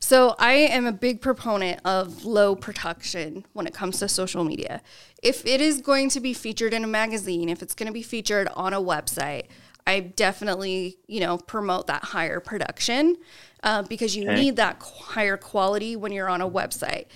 So 0.00 0.34
I 0.38 0.52
am 0.52 0.86
a 0.86 0.92
big 0.92 1.20
proponent 1.20 1.80
of 1.84 2.24
low 2.24 2.54
production 2.56 3.44
when 3.52 3.66
it 3.66 3.74
comes 3.74 3.98
to 4.00 4.08
social 4.08 4.44
media. 4.44 4.82
If 5.22 5.44
it 5.46 5.60
is 5.60 5.80
going 5.80 6.10
to 6.10 6.20
be 6.20 6.32
featured 6.32 6.72
in 6.74 6.84
a 6.84 6.88
magazine, 6.88 7.48
if 7.48 7.62
it's 7.62 7.74
going 7.74 7.86
to 7.86 7.92
be 7.92 8.02
featured 8.02 8.48
on 8.54 8.72
a 8.74 8.80
website, 8.80 9.44
I 9.86 10.00
definitely, 10.00 10.96
you 11.06 11.20
know, 11.20 11.38
promote 11.38 11.86
that 11.88 12.02
higher 12.04 12.40
production 12.40 13.16
uh, 13.62 13.82
because 13.82 14.16
you 14.16 14.24
Okay. 14.24 14.34
need 14.34 14.56
that 14.56 14.78
qu- 14.78 15.04
higher 15.04 15.36
quality 15.36 15.94
when 15.96 16.10
you're 16.12 16.28
on 16.28 16.40
a 16.40 16.48
website. 16.48 17.06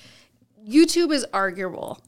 YouTube 0.69 1.13
is 1.13 1.25
arguable. 1.33 1.99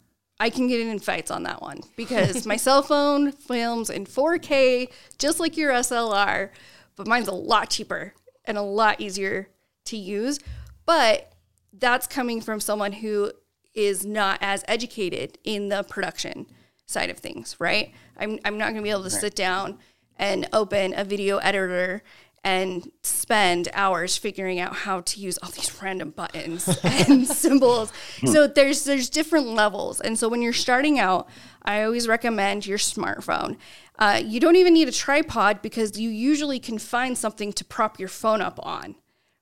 I 0.41 0.49
can 0.49 0.69
get 0.69 0.81
in 0.81 0.99
fights 0.99 1.31
on 1.31 1.43
that 1.43 1.61
one 1.61 1.83
because 1.97 2.47
my 2.47 2.57
cell 2.67 2.83
phone 2.83 3.31
films 3.31 3.91
in 3.91 4.07
4K, 4.07 4.91
just 5.19 5.39
like 5.39 5.59
your 5.59 5.71
SLR, 5.71 6.49
but 6.97 7.07
mine's 7.07 7.29
a 7.29 7.35
lot 7.35 7.69
cheaper 7.69 8.15
and 8.47 8.57
a 8.57 8.63
lot 8.63 9.03
easier 9.03 9.51
to 9.85 9.99
use. 9.99 10.41
But 10.87 11.33
that's 11.75 12.07
coming 12.07 12.41
from 12.41 12.59
someone 12.59 12.93
who 12.93 13.33
is 13.75 14.07
not 14.07 14.39
as 14.41 14.65
educated 14.67 15.39
in 15.45 15.69
the 15.69 15.83
production 15.85 16.47
side 16.87 17.11
of 17.11 17.19
things, 17.19 17.57
right? 17.61 17.93
I'm, 18.19 18.39
I'm 18.45 18.57
not 18.57 18.71
going 18.71 18.77
to 18.77 18.83
be 18.83 18.91
able 18.91 19.05
to 19.05 19.11
sit 19.11 19.37
down 19.37 19.79
and 20.17 20.49
open 20.55 20.95
a 20.97 21.05
video 21.05 21.37
editor 21.39 22.03
and 22.43 22.91
spend 23.03 23.69
hours 23.75 24.17
figuring 24.17 24.59
out 24.59 24.75
how 24.75 25.03
to 25.03 25.21
use 25.21 25.39
all 25.43 25.51
these 25.51 25.71
random 25.83 26.11
buttons 26.11 26.67
and 26.85 27.27
symbols. 27.27 27.93
So 28.25 28.47
there's 28.47 28.85
there's 28.85 29.11
different 29.11 29.49
levels, 29.49 30.01
and 30.01 30.19
so 30.19 30.29
when 30.29 30.41
you're 30.43 30.53
starting 30.53 30.99
out, 30.99 31.29
I 31.63 31.83
always 31.83 32.09
recommend 32.09 32.67
your 32.67 32.79
smartphone. 32.79 33.57
Uh, 33.99 34.23
you 34.25 34.41
don't 34.41 34.57
even 34.57 34.73
need 34.73 34.89
a 34.89 34.93
tripod 34.93 35.61
because 35.61 35.99
you 36.01 36.09
usually 36.09 36.59
can 36.59 36.79
find 36.79 37.19
something 37.19 37.53
to 37.53 37.65
prop 37.65 37.99
your 37.99 38.09
phone 38.09 38.41
up 38.41 38.59
on, 38.63 38.95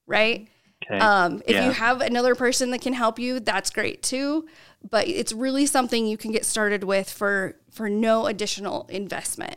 right? 0.06 0.48
okay. 0.82 0.98
Um, 0.98 1.40
if 1.46 1.54
Yeah. 1.54 1.66
you 1.66 1.70
have 1.72 2.00
another 2.00 2.34
person 2.34 2.72
that 2.72 2.80
can 2.80 2.92
help 2.94 3.20
you, 3.20 3.38
that's 3.38 3.70
great 3.70 4.02
too. 4.02 4.46
But 4.90 5.06
it's 5.06 5.32
really 5.32 5.66
something 5.66 6.06
you 6.06 6.16
can 6.16 6.32
get 6.32 6.44
started 6.44 6.82
with 6.82 7.08
for 7.10 7.54
for 7.70 7.88
no 7.88 8.26
additional 8.26 8.86
investment. 8.88 9.56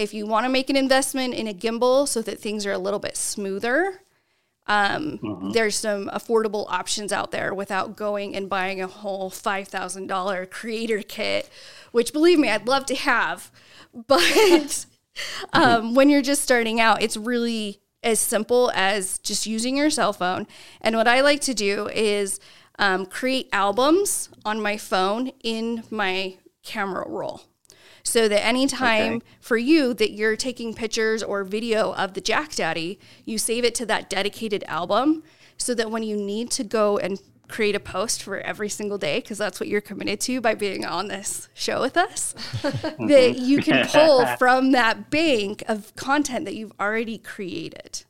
If 0.00 0.14
you 0.14 0.26
want 0.26 0.46
to 0.46 0.50
make 0.50 0.70
an 0.70 0.76
investment 0.76 1.34
in 1.34 1.46
a 1.46 1.52
gimbal 1.52 2.08
so 2.08 2.22
that 2.22 2.38
things 2.38 2.64
are 2.64 2.72
a 2.72 2.78
little 2.78 2.98
bit 2.98 3.16
smoother, 3.18 4.00
um, 4.66 5.50
there's 5.52 5.76
some 5.76 6.08
affordable 6.08 6.64
options 6.70 7.12
out 7.12 7.32
there 7.32 7.52
without 7.52 7.96
going 7.96 8.34
and 8.34 8.48
buying 8.48 8.80
a 8.80 8.86
whole 8.86 9.28
five 9.28 9.68
thousand 9.68 10.06
dollar 10.06 10.46
creator 10.46 11.02
kit, 11.02 11.50
which 11.92 12.12
believe 12.12 12.38
me, 12.38 12.48
I'd 12.48 12.66
love 12.66 12.86
to 12.86 12.94
have, 12.94 13.50
but 14.06 14.86
um, 15.52 15.94
when 15.94 16.08
you're 16.08 16.22
just 16.22 16.42
starting 16.42 16.80
out, 16.80 17.02
it's 17.02 17.16
really 17.16 17.80
as 18.02 18.18
simple 18.18 18.72
as 18.74 19.18
just 19.18 19.44
using 19.46 19.76
your 19.76 19.90
cell 19.90 20.14
phone. 20.14 20.46
And 20.80 20.96
what 20.96 21.08
I 21.08 21.20
like 21.20 21.40
to 21.42 21.52
do 21.54 21.88
is 21.88 22.40
um, 22.78 23.04
create 23.04 23.50
albums 23.52 24.30
on 24.46 24.62
my 24.62 24.78
phone 24.78 25.32
in 25.42 25.84
my 25.90 26.36
camera 26.62 27.06
roll. 27.06 27.42
So 28.02 28.28
that 28.28 28.44
anytime 28.44 29.14
Okay. 29.14 29.26
for 29.40 29.56
you 29.56 29.94
that 29.94 30.12
you're 30.12 30.36
taking 30.36 30.74
pictures 30.74 31.22
or 31.22 31.44
video 31.44 31.92
of 31.94 32.14
the 32.14 32.20
Jack 32.20 32.54
Daddy, 32.54 32.98
you 33.24 33.38
save 33.38 33.64
it 33.64 33.74
to 33.76 33.86
that 33.86 34.08
dedicated 34.08 34.64
album 34.66 35.22
so 35.56 35.74
that 35.74 35.90
when 35.90 36.02
you 36.02 36.16
need 36.16 36.50
to 36.52 36.64
go 36.64 36.98
and 36.98 37.20
create 37.48 37.74
a 37.74 37.80
post 37.80 38.22
for 38.22 38.38
every 38.38 38.68
single 38.68 38.96
day, 38.96 39.18
because 39.18 39.36
that's 39.36 39.60
what 39.60 39.68
you're 39.68 39.80
committed 39.80 40.20
to 40.20 40.40
by 40.40 40.54
being 40.54 40.84
on 40.84 41.08
this 41.08 41.48
show 41.52 41.80
with 41.80 41.96
us, 41.96 42.34
that 42.62 43.34
you 43.36 43.60
can 43.60 43.84
mm-hmm. 43.84 43.90
pull 43.90 44.26
from 44.38 44.72
that 44.72 45.10
bank 45.10 45.62
of 45.68 45.94
content 45.96 46.44
that 46.44 46.54
you've 46.54 46.72
already 46.80 47.18
created. 47.18 48.04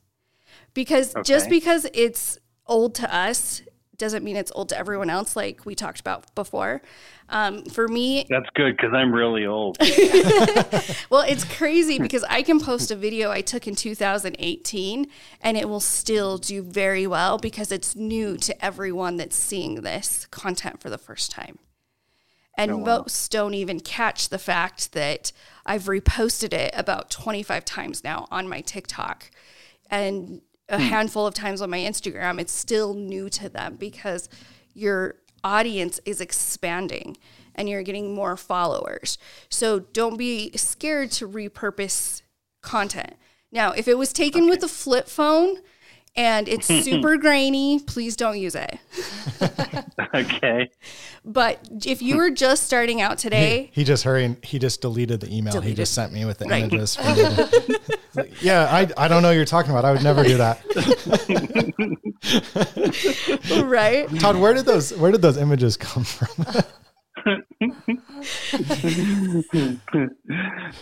Because 0.73 1.13
just 1.25 1.49
because 1.49 1.85
it's 1.93 2.37
old 2.65 2.95
to 2.95 3.13
us 3.13 3.61
doesn't 3.97 4.23
mean 4.23 4.35
it's 4.35 4.51
old 4.55 4.69
to 4.69 4.77
everyone 4.77 5.09
else, 5.09 5.35
like 5.35 5.65
we 5.65 5.75
talked 5.75 5.99
about 5.99 6.33
before. 6.33 6.81
Um, 7.31 7.63
for 7.63 7.87
me, 7.87 8.25
That's 8.29 8.49
good 8.55 8.75
because 8.75 8.93
I'm 8.93 9.13
really 9.13 9.45
old. 9.45 9.77
well, 11.09 11.23
it's 11.25 11.45
crazy 11.45 11.97
because 11.97 12.25
I 12.25 12.43
can 12.43 12.59
post 12.59 12.91
a 12.91 12.95
video 12.95 13.31
I 13.31 13.39
took 13.39 13.67
in 13.67 13.75
2018 13.75 15.07
and 15.39 15.57
it 15.57 15.69
will 15.69 15.79
still 15.79 16.37
do 16.37 16.61
very 16.61 17.07
well 17.07 17.37
because 17.37 17.71
it's 17.71 17.95
new 17.95 18.35
to 18.37 18.65
everyone 18.65 19.15
that's 19.15 19.37
seeing 19.37 19.75
this 19.75 20.27
content 20.29 20.81
for 20.81 20.89
the 20.89 20.97
first 20.97 21.31
time. 21.31 21.57
And 22.57 22.83
most 22.83 23.31
don't 23.31 23.53
even 23.53 23.79
catch 23.79 24.27
the 24.27 24.37
fact 24.37 24.91
that 24.91 25.31
I've 25.65 25.83
reposted 25.83 26.51
it 26.51 26.73
about 26.75 27.09
25 27.09 27.63
times 27.63 28.03
now 28.03 28.27
on 28.29 28.47
my 28.47 28.59
TikTok 28.59 29.31
and 29.89 30.41
a 30.67 30.77
handful 30.77 31.25
of 31.25 31.33
times 31.33 31.61
on 31.61 31.69
my 31.69 31.79
Instagram. 31.79 32.39
It's 32.39 32.53
still 32.53 32.93
new 32.93 33.29
to 33.29 33.47
them 33.47 33.77
because 33.77 34.27
your 34.73 35.15
audience 35.43 35.99
is 36.05 36.21
expanding 36.21 37.17
and 37.55 37.69
you're 37.69 37.83
getting 37.83 38.13
more 38.13 38.37
followers. 38.37 39.17
So 39.49 39.79
don't 39.79 40.17
be 40.17 40.51
scared 40.55 41.11
to 41.11 41.27
repurpose 41.27 42.21
content. 42.61 43.15
Now, 43.51 43.71
if 43.71 43.87
it 43.87 43.97
was 43.97 44.13
taken 44.13 44.47
with 44.47 44.63
a 44.63 44.67
flip 44.67 45.07
phone 45.07 45.57
and 46.15 46.47
it's 46.47 46.67
super 46.85 47.17
grainy, 47.17 47.79
please 47.79 48.15
don't 48.15 48.37
use 48.39 48.55
it. 48.55 48.77
okay. 50.15 50.69
But 51.23 51.59
if 51.85 52.01
you 52.01 52.17
were 52.17 52.31
just 52.31 52.63
starting 52.63 53.01
out 53.01 53.17
today, 53.17 53.69
He 53.73 53.83
just 53.83 54.03
hurried. 54.03 54.37
He 54.43 54.59
just 54.59 54.81
deleted 54.81 55.19
the 55.21 55.35
email 55.35 55.61
he 55.61 55.73
just 55.73 55.93
sent 55.93 56.11
me 56.11 56.25
with 56.25 56.39
the 56.39 56.45
Right. 56.45 56.63
images. 56.63 56.95
From 56.95 57.05
the, 57.15 57.79
Like, 58.15 58.41
yeah, 58.43 58.63
I, 58.63 58.89
I 58.97 59.07
don't 59.07 59.21
know 59.21 59.29
what 59.29 59.35
you're 59.35 59.45
talking 59.45 59.71
about. 59.71 59.85
I 59.85 59.91
would 59.93 60.03
never 60.03 60.23
do 60.23 60.37
that. 60.37 60.59
right? 63.65 64.09
Todd, 64.19 64.35
where 64.37 64.53
did 64.53 64.65
those 64.65 64.93
where 64.97 65.11
did 65.11 65.21
those 65.21 65.37
images 65.37 65.77
come 65.77 66.03
from? 66.03 66.45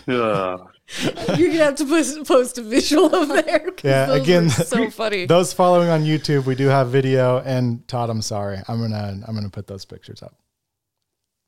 Ugh. 0.08 0.68
You're 1.38 1.48
gonna 1.48 1.64
have 1.64 1.76
to 1.76 1.84
post, 1.86 2.26
post 2.26 2.58
a 2.58 2.62
visual 2.62 3.14
of 3.14 3.28
there. 3.46 3.68
Yeah, 3.84 4.06
those 4.06 4.22
again, 4.22 4.44
were 4.44 4.50
so 4.50 4.90
funny. 5.02 5.26
those 5.26 5.52
following 5.52 5.88
on 5.88 6.02
YouTube, 6.02 6.46
we 6.46 6.54
do 6.54 6.66
have 6.66 6.88
video. 6.88 7.38
And 7.40 7.86
Todd, 7.86 8.10
I'm 8.10 8.22
sorry. 8.22 8.58
I'm 8.68 8.80
gonna 8.80 9.20
I'm 9.26 9.34
gonna 9.34 9.50
put 9.50 9.66
those 9.66 9.84
pictures 9.84 10.22
up. 10.22 10.34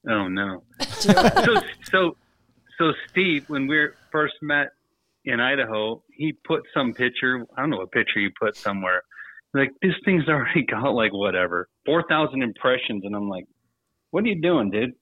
oh 0.09 0.29
no. 0.29 0.63
so 0.81 1.13
so 1.91 2.17
so 2.79 2.93
Steve, 3.09 3.49
when 3.49 3.67
we 3.67 3.89
first 4.13 4.35
met 4.43 4.69
in 5.25 5.41
Idaho, 5.41 6.03
he 6.17 6.33
put 6.33 6.63
some 6.75 6.93
picture. 6.95 7.45
I 7.57 7.61
don't 7.63 7.71
know 7.71 7.79
what 7.79 7.91
picture 7.93 8.21
he 8.21 8.29
put 8.41 8.57
somewhere. 8.57 9.03
Like 9.55 9.71
this 9.83 9.93
thing's 10.05 10.29
already 10.29 10.65
got 10.65 10.91
like 10.95 11.13
whatever 11.13 11.69
four 11.85 12.05
thousand 12.09 12.43
impressions, 12.43 13.03
and 13.05 13.15
I'm 13.17 13.29
like, 13.29 13.45
what 14.13 14.25
are 14.25 14.29
you 14.29 14.41
doing, 14.41 14.71
dude? 14.71 14.93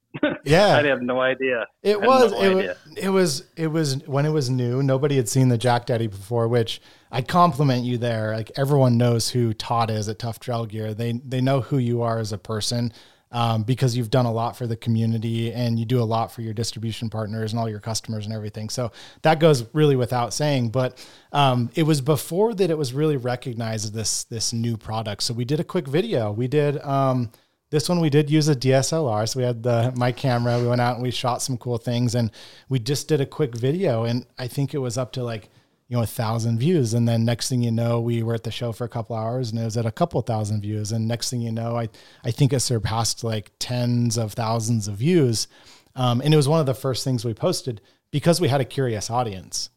Yeah, 0.45 0.67
I 0.77 0.83
have 0.85 1.03
no 1.03 1.21
idea. 1.21 1.67
It 1.83 2.01
was, 2.01 2.33
no 2.33 2.41
it 2.41 2.57
idea. 2.57 2.69
was 2.69 2.97
it 2.97 3.09
was 3.09 3.45
it 3.57 3.67
was 3.69 4.07
when 4.07 4.27
it 4.27 4.31
was 4.31 4.51
new. 4.51 4.83
Nobody 4.83 5.17
had 5.17 5.29
seen 5.29 5.49
the 5.49 5.59
Jack 5.59 5.87
Daddy 5.87 6.07
before, 6.07 6.49
which 6.49 6.81
I 7.11 7.23
compliment 7.23 7.85
you 7.85 7.99
there. 7.99 8.35
Like 8.35 8.51
everyone 8.57 8.97
knows 8.97 9.31
who 9.31 9.53
Todd 9.55 9.91
is 9.91 10.09
at 10.09 10.19
Tough 10.19 10.41
Trail 10.41 10.67
Gear. 10.67 10.95
They 10.95 11.13
they 11.13 11.41
know 11.41 11.61
who 11.61 11.79
you 11.79 12.03
are 12.03 12.19
as 12.19 12.33
a 12.33 12.39
person 12.39 12.93
um, 13.33 13.63
because 13.63 13.97
you've 13.97 14.11
done 14.11 14.27
a 14.27 14.33
lot 14.33 14.57
for 14.57 14.67
the 14.67 14.77
community 14.77 15.53
and 15.53 15.79
you 15.79 15.85
do 15.85 16.03
a 16.03 16.05
lot 16.05 16.33
for 16.33 16.43
your 16.43 16.53
distribution 16.53 17.09
partners 17.09 17.53
and 17.53 17.61
all 17.61 17.69
your 17.69 17.81
customers 17.81 18.27
and 18.27 18.35
everything. 18.35 18.69
So 18.69 18.91
that 19.23 19.39
goes 19.39 19.65
really 19.73 19.97
without 19.97 20.35
saying. 20.35 20.71
But 20.71 21.07
um, 21.33 21.71
it 21.75 21.85
was 21.85 22.01
before 22.01 22.55
that 22.55 22.71
it 22.71 22.79
was 22.79 22.93
really 22.93 23.17
recognized 23.17 23.85
as 23.85 23.93
this 23.93 24.25
this 24.25 24.53
new 24.53 24.77
product. 24.77 25.23
So 25.23 25.35
we 25.35 25.45
did 25.45 25.61
a 25.61 25.65
quick 25.65 25.87
video. 25.87 26.33
We 26.33 26.49
did. 26.49 26.79
Um, 26.83 27.31
this 27.71 27.89
one 27.89 28.01
we 28.01 28.11
did 28.11 28.29
use 28.29 28.49
a 28.49 28.57
DSLR, 28.57 29.29
so 29.29 29.39
we 29.39 29.47
had 29.47 29.63
the 29.63 29.93
my 29.97 30.13
camera. 30.13 30.59
We 30.59 30.67
went 30.67 30.81
out 30.81 30.95
and 30.95 31.03
we 31.03 31.13
shot 31.13 31.41
some 31.41 31.57
cool 31.57 31.79
things, 31.79 32.15
and 32.15 32.31
we 32.69 32.79
just 32.81 33.09
did 33.09 33.21
a 33.21 33.27
quick 33.27 33.55
video, 33.57 34.05
and 34.05 34.27
I 34.39 34.49
think 34.49 34.75
it 34.75 34.79
was 34.79 34.99
up 34.99 35.13
to 35.13 35.23
like 35.23 35.49
you 35.89 35.97
know 35.97 36.03
a 36.03 36.07
thousand 36.07 36.59
views, 36.59 36.95
and 36.95 37.09
then 37.09 37.25
next 37.25 37.49
thing 37.49 37.63
you 37.63 37.71
know, 37.71 38.01
we 38.01 38.23
were 38.25 38.35
at 38.35 38.43
the 38.43 38.51
show 38.51 38.73
for 38.73 38.85
a 38.85 38.89
couple 38.89 39.15
hours, 39.15 39.51
and 39.51 39.61
it 39.61 39.65
was 39.65 39.77
at 39.77 39.87
a 39.87 39.93
couple 39.93 40.21
thousand 40.23 40.63
views, 40.63 40.91
and 40.91 41.07
next 41.07 41.31
thing 41.31 41.41
you 41.41 41.53
know, 41.53 41.77
I 41.77 41.89
I 42.25 42.33
think 42.33 42.53
it 42.53 42.61
surpassed 42.61 43.23
like 43.23 43.53
tens 43.61 44.19
of 44.19 44.33
thousands 44.33 44.89
of 44.89 44.97
views, 44.97 45.47
um, 45.95 46.21
and 46.21 46.35
it 46.35 46.37
was 46.37 46.49
one 46.49 46.61
of 46.61 46.67
the 46.67 46.75
first 46.75 47.05
things 47.05 47.25
we 47.25 47.35
posted 47.35 47.81
because 48.11 48.41
we 48.41 48.49
had 48.49 48.61
a 48.61 48.65
curious 48.65 49.11
audience. 49.11 49.71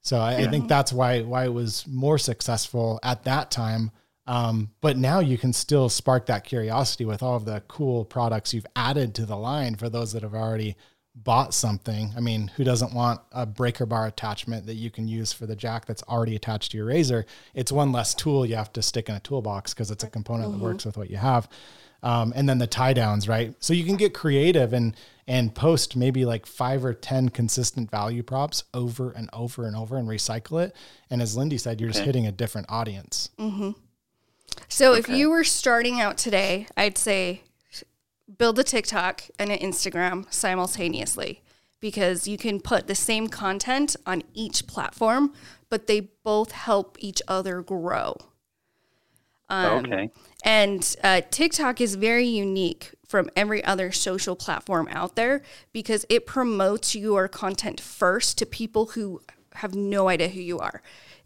So 0.00 0.18
I, 0.18 0.38
I 0.38 0.46
think 0.48 0.66
that's 0.66 0.92
why 0.92 1.22
why 1.22 1.44
it 1.44 1.52
was 1.52 1.86
more 1.86 2.18
successful 2.18 2.98
at 3.04 3.22
that 3.24 3.52
time. 3.52 3.92
Um, 4.26 4.70
but 4.80 4.96
now 4.96 5.18
you 5.18 5.36
can 5.36 5.52
still 5.52 5.88
spark 5.88 6.26
that 6.26 6.44
curiosity 6.44 7.04
with 7.04 7.22
all 7.22 7.36
of 7.36 7.44
the 7.44 7.62
cool 7.66 8.04
products 8.04 8.54
you've 8.54 8.66
added 8.76 9.14
to 9.16 9.26
the 9.26 9.36
line 9.36 9.74
for 9.74 9.88
those 9.88 10.12
that 10.12 10.22
have 10.22 10.34
already 10.34 10.76
bought 11.14 11.52
something. 11.52 12.12
I 12.16 12.20
mean, 12.20 12.48
who 12.56 12.64
doesn't 12.64 12.94
want 12.94 13.20
a 13.32 13.44
breaker 13.44 13.84
bar 13.84 14.06
attachment 14.06 14.66
that 14.66 14.74
you 14.74 14.90
can 14.90 15.08
use 15.08 15.32
for 15.32 15.46
the 15.46 15.56
jack 15.56 15.84
that's 15.86 16.02
already 16.04 16.36
attached 16.36 16.70
to 16.70 16.78
your 16.78 16.86
razor? 16.86 17.26
It's 17.52 17.72
one 17.72 17.92
less 17.92 18.14
tool 18.14 18.46
you 18.46 18.56
have 18.56 18.72
to 18.74 18.82
stick 18.82 19.08
in 19.08 19.14
a 19.14 19.20
toolbox 19.20 19.74
because 19.74 19.90
it's 19.90 20.04
a 20.04 20.10
component 20.10 20.52
that 20.52 20.58
works 20.58 20.86
with 20.86 20.96
what 20.96 21.10
you 21.10 21.16
have. 21.16 21.48
Um, 22.04 22.32
and 22.34 22.48
then 22.48 22.58
the 22.58 22.66
tie 22.66 22.94
downs, 22.94 23.28
right? 23.28 23.54
So 23.60 23.74
you 23.74 23.84
can 23.84 23.96
get 23.96 24.14
creative 24.14 24.72
and 24.72 24.96
and 25.28 25.54
post 25.54 25.94
maybe 25.94 26.24
like 26.24 26.46
five 26.46 26.84
or 26.84 26.94
ten 26.94 27.28
consistent 27.28 27.90
value 27.90 28.24
props 28.24 28.64
over 28.74 29.12
and 29.12 29.30
over 29.32 29.66
and 29.66 29.76
over 29.76 29.96
and 29.96 30.08
recycle 30.08 30.64
it. 30.64 30.74
And 31.10 31.22
as 31.22 31.36
Lindy 31.36 31.58
said, 31.58 31.80
you're 31.80 31.90
just 31.90 32.02
hitting 32.04 32.26
a 32.26 32.32
different 32.32 32.68
audience. 32.70 33.28
So 34.68 34.94
if 34.94 35.08
you 35.08 35.30
were 35.30 35.44
starting 35.44 36.00
out 36.00 36.18
today, 36.18 36.66
I'd 36.76 36.98
say 36.98 37.42
build 38.38 38.58
a 38.58 38.64
TikTok 38.64 39.22
and 39.38 39.50
an 39.50 39.58
Instagram 39.58 40.32
simultaneously 40.32 41.42
because 41.80 42.26
you 42.26 42.38
can 42.38 42.60
put 42.60 42.86
the 42.86 42.94
same 42.94 43.28
content 43.28 43.96
on 44.06 44.22
each 44.34 44.66
platform, 44.66 45.32
but 45.68 45.86
they 45.86 46.00
both 46.24 46.52
help 46.52 46.96
each 47.00 47.20
other 47.28 47.60
grow. 47.60 48.16
Um, 49.48 49.84
okay. 49.84 50.10
And 50.44 50.96
uh, 51.04 51.20
TikTok 51.30 51.80
is 51.80 51.96
very 51.96 52.26
unique 52.26 52.94
from 53.06 53.28
every 53.36 53.62
other 53.62 53.92
social 53.92 54.34
platform 54.34 54.88
out 54.90 55.16
there 55.16 55.42
because 55.72 56.06
it 56.08 56.26
promotes 56.26 56.94
your 56.94 57.28
content 57.28 57.80
first 57.80 58.38
to 58.38 58.46
people 58.46 58.86
who 58.86 59.20
have 59.56 59.74
no 59.74 60.08
idea 60.08 60.28
who 60.28 60.40
you 60.40 60.58
are. 60.58 60.82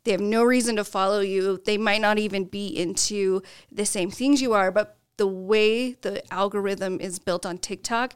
They 0.07 0.13
have 0.13 0.21
no 0.21 0.45
reason 0.45 0.77
to 0.77 0.85
follow 0.85 1.19
you. 1.19 1.61
They 1.65 1.77
might 1.77 2.01
not 2.01 2.17
even 2.17 2.45
be 2.45 2.69
into 2.69 3.43
the 3.73 3.85
same 3.85 4.09
things 4.09 4.41
you 4.41 4.53
are, 4.53 4.71
but 4.71 4.97
the 5.17 5.27
way 5.27 5.95
the 5.95 6.23
algorithm 6.33 7.01
is 7.01 7.19
built 7.19 7.45
on 7.45 7.59
TikTok 7.59 8.15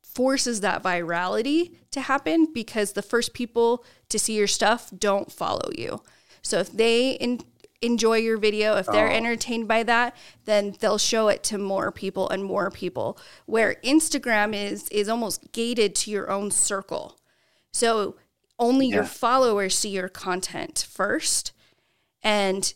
forces 0.00 0.60
that 0.60 0.82
virality 0.82 1.74
to 1.90 2.00
happen 2.00 2.46
because 2.52 2.92
the 2.92 3.02
first 3.02 3.34
people 3.34 3.84
to 4.10 4.18
see 4.18 4.36
your 4.36 4.46
stuff 4.46 4.92
don't 4.96 5.32
follow 5.32 5.70
you. 5.76 6.02
So 6.40 6.60
if 6.60 6.70
they 6.70 7.12
in, 7.14 7.40
enjoy 7.82 8.18
your 8.18 8.38
video, 8.38 8.76
if 8.76 8.86
they're 8.86 9.10
oh. 9.10 9.14
entertained 9.14 9.66
by 9.66 9.82
that, 9.82 10.16
then 10.44 10.76
they'll 10.78 10.98
show 10.98 11.26
it 11.26 11.42
to 11.44 11.58
more 11.58 11.90
people 11.90 12.28
and 12.28 12.44
more 12.44 12.70
people. 12.70 13.18
Where 13.46 13.74
Instagram 13.82 14.54
is 14.54 14.88
is 14.90 15.08
almost 15.08 15.50
gated 15.50 15.96
to 15.96 16.12
your 16.12 16.30
own 16.30 16.52
circle. 16.52 17.18
So 17.72 18.14
only 18.60 18.86
your 18.86 19.04
followers 19.04 19.76
see 19.76 19.88
your 19.88 20.08
content 20.08 20.86
first. 20.88 21.52
And 22.22 22.72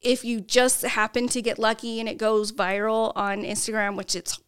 if 0.00 0.24
you 0.24 0.40
just 0.40 0.82
happen 0.82 1.28
to 1.28 1.42
get 1.42 1.58
lucky 1.58 2.00
and 2.00 2.08
it 2.08 2.18
goes 2.18 2.50
viral 2.50 3.12
on 3.14 3.42
Instagram, 3.42 3.96
which 3.96 4.16
it's 4.16 4.40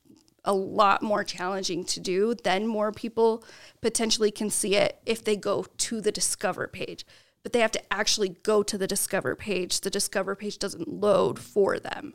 a 0.45 0.55
lot 0.55 1.03
more 1.03 1.23
challenging 1.23 1.85
to 1.85 2.01
do, 2.01 2.35
then 2.35 2.67
more 2.67 2.93
people 2.93 3.45
potentially 3.83 4.31
can 4.31 4.49
see 4.49 4.75
it 4.75 4.99
if 5.05 5.23
they 5.23 5.37
go 5.37 5.67
to 5.77 6.01
the 6.01 6.11
discover 6.11 6.67
page. 6.67 7.05
But 7.43 7.53
they 7.53 7.61
have 7.61 7.73
to 7.73 7.93
actually 7.93 8.31
go 8.43 8.63
to 8.63 8.79
the 8.79 8.87
discover 8.87 9.37
page. 9.37 9.81
The 9.83 9.91
discover 9.91 10.35
page 10.35 10.59
doesn't 10.59 10.89
load 10.89 11.39
for 11.39 11.79
them. 11.79 12.15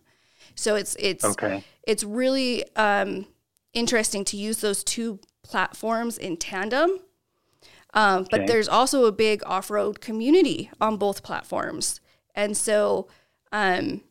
So 0.55 0.75
it's 0.75 0.95
it's 0.99 1.25
Okay. 1.25 1.63
it's 1.83 2.03
really 2.03 2.63
um, 2.75 3.27
interesting 3.73 4.23
to 4.25 4.37
use 4.37 4.61
those 4.61 4.83
two 4.83 5.19
platforms 5.43 6.17
in 6.17 6.37
tandem. 6.37 6.99
Um, 7.95 8.23
but 8.29 8.41
Okay. 8.41 8.45
there's 8.45 8.67
also 8.67 9.05
a 9.05 9.11
big 9.11 9.41
off 9.45 9.71
road 9.71 10.01
community 10.01 10.69
on 10.79 10.97
both 10.97 11.23
platforms. 11.23 12.01
And 12.35 12.55
so 12.55 13.07
um, 13.53 14.01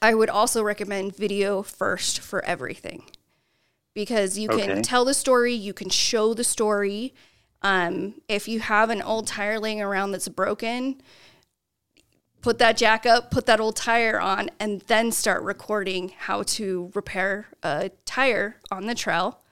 I 0.00 0.14
would 0.14 0.30
also 0.30 0.62
recommend 0.62 1.14
video 1.14 1.62
first 1.62 2.18
for 2.20 2.44
everything 2.44 3.04
because 3.94 4.38
you 4.38 4.48
can 4.48 4.82
tell 4.82 5.04
the 5.04 5.12
story, 5.14 5.52
you 5.52 5.74
can 5.74 5.90
show 5.90 6.32
the 6.32 6.44
story. 6.44 7.14
Um, 7.60 8.22
if 8.28 8.48
you 8.48 8.60
have 8.60 8.88
an 8.88 9.02
old 9.02 9.26
tire 9.26 9.60
laying 9.60 9.82
around 9.82 10.12
that's 10.12 10.28
broken, 10.28 11.02
put 12.40 12.58
that 12.58 12.76
jack 12.76 13.04
up, 13.04 13.30
put 13.30 13.44
that 13.46 13.60
old 13.60 13.76
tire 13.76 14.18
on, 14.18 14.48
and 14.60 14.80
then 14.82 15.12
start 15.12 15.42
recording 15.42 16.12
how 16.16 16.42
to 16.44 16.90
repair 16.94 17.48
a 17.62 17.90
tire 18.06 18.56
on 18.70 18.86
the 18.86 18.94
trail 18.94 19.42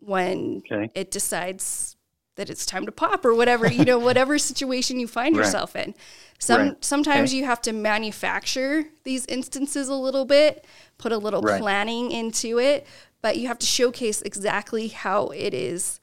when 0.00 0.62
Okay. 0.66 0.90
it 0.94 1.10
decides 1.10 1.93
that 2.36 2.50
it's 2.50 2.66
time 2.66 2.84
to 2.86 2.92
pop 2.92 3.24
or 3.24 3.34
whatever, 3.34 3.70
you 3.70 3.84
know, 3.84 3.98
whatever 3.98 4.38
situation 4.38 4.98
you 4.98 5.06
find 5.06 5.34
Right. 5.36 5.44
yourself 5.44 5.76
in. 5.76 5.94
Some 6.38 6.60
Right. 6.60 6.84
sometimes 6.84 7.30
Okay. 7.30 7.38
you 7.38 7.44
have 7.44 7.62
to 7.62 7.72
manufacture 7.72 8.84
these 9.04 9.24
instances 9.26 9.88
a 9.88 9.94
little 9.94 10.24
bit, 10.24 10.64
put 10.98 11.12
a 11.12 11.18
little 11.18 11.42
Right. 11.42 11.60
planning 11.60 12.10
into 12.10 12.58
it, 12.58 12.86
but 13.22 13.36
you 13.36 13.46
have 13.48 13.58
to 13.60 13.66
showcase 13.66 14.20
exactly 14.22 14.88
how 14.88 15.28
it 15.28 15.54
is 15.54 16.00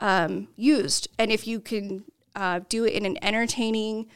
um, 0.00 0.48
used. 0.56 1.08
And 1.18 1.30
if 1.30 1.46
you 1.46 1.60
can 1.60 2.04
uh, 2.34 2.60
do 2.68 2.84
it 2.84 2.92
in 2.92 3.04
an 3.06 3.18
entertaining, 3.22 4.08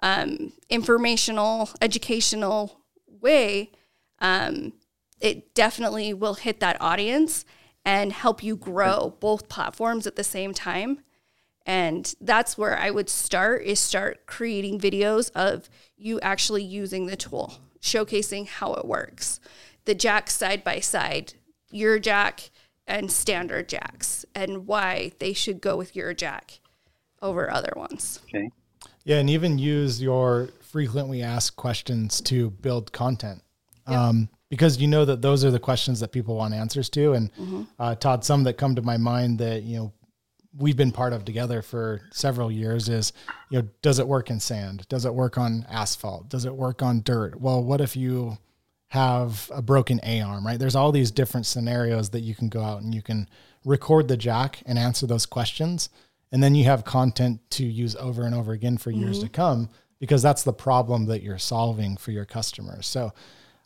um, 0.00 0.52
informational, 0.68 1.70
educational 1.80 2.80
way, 3.06 3.70
um, 4.18 4.72
it 5.20 5.54
definitely 5.54 6.12
will 6.12 6.34
hit 6.34 6.60
that 6.60 6.76
audience 6.80 7.44
and 7.84 8.12
help 8.12 8.42
you 8.42 8.56
grow 8.56 9.14
both 9.20 9.48
platforms 9.48 10.06
at 10.06 10.16
the 10.16 10.24
same 10.24 10.52
time. 10.52 11.00
And 11.66 12.14
that's 12.20 12.58
where 12.58 12.78
I 12.78 12.90
would 12.90 13.08
start 13.08 13.62
is 13.62 13.80
start 13.80 14.26
creating 14.26 14.78
videos 14.78 15.30
of 15.34 15.70
you 15.96 16.20
actually 16.20 16.62
using 16.62 17.06
the 17.06 17.16
tool, 17.16 17.54
showcasing 17.80 18.46
how 18.46 18.74
it 18.74 18.84
works. 18.84 19.40
The 19.86 19.94
jack 19.94 20.30
side 20.30 20.62
by 20.62 20.80
side, 20.80 21.34
your 21.70 21.98
jack 21.98 22.50
and 22.86 23.10
standard 23.10 23.68
jacks, 23.68 24.26
and 24.34 24.66
why 24.66 25.12
they 25.18 25.32
should 25.32 25.60
go 25.60 25.76
with 25.76 25.96
your 25.96 26.12
jack 26.12 26.60
over 27.22 27.50
other 27.50 27.72
ones. 27.76 28.20
Okay. 28.24 28.50
Yeah, 29.04 29.18
and 29.18 29.30
even 29.30 29.58
use 29.58 30.02
your 30.02 30.50
frequently 30.60 31.22
asked 31.22 31.56
questions 31.56 32.20
to 32.22 32.50
build 32.50 32.92
content. 32.92 33.42
Um, 33.86 34.28
because 34.48 34.80
you 34.80 34.88
know 34.88 35.04
that 35.04 35.20
those 35.20 35.44
are 35.44 35.50
the 35.50 35.58
questions 35.58 36.00
that 36.00 36.12
people 36.12 36.36
want 36.36 36.54
answers 36.54 36.88
to. 36.90 37.12
And 37.12 37.66
uh, 37.78 37.94
Todd, 37.96 38.24
some 38.24 38.44
that 38.44 38.54
come 38.54 38.74
to 38.76 38.82
my 38.82 38.96
mind 38.96 39.38
that, 39.40 39.62
you 39.62 39.76
know, 39.76 39.92
we've 40.56 40.76
been 40.76 40.92
part 40.92 41.12
of 41.12 41.24
together 41.24 41.62
for 41.62 42.02
several 42.12 42.50
years 42.50 42.88
is, 42.88 43.12
you 43.50 43.60
know, 43.60 43.68
does 43.82 43.98
it 43.98 44.06
work 44.06 44.30
in 44.30 44.40
sand? 44.40 44.86
Does 44.88 45.04
it 45.04 45.14
work 45.14 45.36
on 45.36 45.66
asphalt? 45.68 46.28
Does 46.28 46.44
it 46.44 46.54
work 46.54 46.82
on 46.82 47.02
dirt? 47.02 47.40
Well, 47.40 47.62
what 47.62 47.80
if 47.80 47.96
you 47.96 48.38
have 48.88 49.50
a 49.52 49.60
broken 49.60 49.98
A 50.04 50.20
arm, 50.20 50.46
right? 50.46 50.58
There's 50.58 50.76
all 50.76 50.92
these 50.92 51.10
different 51.10 51.46
scenarios 51.46 52.10
that 52.10 52.20
you 52.20 52.34
can 52.34 52.48
go 52.48 52.62
out 52.62 52.82
and 52.82 52.94
you 52.94 53.02
can 53.02 53.28
record 53.64 54.06
the 54.06 54.16
jack 54.16 54.62
and 54.66 54.78
answer 54.78 55.06
those 55.06 55.26
questions. 55.26 55.88
And 56.30 56.42
then 56.42 56.54
you 56.54 56.64
have 56.64 56.84
content 56.84 57.40
to 57.50 57.64
use 57.64 57.96
over 57.96 58.24
and 58.24 58.34
over 58.34 58.52
again 58.52 58.78
for 58.78 58.90
years 58.90 59.20
to 59.20 59.28
come 59.28 59.68
because 59.98 60.22
that's 60.22 60.42
the 60.42 60.52
problem 60.52 61.06
that 61.06 61.22
you're 61.22 61.38
solving 61.38 61.96
for 61.96 62.10
your 62.12 62.24
customers. 62.24 62.86
So 62.86 63.12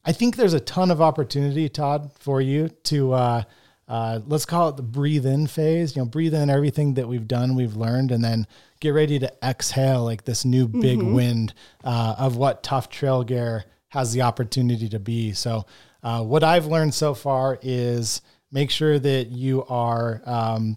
I 0.04 0.12
think 0.12 0.36
there's 0.36 0.54
a 0.54 0.60
ton 0.60 0.90
of 0.90 1.02
opportunity, 1.02 1.68
Todd, 1.68 2.10
for 2.18 2.40
you 2.40 2.68
to 2.84 3.12
uh, 3.12 3.42
uh, 3.88 4.20
let's 4.26 4.44
call 4.44 4.68
it 4.68 4.76
the 4.76 4.82
breathe 4.82 5.26
in 5.26 5.46
phase. 5.46 5.96
You 5.96 6.02
know, 6.02 6.06
breathe 6.06 6.34
in 6.34 6.50
everything 6.50 6.94
that 6.94 7.08
we've 7.08 7.26
done, 7.26 7.54
we've 7.54 7.76
learned, 7.76 8.12
and 8.12 8.22
then 8.22 8.46
get 8.80 8.90
ready 8.90 9.18
to 9.18 9.32
exhale 9.42 10.04
like 10.04 10.24
this 10.24 10.44
new 10.44 10.68
big 10.68 10.98
mm-hmm. 10.98 11.14
wind 11.14 11.54
uh, 11.84 12.14
of 12.18 12.36
what 12.36 12.62
tough 12.62 12.90
trail 12.90 13.24
gear 13.24 13.64
has 13.88 14.12
the 14.12 14.22
opportunity 14.22 14.88
to 14.90 14.98
be. 14.98 15.32
So, 15.32 15.64
uh, 16.02 16.22
what 16.22 16.44
I've 16.44 16.66
learned 16.66 16.94
so 16.94 17.14
far 17.14 17.58
is 17.62 18.20
make 18.52 18.70
sure 18.70 18.98
that 18.98 19.28
you 19.28 19.64
are 19.64 20.22
um, 20.26 20.76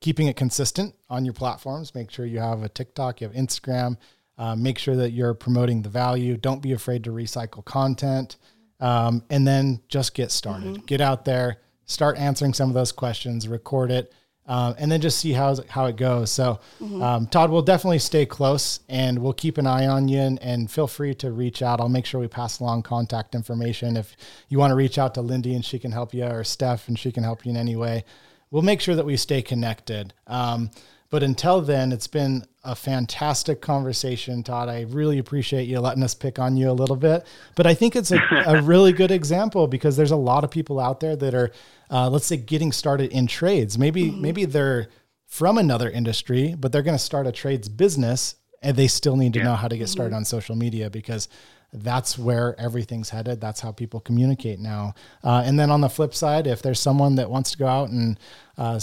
keeping 0.00 0.28
it 0.28 0.36
consistent 0.36 0.94
on 1.10 1.24
your 1.24 1.34
platforms. 1.34 1.94
Make 1.94 2.10
sure 2.10 2.24
you 2.24 2.38
have 2.38 2.62
a 2.62 2.68
TikTok, 2.68 3.20
you 3.20 3.28
have 3.28 3.36
Instagram. 3.36 3.96
Uh, 4.38 4.56
make 4.56 4.78
sure 4.78 4.96
that 4.96 5.10
you're 5.10 5.34
promoting 5.34 5.82
the 5.82 5.88
value. 5.88 6.36
Don't 6.36 6.62
be 6.62 6.72
afraid 6.72 7.04
to 7.04 7.10
recycle 7.10 7.64
content. 7.64 8.36
Um, 8.80 9.22
and 9.30 9.46
then 9.46 9.80
just 9.88 10.14
get 10.14 10.30
started. 10.32 10.74
Mm-hmm. 10.74 10.86
Get 10.86 11.00
out 11.00 11.24
there, 11.24 11.58
start 11.86 12.18
answering 12.18 12.54
some 12.54 12.68
of 12.68 12.74
those 12.74 12.92
questions, 12.92 13.48
record 13.48 13.90
it, 13.90 14.12
um, 14.46 14.74
and 14.78 14.90
then 14.90 15.00
just 15.00 15.18
see 15.18 15.32
how 15.32 15.56
how 15.68 15.86
it 15.86 15.96
goes. 15.96 16.30
So, 16.30 16.60
mm-hmm. 16.80 17.02
um, 17.02 17.26
Todd, 17.26 17.50
we'll 17.50 17.62
definitely 17.62 18.00
stay 18.00 18.26
close, 18.26 18.80
and 18.88 19.18
we'll 19.20 19.32
keep 19.32 19.56
an 19.56 19.66
eye 19.66 19.86
on 19.86 20.08
you. 20.08 20.18
And, 20.18 20.42
and, 20.42 20.70
feel 20.70 20.88
free 20.88 21.14
to 21.16 21.30
reach 21.30 21.62
out. 21.62 21.80
I'll 21.80 21.88
make 21.88 22.06
sure 22.06 22.20
we 22.20 22.28
pass 22.28 22.58
along 22.58 22.82
contact 22.82 23.34
information 23.34 23.96
if 23.96 24.16
you 24.48 24.58
want 24.58 24.72
to 24.72 24.76
reach 24.76 24.98
out 24.98 25.14
to 25.14 25.22
Lindy 25.22 25.54
and 25.54 25.64
she 25.64 25.78
can 25.78 25.92
help 25.92 26.12
you, 26.12 26.24
or 26.24 26.42
Steph 26.42 26.88
and 26.88 26.98
she 26.98 27.12
can 27.12 27.22
help 27.22 27.46
you 27.46 27.50
in 27.50 27.56
any 27.56 27.76
way. 27.76 28.04
We'll 28.50 28.62
make 28.62 28.80
sure 28.80 28.96
that 28.96 29.06
we 29.06 29.16
stay 29.16 29.42
connected. 29.42 30.12
Um, 30.26 30.70
but 31.12 31.22
until 31.22 31.60
then, 31.60 31.92
it's 31.92 32.06
been 32.06 32.42
a 32.64 32.74
fantastic 32.74 33.60
conversation, 33.60 34.42
Todd. 34.42 34.70
I 34.70 34.86
really 34.88 35.18
appreciate 35.18 35.68
you 35.68 35.78
letting 35.78 36.02
us 36.02 36.14
pick 36.14 36.38
on 36.38 36.56
you 36.56 36.70
a 36.70 36.72
little 36.72 36.96
bit. 36.96 37.26
But 37.54 37.66
I 37.66 37.74
think 37.74 37.94
it's 37.96 38.12
a, 38.12 38.18
a 38.46 38.62
really 38.62 38.94
good 38.94 39.10
example 39.10 39.66
because 39.66 39.94
there's 39.94 40.10
a 40.10 40.16
lot 40.16 40.42
of 40.42 40.50
people 40.50 40.80
out 40.80 41.00
there 41.00 41.14
that 41.14 41.34
are, 41.34 41.50
uh, 41.90 42.08
let's 42.08 42.24
say, 42.24 42.38
getting 42.38 42.72
started 42.72 43.12
in 43.12 43.26
trades. 43.26 43.78
Maybe 43.78 44.04
mm-hmm. 44.04 44.22
maybe 44.22 44.44
they're 44.46 44.88
from 45.26 45.58
another 45.58 45.90
industry, 45.90 46.54
but 46.58 46.72
they're 46.72 46.80
going 46.80 46.96
to 46.96 47.04
start 47.04 47.26
a 47.26 47.32
trades 47.32 47.68
business, 47.68 48.36
and 48.62 48.74
they 48.74 48.88
still 48.88 49.16
need 49.16 49.34
to 49.34 49.40
yeah. 49.40 49.44
know 49.44 49.54
how 49.54 49.68
to 49.68 49.76
get 49.76 49.90
started 49.90 50.12
mm-hmm. 50.12 50.16
on 50.16 50.24
social 50.24 50.56
media 50.56 50.88
because 50.88 51.28
that's 51.72 52.18
where 52.18 52.58
everything's 52.60 53.10
headed. 53.10 53.40
That's 53.40 53.60
how 53.60 53.72
people 53.72 54.00
communicate 54.00 54.60
now. 54.60 54.94
Uh, 55.24 55.42
and 55.44 55.58
then 55.58 55.70
on 55.70 55.80
the 55.80 55.88
flip 55.88 56.14
side, 56.14 56.46
if 56.46 56.60
there's 56.60 56.80
someone 56.80 57.14
that 57.16 57.30
wants 57.30 57.52
to 57.52 57.58
go 57.58 57.66
out 57.66 57.88
and 57.88 58.18
uh, 58.58 58.78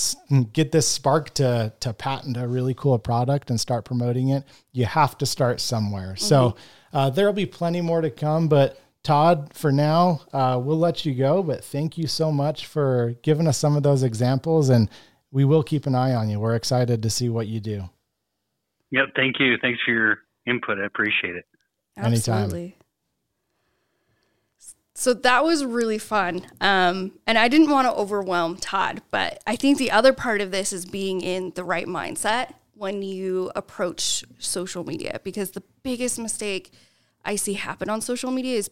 get 0.53 0.71
this 0.71 0.87
spark 0.87 1.33
to 1.35 1.71
to 1.81 1.93
patent 1.93 2.35
a 2.35 2.47
really 2.47 2.73
cool 2.73 2.97
product 2.97 3.49
and 3.49 3.59
start 3.59 3.85
promoting 3.85 4.29
it, 4.29 4.43
you 4.71 4.85
have 4.85 5.17
to 5.19 5.25
start 5.25 5.61
somewhere. 5.61 6.13
Mm-hmm. 6.13 6.25
So 6.25 6.55
uh, 6.91 7.11
there'll 7.11 7.33
be 7.33 7.45
plenty 7.45 7.81
more 7.81 8.01
to 8.01 8.09
come, 8.09 8.47
but. 8.47 8.79
Todd, 9.01 9.53
for 9.53 9.71
now, 9.71 10.19
uh, 10.33 10.59
we'll 10.61 10.77
let 10.77 11.05
you 11.05 11.15
go, 11.15 11.41
but 11.41 11.63
thank 11.63 11.97
you 11.97 12.05
so 12.05 12.33
much 12.33 12.65
for 12.65 13.15
giving 13.23 13.47
us 13.47 13.57
some 13.57 13.77
of 13.77 13.81
those 13.81 14.03
examples, 14.03 14.67
and 14.67 14.89
we 15.31 15.45
will 15.45 15.63
keep 15.63 15.85
an 15.87 15.95
eye 15.95 16.13
on 16.13 16.29
you. 16.29 16.37
We're 16.37 16.55
excited 16.55 17.01
to 17.01 17.09
see 17.09 17.29
what 17.29 17.47
you 17.47 17.61
do. 17.61 17.89
Yep, 18.91 19.05
thank 19.15 19.39
you. 19.39 19.55
Thanks 19.61 19.79
for 19.85 19.93
your 19.93 20.17
input. 20.45 20.79
I 20.79 20.85
appreciate 20.85 21.37
it. 21.37 21.45
Absolutely. 21.97 22.59
Anytime. 22.59 22.78
So 24.99 25.13
that 25.13 25.45
was 25.45 25.63
really 25.63 25.97
fun. 25.97 26.45
Um, 26.59 27.13
and 27.25 27.37
I 27.37 27.47
didn't 27.47 27.69
want 27.69 27.87
to 27.87 27.93
overwhelm 27.93 28.57
Todd, 28.57 29.01
but 29.11 29.41
I 29.47 29.55
think 29.55 29.77
the 29.77 29.91
other 29.91 30.11
part 30.11 30.41
of 30.41 30.51
this 30.51 30.73
is 30.73 30.85
being 30.85 31.21
in 31.21 31.53
the 31.55 31.63
right 31.63 31.87
mindset 31.87 32.53
when 32.73 33.01
you 33.01 33.49
approach 33.55 34.25
social 34.39 34.83
media 34.83 35.21
because 35.23 35.51
the 35.51 35.63
biggest 35.83 36.19
mistake 36.19 36.73
I 37.23 37.37
see 37.37 37.53
happen 37.53 37.89
on 37.89 38.01
social 38.01 38.29
media 38.29 38.57
is 38.57 38.69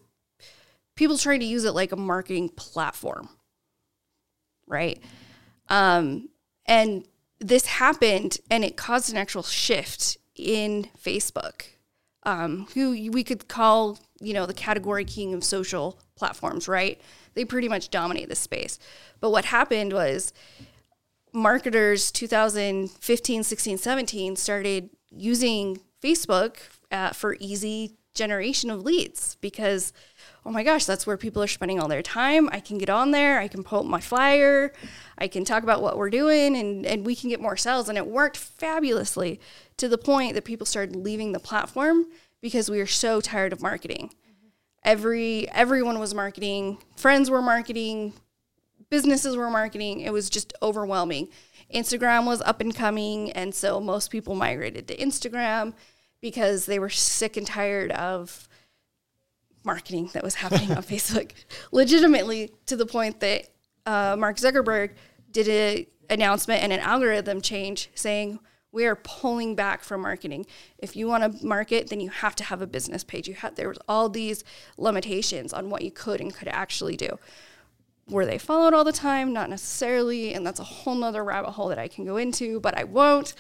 people 0.96 1.18
trying 1.18 1.40
to 1.40 1.46
use 1.46 1.64
it 1.64 1.72
like 1.72 1.94
a 1.94 1.98
marketing 1.98 2.50
platform. 2.50 3.30
Right? 4.68 5.02
Um, 5.70 6.28
and 6.66 7.06
this 7.40 7.68
happened 7.68 8.40
and 8.52 8.66
it 8.66 8.76
caused 8.76 9.10
an 9.10 9.18
actual 9.18 9.44
shift 9.44 10.18
in 10.36 10.90
Facebook, 11.02 11.68
um, 12.24 12.68
who 12.74 12.92
we 13.12 13.24
could 13.24 13.48
call, 13.48 13.98
you 14.20 14.34
know, 14.34 14.46
the 14.46 14.54
category 14.54 15.06
king 15.06 15.34
of 15.34 15.42
social 15.46 16.02
platforms, 16.18 16.68
right? 16.68 17.00
They 17.34 17.46
pretty 17.46 17.70
much 17.70 17.90
dominate 17.90 18.30
the 18.30 18.36
space. 18.36 18.80
But 19.20 19.32
what 19.32 19.46
happened 19.46 19.94
was 19.94 20.34
marketers 21.34 22.12
2015, 22.12 23.44
16, 23.44 23.78
17 23.78 24.36
started 24.36 24.90
using 25.12 25.80
Facebook 26.02 26.58
uh, 26.92 27.12
for 27.12 27.38
easy 27.40 27.98
generation 28.14 28.70
of 28.70 28.84
leads 28.84 29.36
because 29.42 29.94
oh 30.48 30.52
my 30.52 30.64
gosh, 30.64 30.86
that's 30.86 31.06
where 31.06 31.18
people 31.18 31.44
are 31.44 31.48
spending 31.48 31.78
all 31.78 31.90
their 31.90 32.02
time. 32.02 32.50
I 32.54 32.62
can 32.62 32.78
get 32.78 32.90
on 32.90 33.12
there, 33.12 33.38
I 33.38 33.50
can 33.50 33.64
put 33.64 33.86
my 33.86 34.00
flyer, 34.00 34.72
I 35.18 35.28
can 35.28 35.44
talk 35.44 35.62
about 35.62 35.82
what 35.82 35.98
we're 35.98 36.10
doing, 36.10 36.56
and, 36.56 36.86
and 36.86 37.06
we 37.06 37.18
can 37.18 37.30
get 37.30 37.42
more 37.42 37.58
sales. 37.58 37.90
And 37.90 37.98
it 37.98 38.08
worked 38.08 38.38
fabulously 38.38 39.42
to 39.76 39.90
the 39.90 39.98
point 39.98 40.36
that 40.36 40.46
people 40.46 40.66
started 40.66 40.96
leaving 40.96 41.34
the 41.34 41.40
platform 41.40 42.06
because 42.42 42.72
we 42.72 42.80
were 42.80 42.88
so 42.88 43.20
tired 43.20 43.52
of 43.52 43.62
marketing 43.62 44.14
every 44.84 45.50
everyone 45.52 46.00
was 46.00 46.14
marketing. 46.14 46.78
Friends 46.96 47.30
were 47.30 47.42
marketing. 47.42 48.14
Businesses 48.90 49.36
were 49.36 49.50
marketing. 49.50 50.02
It 50.02 50.14
was 50.14 50.30
just 50.30 50.54
overwhelming. 50.62 51.30
Instagram 51.74 52.26
was 52.26 52.42
up 52.42 52.62
and 52.62 52.74
coming 52.74 53.32
and 53.32 53.54
so 53.54 53.80
most 53.82 54.10
people 54.10 54.36
migrated 54.36 54.88
to 54.88 54.96
instagram 54.96 55.74
because 56.22 56.66
they 56.66 56.80
were 56.80 56.90
sick 56.90 57.36
and 57.36 57.46
tired 57.46 57.92
of 57.92 58.48
marketing 59.66 60.10
that 60.14 60.24
was 60.24 60.36
happening 60.36 60.72
on 60.72 60.78
facebook. 60.84 61.32
Legitimately 61.72 62.52
to 62.68 62.76
the 62.76 62.86
point 62.86 63.20
that 63.20 63.50
uh, 63.86 64.16
mark 64.18 64.38
zuckerberg 64.38 64.92
did 65.32 65.48
an 65.48 65.86
announcement 66.10 66.64
and 66.64 66.72
an 66.72 66.80
algorithm 66.80 67.42
change 67.42 67.90
saying 67.96 68.40
we 68.72 68.86
are 68.86 68.96
pulling 68.96 69.56
back 69.56 69.84
from 69.84 70.02
marketing. 70.02 70.46
If 70.78 70.96
you 70.96 71.08
want 71.08 71.40
to 71.40 71.46
market, 71.46 71.90
then 71.90 72.00
you 72.00 72.10
have 72.10 72.36
to 72.36 72.44
have 72.44 72.62
a 72.62 72.68
business 72.68 73.04
page. 73.04 73.28
You 73.28 73.36
have 73.36 73.56
there 73.56 73.70
was 73.70 73.80
all 73.88 74.10
these 74.10 74.44
limitations 74.78 75.54
on 75.54 75.70
what 75.70 75.82
you 75.82 75.92
could 75.92 76.20
and 76.22 76.34
could 76.34 76.50
actually 76.50 76.98
do. 76.98 77.18
Were 78.10 78.26
they 78.26 78.38
followed 78.38 78.74
all 78.74 78.84
the 78.84 78.94
time? 78.94 79.34
Not 79.34 79.50
necessarily, 79.50 80.34
and 80.34 80.46
that's 80.46 80.60
a 80.60 80.64
whole 80.64 80.96
nother 80.96 81.24
rabbit 81.24 81.52
hole 81.52 81.70
that 81.70 81.80
I 81.80 81.88
can 81.88 82.06
go 82.06 82.18
into, 82.18 82.60
but 82.60 82.78
I 82.78 82.84
won't. 82.86 83.34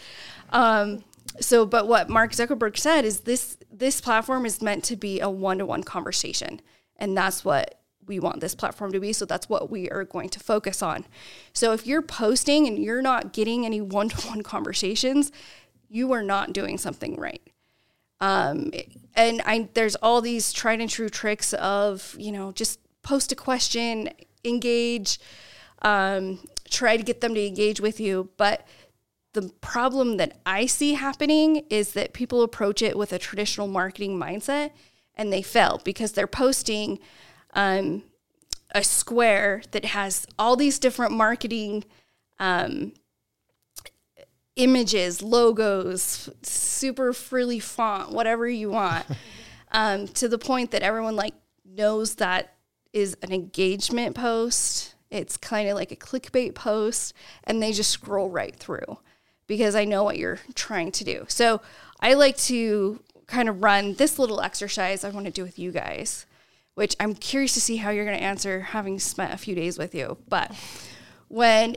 Um, 0.49 1.03
so, 1.39 1.65
but 1.65 1.87
what 1.87 2.09
Mark 2.09 2.31
Zuckerberg 2.31 2.77
said 2.77 3.05
is 3.05 3.21
this: 3.21 3.57
this 3.71 4.01
platform 4.01 4.45
is 4.45 4.61
meant 4.61 4.83
to 4.85 4.95
be 4.95 5.19
a 5.19 5.29
one-to-one 5.29 5.83
conversation, 5.83 6.61
and 6.97 7.17
that's 7.17 7.45
what 7.45 7.79
we 8.07 8.19
want 8.19 8.39
this 8.39 8.55
platform 8.55 8.91
to 8.93 8.99
be. 8.99 9.13
So 9.13 9.25
that's 9.25 9.49
what 9.49 9.69
we 9.69 9.89
are 9.89 10.03
going 10.03 10.29
to 10.29 10.39
focus 10.39 10.81
on. 10.81 11.05
So 11.53 11.73
if 11.73 11.85
you're 11.85 12.01
posting 12.01 12.67
and 12.67 12.79
you're 12.79 13.01
not 13.01 13.33
getting 13.33 13.65
any 13.65 13.81
one 13.81 14.09
to 14.09 14.27
one 14.27 14.41
conversations, 14.41 15.31
you 15.89 16.11
are 16.13 16.23
not 16.23 16.53
doing 16.53 16.77
something 16.77 17.15
right. 17.15 17.41
Um, 18.19 18.71
and 19.15 19.41
I, 19.45 19.69
there's 19.73 19.95
all 19.95 20.21
these 20.21 20.51
tried 20.51 20.81
and 20.81 20.89
true 20.89 21.09
tricks 21.09 21.53
of, 21.53 22.15
you 22.17 22.31
know, 22.31 22.51
just 22.51 22.79
post 23.03 23.31
a 23.31 23.35
question, 23.35 24.09
engage, 24.43 25.19
um, 25.83 26.39
try 26.69 26.97
to 26.97 27.03
get 27.03 27.21
them 27.21 27.33
to 27.35 27.45
engage 27.45 27.79
with 27.79 27.99
you. 27.99 28.29
But 28.37 28.65
the 29.33 29.49
problem 29.61 30.17
that 30.17 30.39
I 30.45 30.65
see 30.65 30.93
happening 30.93 31.63
is 31.69 31.93
that 31.93 32.13
people 32.13 32.41
approach 32.41 32.81
it 32.81 32.97
with 32.97 33.13
a 33.13 33.19
traditional 33.19 33.67
marketing 33.67 34.19
mindset 34.19 34.71
and 35.15 35.31
they 35.31 35.41
fail 35.41 35.79
because 35.83 36.13
they're 36.13 36.27
posting 36.27 36.99
um, 37.57 38.03
a 38.73 38.83
square 38.83 39.63
that 39.71 39.83
has 39.83 40.27
all 40.37 40.55
these 40.55 40.79
different 40.79 41.11
marketing 41.11 41.83
um, 42.39 42.93
images, 44.55 45.23
logos, 45.23 46.29
super 46.43 47.11
frilly 47.11 47.59
font, 47.59 48.11
whatever 48.11 48.47
you 48.47 48.69
want, 48.69 49.07
um, 49.71 50.07
to 50.07 50.29
the 50.29 50.37
point 50.37 50.69
that 50.71 50.83
everyone 50.83 51.15
like 51.15 51.33
knows 51.65 52.15
that 52.15 52.53
is 52.93 53.17
an 53.23 53.33
engagement 53.33 54.15
post. 54.15 54.93
It's 55.09 55.35
kind 55.35 55.67
of 55.67 55.75
like 55.75 55.91
a 55.91 55.95
clickbait 55.95 56.53
post, 56.53 57.13
and 57.43 57.61
they 57.61 57.71
just 57.71 57.89
scroll 57.89 58.29
right 58.29 58.55
through 58.55 58.99
because 59.47 59.73
I 59.75 59.83
know 59.83 60.03
what 60.03 60.17
you're 60.17 60.39
trying 60.53 60.91
to 60.91 61.03
do. 61.03 61.25
So 61.27 61.61
I 62.01 62.13
like 62.13 62.37
to 62.37 63.01
kind 63.25 63.49
of 63.49 63.63
run 63.63 63.95
this 63.95 64.19
little 64.19 64.41
exercise 64.41 65.03
I 65.03 65.09
want 65.09 65.25
to 65.25 65.31
do 65.31 65.41
with 65.41 65.57
you 65.57 65.71
guys 65.71 66.26
which 66.77 66.95
I'm 66.99 67.15
curious 67.15 67.55
to 67.55 67.59
see 67.59 67.77
how 67.77 67.89
you're 67.89 68.05
going 68.05 68.19
to 68.19 68.23
answer 68.23 68.59
having 68.59 68.99
spent 68.99 69.33
a 69.33 69.37
few 69.37 69.55
days 69.55 69.79
with 69.79 69.95
you. 69.95 70.15
But 70.29 70.55
when, 71.27 71.75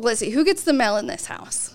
let's 0.00 0.20
see, 0.20 0.30
who 0.30 0.44
gets 0.44 0.62
the 0.62 0.72
mail 0.72 0.98
in 0.98 1.08
this 1.08 1.26
house? 1.26 1.74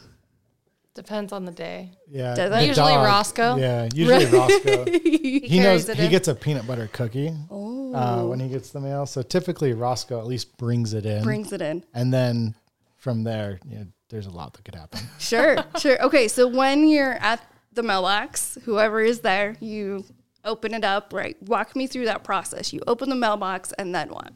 Depends 0.94 1.34
on 1.34 1.44
the 1.44 1.52
day. 1.52 1.92
Yeah. 2.08 2.34
Does 2.34 2.50
that 2.50 2.66
usually 2.66 2.94
dog, 2.94 3.06
Roscoe? 3.06 3.58
Yeah, 3.58 3.90
usually 3.94 4.26
Roscoe. 4.38 4.86
he, 4.86 5.40
he 5.40 5.60
knows 5.60 5.86
he 5.86 6.06
in. 6.06 6.12
gets 6.12 6.30
a 6.30 6.34
peanut 6.34 6.66
butter 6.66 6.90
cookie 6.94 7.34
oh. 7.50 7.94
uh, 7.94 8.24
when 8.24 8.40
he 8.40 8.48
gets 8.48 8.70
the 8.70 8.80
mail. 8.80 9.06
So 9.06 9.22
typically 9.22 9.74
Roscoe 9.74 10.20
at 10.20 10.26
least 10.26 10.56
brings 10.56 10.94
it 10.94 11.06
in. 11.06 11.24
Brings 11.24 11.52
it 11.52 11.62
in. 11.62 11.84
And 11.94 12.14
then 12.14 12.56
from 12.96 13.26
there, 13.26 13.60
you 13.68 13.80
know, 13.80 13.88
there's 14.08 14.28
a 14.28 14.32
lot 14.32 14.54
that 14.54 14.64
could 14.64 14.76
happen. 14.76 15.02
Sure, 15.20 15.58
sure. 15.78 16.02
Okay, 16.04 16.30
so 16.30 16.48
when 16.48 16.88
you're 16.88 17.16
at 17.16 17.46
the 17.74 17.84
mailbox, 17.84 18.58
whoever 18.64 19.02
is 19.02 19.20
there, 19.20 19.58
you 19.60 20.06
open 20.46 20.74
it 20.74 20.84
up, 20.84 21.14
right? 21.14 21.36
Walk 21.44 21.76
me 21.76 21.88
through 21.88 22.06
that 22.06 22.24
process. 22.24 22.74
You 22.74 22.82
open 22.88 23.10
the 23.10 23.16
mailbox 23.16 23.72
and 23.74 23.94
then 23.94 24.10
what? 24.10 24.34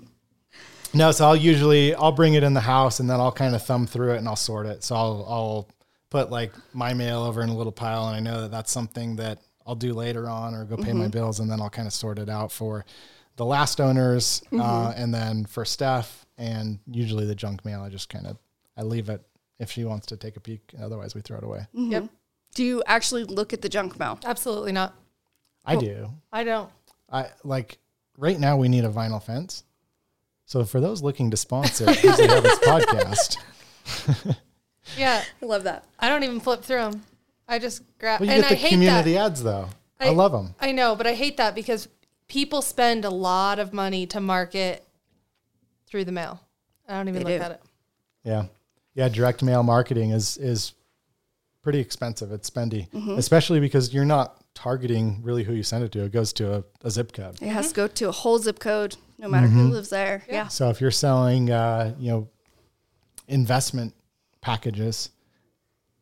No, 0.94 1.12
so 1.12 1.26
I'll 1.26 1.36
usually 1.36 1.94
I'll 1.94 2.12
bring 2.12 2.36
it 2.36 2.44
in 2.44 2.54
the 2.54 2.62
house 2.62 3.00
and 3.00 3.10
then 3.10 3.20
I'll 3.20 3.32
kind 3.32 3.54
of 3.54 3.64
thumb 3.64 3.86
through 3.86 4.14
it 4.14 4.18
and 4.18 4.28
I'll 4.28 4.36
sort 4.36 4.66
it. 4.66 4.84
So 4.84 4.96
I'll 4.96 5.26
I'll 5.28 5.70
put 6.10 6.32
like 6.32 6.54
my 6.74 6.94
mail 6.94 7.24
over 7.24 7.42
in 7.42 7.50
a 7.50 7.56
little 7.56 7.72
pile 7.72 8.08
and 8.08 8.16
I 8.16 8.20
know 8.20 8.42
that 8.42 8.52
that's 8.52 8.72
something 8.72 9.18
that 9.18 9.40
I'll 9.68 9.76
do 9.76 9.94
later 9.94 10.30
on 10.30 10.54
or 10.54 10.64
go 10.64 10.78
pay 10.78 10.94
my 10.94 11.06
mm-hmm. 11.06 11.10
bills 11.10 11.40
and 11.40 11.52
then 11.52 11.60
I'll 11.60 11.70
kind 11.70 11.88
of 11.88 11.94
sort 11.94 12.20
it 12.20 12.30
out 12.30 12.52
for 12.52 12.86
the 13.36 13.46
last 13.46 13.82
owners 13.82 14.42
uh, 14.54 14.56
mm-hmm. 14.56 15.02
and 15.02 15.14
then 15.14 15.46
for 15.46 15.66
Steph 15.66 16.26
and 16.38 16.80
usually 16.90 17.26
the 17.26 17.36
junk 17.36 17.66
mail 17.66 17.82
I 17.82 17.90
just 17.90 18.08
kind 18.08 18.28
of 18.28 18.38
I 18.78 18.84
leave 18.84 19.10
it 19.10 19.22
if 19.60 19.72
she 19.72 19.84
wants 19.84 20.06
to 20.08 20.18
take 20.18 20.38
a 20.38 20.40
peek. 20.40 20.74
Otherwise 20.82 21.16
we 21.16 21.22
throw 21.22 21.38
it 21.38 21.44
away. 21.44 21.68
Mm-hmm. 21.76 21.92
Yep. 21.92 22.10
Do 22.54 22.64
you 22.64 22.84
actually 22.86 23.26
look 23.26 23.52
at 23.52 23.62
the 23.62 23.70
junk 23.70 24.00
mail? 24.00 24.20
Absolutely 24.24 24.72
not. 24.72 24.96
I 25.66 25.76
do. 25.76 26.10
I 26.32 26.44
don't. 26.44 26.70
I 27.12 27.28
like 27.44 27.78
right 28.18 28.40
now 28.40 28.58
we 28.58 28.68
need 28.68 28.86
a 28.86 28.90
vinyl 28.90 29.22
fence. 29.22 29.64
So 30.46 30.64
for 30.64 30.80
those 30.80 31.02
looking 31.02 31.32
to 31.32 31.38
sponsor 31.38 31.90
Easy 31.90 32.28
Habits 32.28 32.60
podcast, 32.60 33.38
Yeah. 34.98 35.24
I 35.42 35.46
love 35.46 35.64
that. 35.64 35.86
I 36.00 36.10
don't 36.10 36.24
even 36.24 36.40
flip 36.40 36.62
through 36.64 36.78
them. 36.82 37.04
I 37.48 37.60
just 37.60 37.84
grab. 38.00 38.20
well, 38.20 38.28
you 38.30 38.34
and 38.36 38.44
get 38.44 38.52
I 38.52 38.56
the 38.56 38.60
hate 38.62 38.70
community 38.70 39.14
that. 39.14 39.26
ads 39.32 39.44
though. 39.44 39.68
I, 40.00 40.08
I- 40.08 40.12
love 40.12 40.32
them. 40.32 40.54
I 40.60 40.72
know, 40.72 40.96
but 40.96 41.08
I 41.08 41.14
hate 41.14 41.38
that 41.38 41.56
because 41.56 41.88
people 42.28 42.62
spend 42.62 43.06
a 43.06 43.10
lot 43.10 43.60
of 43.60 43.74
money 43.74 44.06
to 44.08 44.20
market 44.20 44.86
through 45.88 46.06
the 46.06 46.12
mail. 46.12 46.40
I 46.88 46.94
don't 46.94 47.08
even 47.08 47.24
They 47.24 47.34
look 47.34 47.40
do. 47.42 47.46
at 47.46 47.52
it. 47.52 47.62
Yeah, 48.24 48.46
yeah. 48.94 49.10
Direct 49.10 49.42
mail 49.44 49.64
marketing 49.64 50.12
is 50.12 50.38
is 50.38 50.74
pretty 51.62 51.80
expensive. 51.80 52.32
It's 52.32 52.50
spendy, 52.50 52.90
Mm-hmm. 52.92 53.12
especially 53.18 53.60
because 53.60 53.94
you're 53.94 54.06
not 54.06 54.40
targeting 54.56 55.20
really 55.22 55.44
who 55.44 55.54
you 55.54 55.62
send 55.62 55.84
it 55.84 55.92
to. 55.92 56.04
It 56.06 56.12
goes 56.12 56.34
to 56.34 56.56
a, 56.56 56.64
a 56.84 56.90
zip 56.90 57.14
code. 57.14 57.40
It 57.42 57.50
has 57.50 57.70
to 57.70 57.76
go 57.76 57.88
to 57.88 58.10
a 58.10 58.12
whole 58.12 58.40
zip 58.40 58.58
code, 58.60 58.96
no 59.20 59.28
matter 59.28 59.48
who 59.48 59.68
lives 59.68 59.90
there. 59.90 60.24
Yeah. 60.28 60.48
So 60.48 60.70
if 60.70 60.82
you're 60.82 60.90
selling, 60.90 61.52
uh, 61.52 61.94
you 62.00 62.10
know, 62.10 62.30
investment 63.28 63.94
packages, 64.42 65.12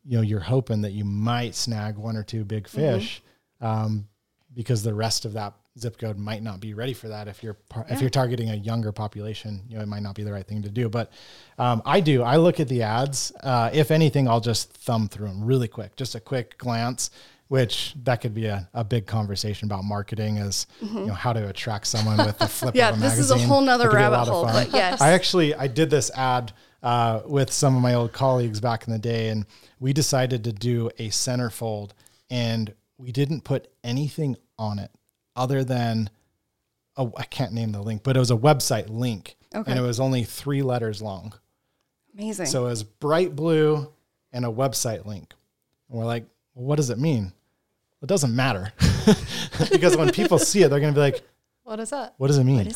you 0.06 0.16
know, 0.16 0.22
you're 0.22 0.40
hoping 0.40 0.82
that 0.82 0.92
you 0.92 1.04
might 1.04 1.54
snag 1.54 1.96
one 1.96 2.16
or 2.16 2.22
two 2.22 2.44
big 2.44 2.68
fish, 2.68 3.22
um, 3.60 4.06
because 4.54 4.82
the 4.82 4.94
rest 4.94 5.24
of 5.24 5.32
that 5.32 5.54
zip 5.78 5.98
code 5.98 6.16
might 6.16 6.42
not 6.42 6.60
be 6.60 6.74
ready 6.74 6.92
for 6.94 7.08
that. 7.08 7.26
If 7.26 7.42
you're 7.42 7.54
par- 7.54 7.86
if 7.88 8.00
you're 8.00 8.10
targeting 8.10 8.50
a 8.50 8.54
younger 8.54 8.92
population, 8.92 9.62
you 9.68 9.76
know, 9.76 9.82
it 9.82 9.88
might 9.88 10.02
not 10.02 10.14
be 10.14 10.22
the 10.22 10.32
right 10.32 10.46
thing 10.46 10.62
to 10.62 10.70
do. 10.70 10.88
But 10.88 11.10
um, 11.58 11.82
I 11.84 12.00
do. 12.00 12.22
I 12.22 12.36
look 12.36 12.60
at 12.60 12.68
the 12.68 12.82
ads. 12.82 13.32
Uh, 13.42 13.70
if 13.72 13.90
anything, 13.90 14.28
I'll 14.28 14.40
just 14.40 14.72
thumb 14.74 15.08
through 15.08 15.26
them 15.26 15.44
really 15.44 15.66
quick, 15.66 15.96
just 15.96 16.14
a 16.14 16.20
quick 16.20 16.56
glance. 16.58 17.10
Which 17.54 17.94
that 18.02 18.20
could 18.20 18.34
be 18.34 18.46
a, 18.46 18.68
a 18.74 18.82
big 18.82 19.06
conversation 19.06 19.66
about 19.68 19.84
marketing 19.84 20.38
is 20.38 20.66
you 20.82 21.06
know 21.06 21.14
how 21.14 21.32
to 21.32 21.48
attract 21.48 21.86
someone 21.86 22.16
with 22.16 22.36
the 22.36 22.48
flip 22.48 22.74
Yeah, 22.76 22.88
of 22.88 22.96
a 22.96 22.98
magazine. 22.98 23.18
this 23.18 23.24
is 23.26 23.30
a 23.30 23.38
whole 23.38 23.60
nother 23.60 23.84
That 23.84 23.90
could 23.90 23.96
be 23.96 24.02
a 24.02 24.10
rabbit 24.10 24.28
hole, 24.28 24.44
but 24.44 24.72
yes. 24.72 25.00
I 25.00 25.12
actually 25.12 25.54
I 25.54 25.68
did 25.68 25.88
this 25.88 26.10
ad 26.16 26.52
uh, 26.82 27.20
with 27.24 27.52
some 27.52 27.76
of 27.76 27.80
my 27.82 27.94
old 27.94 28.12
colleagues 28.12 28.60
back 28.60 28.88
in 28.88 28.92
the 28.92 28.98
day, 28.98 29.28
and 29.28 29.46
we 29.78 29.92
decided 29.92 30.42
to 30.44 30.52
do 30.52 30.90
a 30.98 31.10
centerfold, 31.10 31.92
and 32.28 32.74
we 32.98 33.12
didn't 33.12 33.42
put 33.44 33.68
anything 33.84 34.36
on 34.58 34.80
it 34.80 34.90
other 35.36 35.62
than 35.62 36.10
oh 36.96 37.12
I 37.16 37.22
can't 37.22 37.52
name 37.52 37.70
the 37.70 37.82
link, 37.82 38.02
but 38.02 38.16
it 38.16 38.18
was 38.18 38.32
a 38.32 38.36
website 38.36 38.88
link, 38.90 39.36
Okay. 39.54 39.70
and 39.70 39.78
it 39.78 39.82
was 39.82 40.00
only 40.00 40.24
three 40.24 40.62
letters 40.62 41.00
long. 41.00 41.32
Amazing. 42.14 42.46
So 42.46 42.66
it 42.66 42.70
was 42.70 42.82
bright 42.82 43.36
blue 43.36 43.92
and 44.32 44.44
a 44.44 44.48
website 44.48 45.06
link. 45.06 45.32
And 45.88 45.98
we're 46.00 46.04
like, 46.04 46.24
well, 46.54 46.66
what 46.66 46.76
does 46.78 46.90
it 46.90 46.98
mean? 46.98 47.32
It 48.02 48.06
doesn't 48.06 48.34
matter 48.36 48.72
because 49.72 49.96
when 49.96 50.10
people 50.10 50.38
see 50.38 50.62
it, 50.62 50.68
they're 50.68 50.80
going 50.80 50.92
to 50.92 50.96
be 50.98 51.00
like, 51.02 51.22
What 51.62 51.80
is 51.80 51.90
that? 51.90 52.14
what 52.18 52.26
does 52.26 52.38
it 52.38 52.44
mean? 52.44 52.70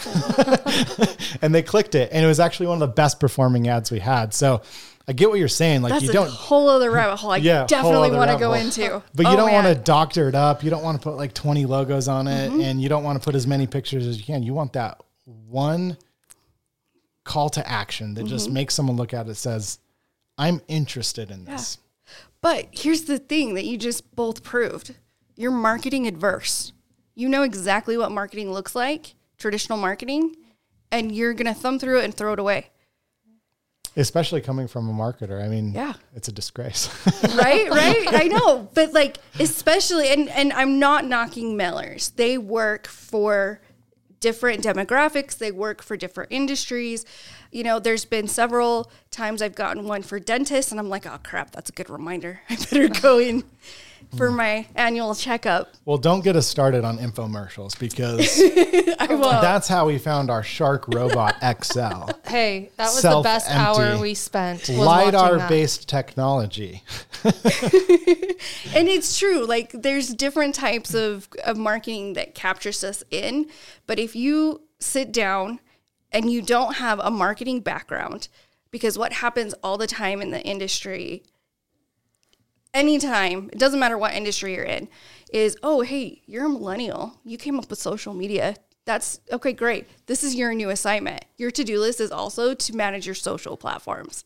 and 1.43 1.55
they 1.55 1.63
clicked 1.63 1.95
it, 1.95 2.11
and 2.13 2.25
it 2.25 2.29
was 2.29 2.41
actually 2.41 2.67
one 2.69 2.81
of 2.83 2.89
the 2.89 2.95
best 2.95 3.21
performing 3.21 3.69
ads 3.69 3.91
we 3.91 3.99
had. 3.99 4.33
So 4.33 4.63
I 5.07 5.13
get 5.13 5.29
what 5.29 5.39
you're 5.39 5.49
saying. 5.49 5.83
Like 5.83 5.93
That's 5.93 6.05
you 6.05 6.13
don't, 6.13 6.31
whole 6.31 6.69
other 6.69 6.91
rabbit 6.91 7.17
hole. 7.17 7.31
I 7.33 7.37
Yeah, 7.39 7.67
definitely 7.67 8.11
want 8.13 8.31
to 8.31 8.39
go 8.39 8.47
hole. 8.47 8.55
into. 8.55 9.03
but 9.15 9.27
you 9.27 9.33
Oh, 9.33 9.37
don't 9.37 9.53
want 9.53 9.67
to 9.67 9.75
doctor 9.75 10.29
it 10.29 10.35
up. 10.35 10.63
You 10.65 10.71
don't 10.71 10.83
want 10.83 10.99
to 11.01 11.05
put 11.05 11.17
like 11.17 11.35
20 11.35 11.67
logos 11.67 12.09
on 12.09 12.27
it, 12.27 12.51
Mm-hmm. 12.51 12.61
and 12.63 12.81
you 12.81 12.89
don't 12.89 13.05
want 13.05 13.21
to 13.21 13.25
put 13.25 13.35
as 13.35 13.47
many 13.47 13.67
pictures 13.67 14.07
as 14.07 14.19
you 14.19 14.25
can. 14.25 14.43
You 14.43 14.55
want 14.55 14.73
that 14.75 15.03
one 15.47 15.99
call 17.25 17.51
to 17.51 17.69
action 17.69 18.15
that 18.15 18.23
Mm-hmm. 18.23 18.31
just 18.31 18.51
makes 18.51 18.75
someone 18.75 18.97
look 18.97 19.13
at 19.13 19.29
it 19.29 19.35
says, 19.35 19.79
"I'm 20.39 20.63
interested 20.69 21.31
in 21.31 21.45
this." 21.45 21.77
But 22.41 22.69
here's 22.71 23.03
the 23.03 23.19
thing 23.19 23.55
that 23.55 23.65
you 23.67 23.77
just 23.77 24.15
both 24.15 24.43
proved. 24.43 24.95
You're 25.39 25.53
marketing 25.53 26.09
adverse. 26.09 26.73
You 27.15 27.29
know 27.29 27.43
exactly 27.43 27.97
what 27.97 28.11
marketing 28.11 28.53
looks 28.53 28.75
like, 28.75 29.15
traditional 29.39 29.79
marketing, 29.79 30.35
and 30.91 31.15
you're 31.15 31.33
going 31.33 31.47
to 31.47 31.55
thumb 31.55 31.79
through 31.79 32.01
it 32.01 32.05
and 32.05 32.13
throw 32.15 32.33
it 32.33 32.41
away. 32.41 32.71
Especially 33.97 34.41
coming 34.41 34.67
from 34.67 34.89
a 34.89 34.93
marketer. 34.93 35.41
I 35.43 35.47
mean, 35.49 35.73
Yeah. 35.73 35.95
it's 36.15 36.27
a 36.27 36.33
disgrace. 36.33 36.89
right 37.37 37.71
right 37.71 38.07
i 38.15 38.25
know 38.33 38.69
but 38.75 38.93
like 38.93 39.19
especially 39.39 40.09
and 40.09 40.29
and 40.31 40.53
i'm 40.55 40.79
not 40.81 41.05
knocking 41.05 41.57
mailers 41.57 42.15
they 42.17 42.37
work 42.39 42.87
for 42.89 43.61
different 44.21 44.63
demographics 44.65 45.39
they 45.39 45.53
work 45.53 45.83
for 45.83 45.97
different 45.97 46.33
industries 46.33 47.05
you 47.53 47.63
know 47.63 47.79
there's 47.79 48.05
been 48.05 48.27
several 48.27 48.91
times 49.11 49.41
i've 49.43 49.55
gotten 49.55 49.85
one 49.87 50.03
for 50.03 50.19
dentists 50.19 50.71
and 50.73 50.81
i'm 50.81 50.89
like 50.89 51.07
oh 51.07 51.19
crap 51.23 51.51
that's 51.53 51.71
a 51.71 51.73
good 51.73 51.89
reminder 51.91 52.41
i 52.51 52.57
better 52.57 52.89
go 52.89 53.19
in 53.21 53.45
for 54.17 54.31
mm. 54.31 54.37
my 54.37 54.67
annual 54.75 55.15
checkup 55.15 55.75
well, 55.89 55.97
don't 55.97 56.23
get 56.23 56.37
us 56.37 56.47
started 56.47 56.85
on 56.85 56.99
infomercials 56.99 57.79
because 57.79 58.43
that's 59.09 59.69
how 59.69 59.87
we 59.87 59.97
found 59.97 60.31
our 60.31 60.43
Shark 60.43 60.87
Robot 60.89 61.37
XL. 61.63 62.11
Hey, 62.29 62.71
that 62.77 62.93
was 62.93 63.01
the 63.01 63.23
best 63.23 63.47
Self-empty. 63.47 63.81
hour 63.81 63.99
we 63.99 64.13
spent. 64.13 64.69
was 64.69 64.77
watching 64.77 65.15
LiDAR 65.15 65.39
that. 65.39 65.49
based 65.49 65.89
technology. 65.89 66.83
and 67.25 67.33
it's 68.87 69.19
true 69.19 69.47
like 69.47 69.73
there's 69.73 70.09
different 70.09 70.55
types 70.55 70.93
of, 70.93 71.27
of 71.45 71.57
marketing 71.57 72.13
that 72.13 72.35
captures 72.35 72.85
us 72.85 73.03
in 73.11 73.49
but 73.87 73.99
if 73.99 74.15
you 74.15 74.61
sit 74.79 75.11
down 75.11 75.59
and 76.13 76.31
you 76.31 76.43
don't 76.43 76.75
have 76.75 77.01
a 77.01 77.11
marketing 77.11 77.61
background 77.61 78.29
because 78.71 78.99
what 78.99 79.15
happens 79.15 79.55
all 79.63 79.79
the 79.79 79.87
time 79.87 80.21
in 80.21 80.31
the 80.31 80.43
industry 80.43 81.23
anytime 82.75 83.49
it 83.53 83.59
doesn't 83.59 83.81
matter 83.81 83.99
what 83.99 84.15
industry 84.15 84.55
you're 84.55 84.65
in 84.65 84.89
is 85.33 85.57
oh 85.63 85.81
hey 85.81 86.23
you're 86.27 86.47
a 86.47 86.49
millennial 86.49 87.19
you 87.25 87.37
came 87.37 87.59
up 87.59 87.69
with 87.71 87.79
social 87.79 88.15
media 88.15 88.55
that's 88.85 89.21
okay 89.33 89.53
great 89.53 89.87
this 90.07 90.23
is 90.23 90.35
your 90.35 90.55
new 90.55 90.71
assignment 90.71 91.25
your 91.37 91.51
to-do 91.51 91.81
list 91.81 92.01
is 92.01 92.11
also 92.11 92.55
to 92.55 92.75
manage 92.75 93.07
your 93.07 93.15
social 93.15 93.57
platforms 93.57 94.25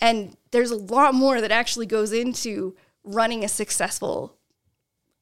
and 0.00 0.36
there's 0.50 0.70
a 0.70 0.76
lot 0.76 1.14
more 1.14 1.40
that 1.40 1.50
actually 1.50 1.86
goes 1.86 2.12
into 2.12 2.74
running 3.04 3.44
a 3.44 3.48
successful 3.48 4.36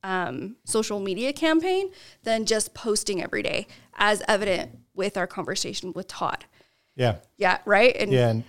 um, 0.02 0.56
social 0.64 1.00
media 1.00 1.32
campaign 1.32 1.90
than 2.24 2.46
just 2.46 2.74
posting 2.74 3.22
every 3.22 3.42
day, 3.42 3.66
as 3.94 4.22
evident 4.26 4.78
with 4.94 5.16
our 5.16 5.26
conversation 5.26 5.92
with 5.92 6.08
Todd. 6.08 6.44
Yeah. 6.96 7.16
Yeah, 7.36 7.58
right? 7.64 7.94
And 7.96 8.12
Yeah. 8.12 8.30
And 8.30 8.44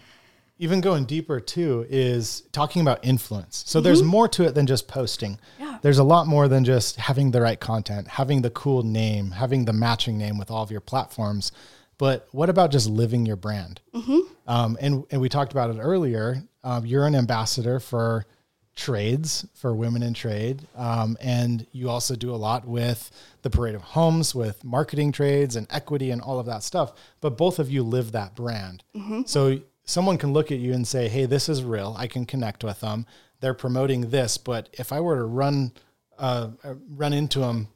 even 0.64 0.80
going 0.80 1.03
deeper 1.03 1.41
too 1.41 1.86
is 1.89 2.43
talking 2.53 2.82
about 2.82 3.03
influence. 3.03 3.66
So 3.68 3.82
there's 3.82 4.01
more 4.01 4.30
to 4.30 4.45
it 4.45 4.55
than 4.55 4.66
just 4.66 4.88
posting. 4.88 5.34
Mm-hmm. 5.34 5.64
Yeah. 5.64 5.78
There's 5.82 5.97
a 5.97 6.05
lot 6.05 6.26
more 6.26 6.47
than 6.47 6.64
just 6.64 6.95
having 6.95 7.32
the 7.32 7.41
right 7.41 7.59
content, 7.59 8.07
having 8.07 8.41
the 8.41 8.49
cool 8.49 8.82
name, 8.82 9.32
having 9.32 9.66
the 9.66 9.74
matching 9.74 10.18
name 10.18 10.38
with 10.38 10.49
all 10.49 10.64
of 10.64 10.72
your 10.72 10.80
platforms. 10.80 11.51
But 11.97 12.30
what 12.32 12.49
about 12.49 12.72
just 12.72 12.88
living 12.88 13.26
your 13.26 13.36
brand? 13.36 13.82
Mm-hmm. 13.93 14.20
Um, 14.47 14.78
and, 14.80 15.03
and 15.11 15.20
we 15.20 15.28
talked 15.28 15.51
about 15.51 15.70
it 15.70 15.80
earlier. 15.80 16.41
Um, 16.64 16.86
you're 16.86 17.05
an 17.05 17.16
ambassador 17.16 17.82
for 17.82 18.26
trades, 18.74 19.45
for 19.55 19.76
women 19.76 20.01
in 20.01 20.14
trade. 20.14 20.61
Um, 20.78 21.18
and 21.20 21.68
you 21.74 21.89
also 21.89 22.16
do 22.16 22.34
a 22.34 22.38
lot 22.38 22.66
with 22.66 23.11
the 23.41 23.49
Parade 23.49 23.76
of 23.76 23.82
Homes, 23.82 24.34
with 24.34 24.64
marketing 24.64 25.11
trades 25.11 25.57
and 25.57 25.68
equity 25.70 26.09
and 26.09 26.22
all 26.22 26.39
of 26.39 26.45
that 26.45 26.64
stuff. 26.64 26.93
But 27.20 27.38
both 27.38 27.59
of 27.59 27.70
you 27.70 27.84
live 27.84 28.14
that 28.14 28.34
brand. 28.34 28.86
So 29.28 29.59
someone 29.86 30.18
can 30.18 30.34
look 30.34 30.52
at 30.52 30.60
you 30.60 30.74
and 30.74 30.88
say, 30.88 31.08
hey, 31.08 31.26
this 31.26 31.50
is 31.50 31.64
real. 31.64 31.96
I 31.98 32.08
can 32.08 32.26
connect 32.26 32.64
with 32.64 32.80
them. 32.80 33.06
They're 33.40 33.54
promoting 33.54 34.10
this. 34.10 34.38
But 34.38 34.70
if 34.74 34.92
I 34.92 35.00
were 35.00 35.18
to 35.18 35.26
run, 35.26 35.74
uh, 36.18 36.52
run 36.90 37.14
into 37.14 37.40
them 37.40 37.68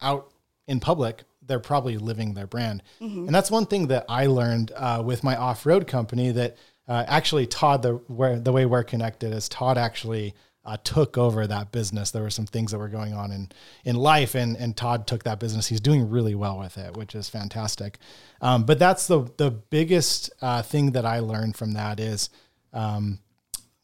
out 0.00 0.30
in 0.66 0.80
public, 0.80 1.24
they're 1.42 1.60
probably 1.60 1.96
living 1.96 2.34
their 2.34 2.46
brand. 2.46 2.82
And 3.26 3.34
that's 3.34 3.50
one 3.50 3.66
thing 3.66 3.88
that 3.88 4.04
I 4.08 4.26
learned 4.26 4.72
uh, 4.74 5.02
with 5.04 5.22
my 5.24 5.36
off-road 5.36 5.86
company 5.86 6.32
that 6.32 6.56
uh, 6.88 7.04
actually 7.06 7.46
Todd, 7.46 7.82
the 7.82 7.94
where 8.08 8.38
the 8.38 8.52
way 8.52 8.66
we're 8.66 8.84
connected 8.84 9.32
is 9.32 9.48
Todd 9.48 9.78
actually 9.78 10.34
uh, 10.66 10.76
took 10.82 11.16
over 11.16 11.46
that 11.46 11.72
business. 11.72 12.10
There 12.10 12.22
were 12.22 12.30
some 12.30 12.46
things 12.46 12.72
that 12.72 12.78
were 12.78 12.88
going 12.88 13.14
on 13.14 13.30
in 13.32 13.48
in 13.84 13.96
life, 13.96 14.34
and 14.34 14.56
and 14.56 14.76
Todd 14.76 15.06
took 15.06 15.22
that 15.24 15.38
business. 15.38 15.68
He's 15.68 15.80
doing 15.80 16.10
really 16.10 16.34
well 16.34 16.58
with 16.58 16.76
it, 16.76 16.96
which 16.96 17.14
is 17.14 17.28
fantastic. 17.28 17.98
Um, 18.40 18.64
but 18.64 18.78
that's 18.78 19.06
the 19.06 19.30
the 19.36 19.50
biggest 19.50 20.30
uh, 20.42 20.62
thing 20.62 20.92
that 20.92 21.06
I 21.06 21.20
learned 21.20 21.56
from 21.56 21.72
that 21.72 22.00
is 22.00 22.28
um, 22.72 23.20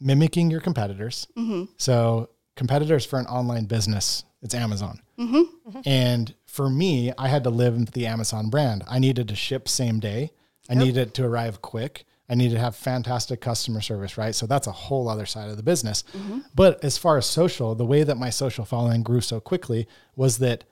mimicking 0.00 0.50
your 0.50 0.60
competitors. 0.60 1.26
So 1.76 2.28
competitors 2.56 3.06
for 3.06 3.18
an 3.18 3.26
online 3.26 3.64
business, 3.64 4.24
it's 4.42 4.54
Amazon. 4.54 5.00
And 5.86 6.34
for 6.46 6.68
me, 6.68 7.12
I 7.16 7.28
had 7.28 7.44
to 7.44 7.50
live 7.50 7.92
the 7.92 8.06
Amazon 8.06 8.50
brand. 8.50 8.82
I 8.88 8.98
needed 8.98 9.28
to 9.28 9.36
ship 9.36 9.68
same 9.68 10.00
day. 10.00 10.32
I 10.68 10.74
needed 10.74 11.08
it 11.08 11.14
to 11.14 11.24
arrive 11.24 11.62
quick. 11.62 12.04
I 12.32 12.34
need 12.34 12.50
to 12.52 12.58
have 12.58 12.74
fantastic 12.74 13.42
customer 13.42 13.82
service, 13.82 14.16
right? 14.16 14.34
So 14.34 14.46
that's 14.46 14.66
a 14.66 14.72
whole 14.72 15.06
other 15.06 15.26
side 15.26 15.50
of 15.50 15.58
the 15.58 15.62
business. 15.62 16.02
But 16.54 16.82
as 16.82 16.96
far 16.96 17.18
as 17.18 17.26
social, 17.26 17.74
the 17.74 17.84
way 17.84 18.04
that 18.04 18.16
my 18.16 18.30
social 18.30 18.64
following 18.64 19.02
grew 19.02 19.20
so 19.20 19.38
quickly 19.38 19.86
was 20.16 20.38
that 20.38 20.64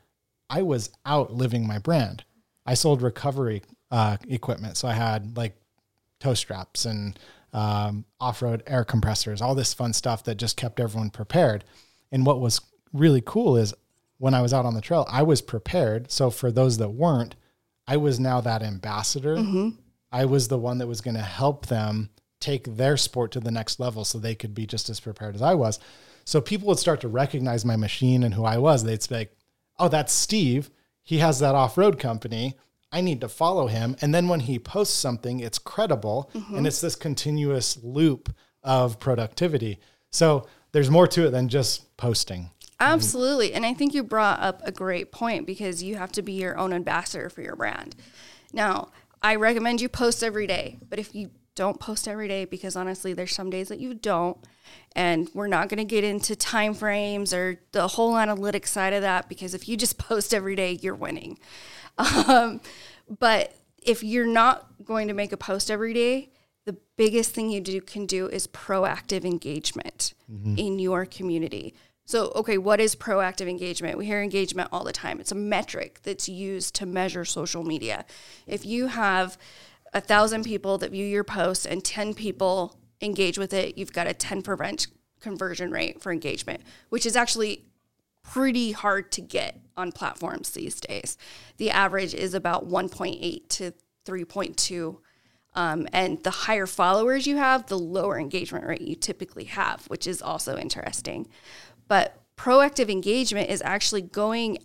I 0.49 0.63
was 0.63 0.91
out 1.05 1.35
living 1.35 1.67
my 1.67 1.79
brand. 1.79 2.25
I 2.65 2.73
sold 2.73 3.03
recovery 3.03 3.61
uh, 3.91 4.17
equipment. 4.27 4.79
So 4.79 4.89
I 4.89 4.95
had 4.95 5.37
like 5.37 5.55
toe 6.19 6.33
straps 6.33 6.87
and 6.87 7.19
um, 7.53 8.07
off-road 8.19 8.63
air 8.67 8.85
compressors, 8.85 9.43
all 9.43 9.55
this 9.55 9.75
fun 9.75 9.93
stuff 9.93 10.25
that 10.25 10.37
just 10.37 10.57
kept 10.57 10.81
everyone 10.81 11.11
prepared. 11.11 11.65
And 12.11 12.25
what 12.25 12.41
was 12.41 12.63
really 12.95 13.21
cool 13.21 13.59
is 13.59 13.75
when 14.17 14.33
I 14.33 14.41
was 14.41 14.55
out 14.55 14.65
on 14.65 14.73
the 14.73 14.81
trail, 14.81 15.07
I 15.11 15.25
was 15.25 15.43
prepared. 15.43 16.11
So 16.11 16.31
for 16.31 16.51
those 16.51 16.79
that 16.79 16.91
weren't, 16.91 17.35
I 17.87 17.99
was 17.99 18.19
now 18.19 18.41
that 18.41 18.63
ambassador. 18.63 19.37
I 20.13 20.25
was 20.25 20.49
the 20.49 20.59
one 20.59 20.79
that 20.79 20.87
was 20.87 21.01
going 21.01 21.17
to 21.17 21.23
help 21.23 21.67
them 21.67 22.11
take 22.41 22.77
their 22.77 22.97
sport 22.97 23.33
to 23.33 23.41
the 23.41 23.51
next 23.51 23.79
level 23.79 24.05
so 24.05 24.19
they 24.19 24.35
could 24.35 24.55
be 24.55 24.67
just 24.67 24.89
as 24.89 25.01
prepared 25.01 25.35
as 25.35 25.43
I 25.43 25.55
was. 25.55 25.79
So 26.25 26.41
people 26.41 26.69
would 26.69 26.79
start 26.79 27.01
to 27.03 27.09
recognize 27.09 27.65
my 27.65 27.77
machine 27.77 28.23
and 28.23 28.35
who 28.35 28.45
I 28.45 28.59
was. 28.59 28.83
They'd 28.83 29.07
be 29.09 29.15
like, 29.15 29.37
oh, 29.79 29.89
that's 29.89 30.13
Steve. 30.13 30.71
He 31.03 31.19
has 31.19 31.39
that 31.41 31.55
off 31.55 31.77
road 31.77 31.99
company. 31.99 32.57
I 32.93 33.01
need 33.01 33.21
to 33.21 33.29
follow 33.29 33.67
him. 33.67 33.97
And 34.01 34.15
then 34.15 34.29
when 34.29 34.41
he 34.41 34.59
posts 34.59 34.97
something, 34.97 35.41
it's 35.41 35.59
credible 35.59 36.31
mm-hmm. 36.35 36.57
and 36.57 36.67
it's 36.67 36.81
this 36.81 36.97
continuous 36.97 37.79
loop 37.83 38.35
of 38.63 38.99
productivity. 38.99 39.79
So 40.11 40.47
there's 40.73 40.91
more 40.91 41.07
to 41.09 41.27
it 41.27 41.31
than 41.31 41.49
just 41.49 41.97
posting. 41.97 42.51
Absolutely. 42.81 43.53
And 43.53 43.67
I 43.67 43.75
think 43.75 43.95
you 43.95 44.03
brought 44.03 44.41
up 44.41 44.63
a 44.65 44.73
great 44.73 45.13
point 45.13 45.47
because 45.47 45.83
you 45.83 45.97
have 45.97 46.13
to 46.13 46.23
be 46.23 46.33
your 46.33 46.59
own 46.59 46.73
ambassador 46.73 47.29
for 47.29 47.43
your 47.43 47.55
brand. 47.55 47.95
Now, 48.53 48.89
I 49.23 49.37
recommend 49.37 49.81
you 49.81 49.89
post 49.89 50.23
every 50.23 50.47
day, 50.47 50.79
but 50.89 50.99
if 50.99 51.14
you 51.14 51.31
don't 51.55 51.79
post 51.79 52.09
every 52.09 52.29
day, 52.29 52.45
because 52.45 52.77
honestly, 52.77 53.12
there's 53.12 53.35
some 53.35 53.51
days 53.51 53.68
that 53.68 53.81
you 53.81 53.93
don't, 53.93 54.39
and 54.97 55.29
we're 55.35 55.47
not 55.47 55.68
going 55.68 55.79
to 55.79 55.85
get 55.85 56.05
into 56.05 56.35
time 56.35 56.75
frames 56.75 57.35
or 57.35 57.61
the 57.73 57.87
whole 57.89 58.14
analytics 58.14 58.68
side 58.68 58.93
of 58.93 59.03
that, 59.03 59.29
because 59.29 59.53
if 59.53 59.68
you 59.68 59.77
just 59.77 59.99
post 60.09 60.33
every 60.33 60.57
day, 60.57 60.79
you're 60.81 60.95
winning. 60.95 61.39
Um, 61.99 62.61
but 63.18 63.55
if 63.83 64.03
you're 64.03 64.27
not 64.27 64.66
going 64.85 65.09
to 65.09 65.14
make 65.14 65.33
a 65.33 65.37
post 65.37 65.71
every 65.71 65.93
day, 65.93 66.31
the 66.64 66.77
biggest 66.97 67.33
thing 67.33 67.51
you 67.51 67.61
do 67.61 67.81
can 67.81 68.07
do 68.07 68.27
is 68.27 68.47
proactive 68.47 69.25
engagement 69.25 70.14
in 70.59 70.79
your 70.79 71.05
community. 71.05 71.75
So, 72.11 72.33
okay, 72.35 72.59
what 72.59 72.81
is 72.81 72.97
proactive 72.97 73.49
engagement? 73.49 73.97
We 73.97 74.05
hear 74.05 74.21
engagement 74.21 74.71
all 74.73 74.83
the 74.83 74.91
time. 74.91 75.21
It's 75.21 75.31
a 75.31 75.37
metric 75.37 76.01
that's 76.03 76.29
used 76.29 76.75
to 76.75 76.85
measure 76.85 77.25
social 77.25 77.63
media. 77.63 78.05
If 78.49 78.67
you 78.67 78.89
have 78.89 79.39
a 79.93 80.01
thousand 80.01 80.43
people 80.43 80.77
that 80.79 80.91
view 80.91 81.07
your 81.07 81.23
post 81.23 81.67
and 81.67 81.85
10 81.85 82.15
people 82.15 82.77
engage 83.01 83.39
with 83.39 83.53
it, 83.53 83.79
you've 83.79 83.93
got 83.93 84.09
a 84.09 84.13
10% 84.13 84.89
conversion 85.21 85.71
rate 85.71 86.03
for 86.03 86.11
engagement, 86.11 86.63
which 86.89 87.07
is 87.07 87.15
actually 87.15 87.67
pretty 88.25 88.73
hard 88.73 89.13
to 89.13 89.21
get 89.21 89.61
on 89.77 89.93
platforms 89.93 90.51
these 90.51 90.81
days. 90.81 91.17
The 91.59 91.71
average 91.71 92.13
is 92.13 92.35
about 92.35 92.69
1.8 92.69 93.49
to 93.51 93.73
3.2. 94.05 94.97
Um, 95.55 95.89
and 95.93 96.23
the 96.23 96.31
higher 96.31 96.67
followers 96.67 97.27
you 97.27 97.37
have, 97.37 97.67
the 97.67 97.79
lower 97.79 98.19
engagement 98.19 98.67
rate 98.67 98.81
you 98.81 98.95
typically 98.95 99.45
have, 99.45 99.85
which 99.87 100.07
is 100.07 100.23
also 100.23 100.57
interesting. 100.57 101.29
But 101.91 102.22
proactive 102.36 102.88
engagement 102.88 103.51
is 103.51 103.61
actually 103.64 104.03
going 104.03 104.59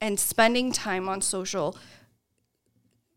and 0.00 0.18
spending 0.18 0.72
time 0.72 1.06
on 1.06 1.20
social, 1.20 1.76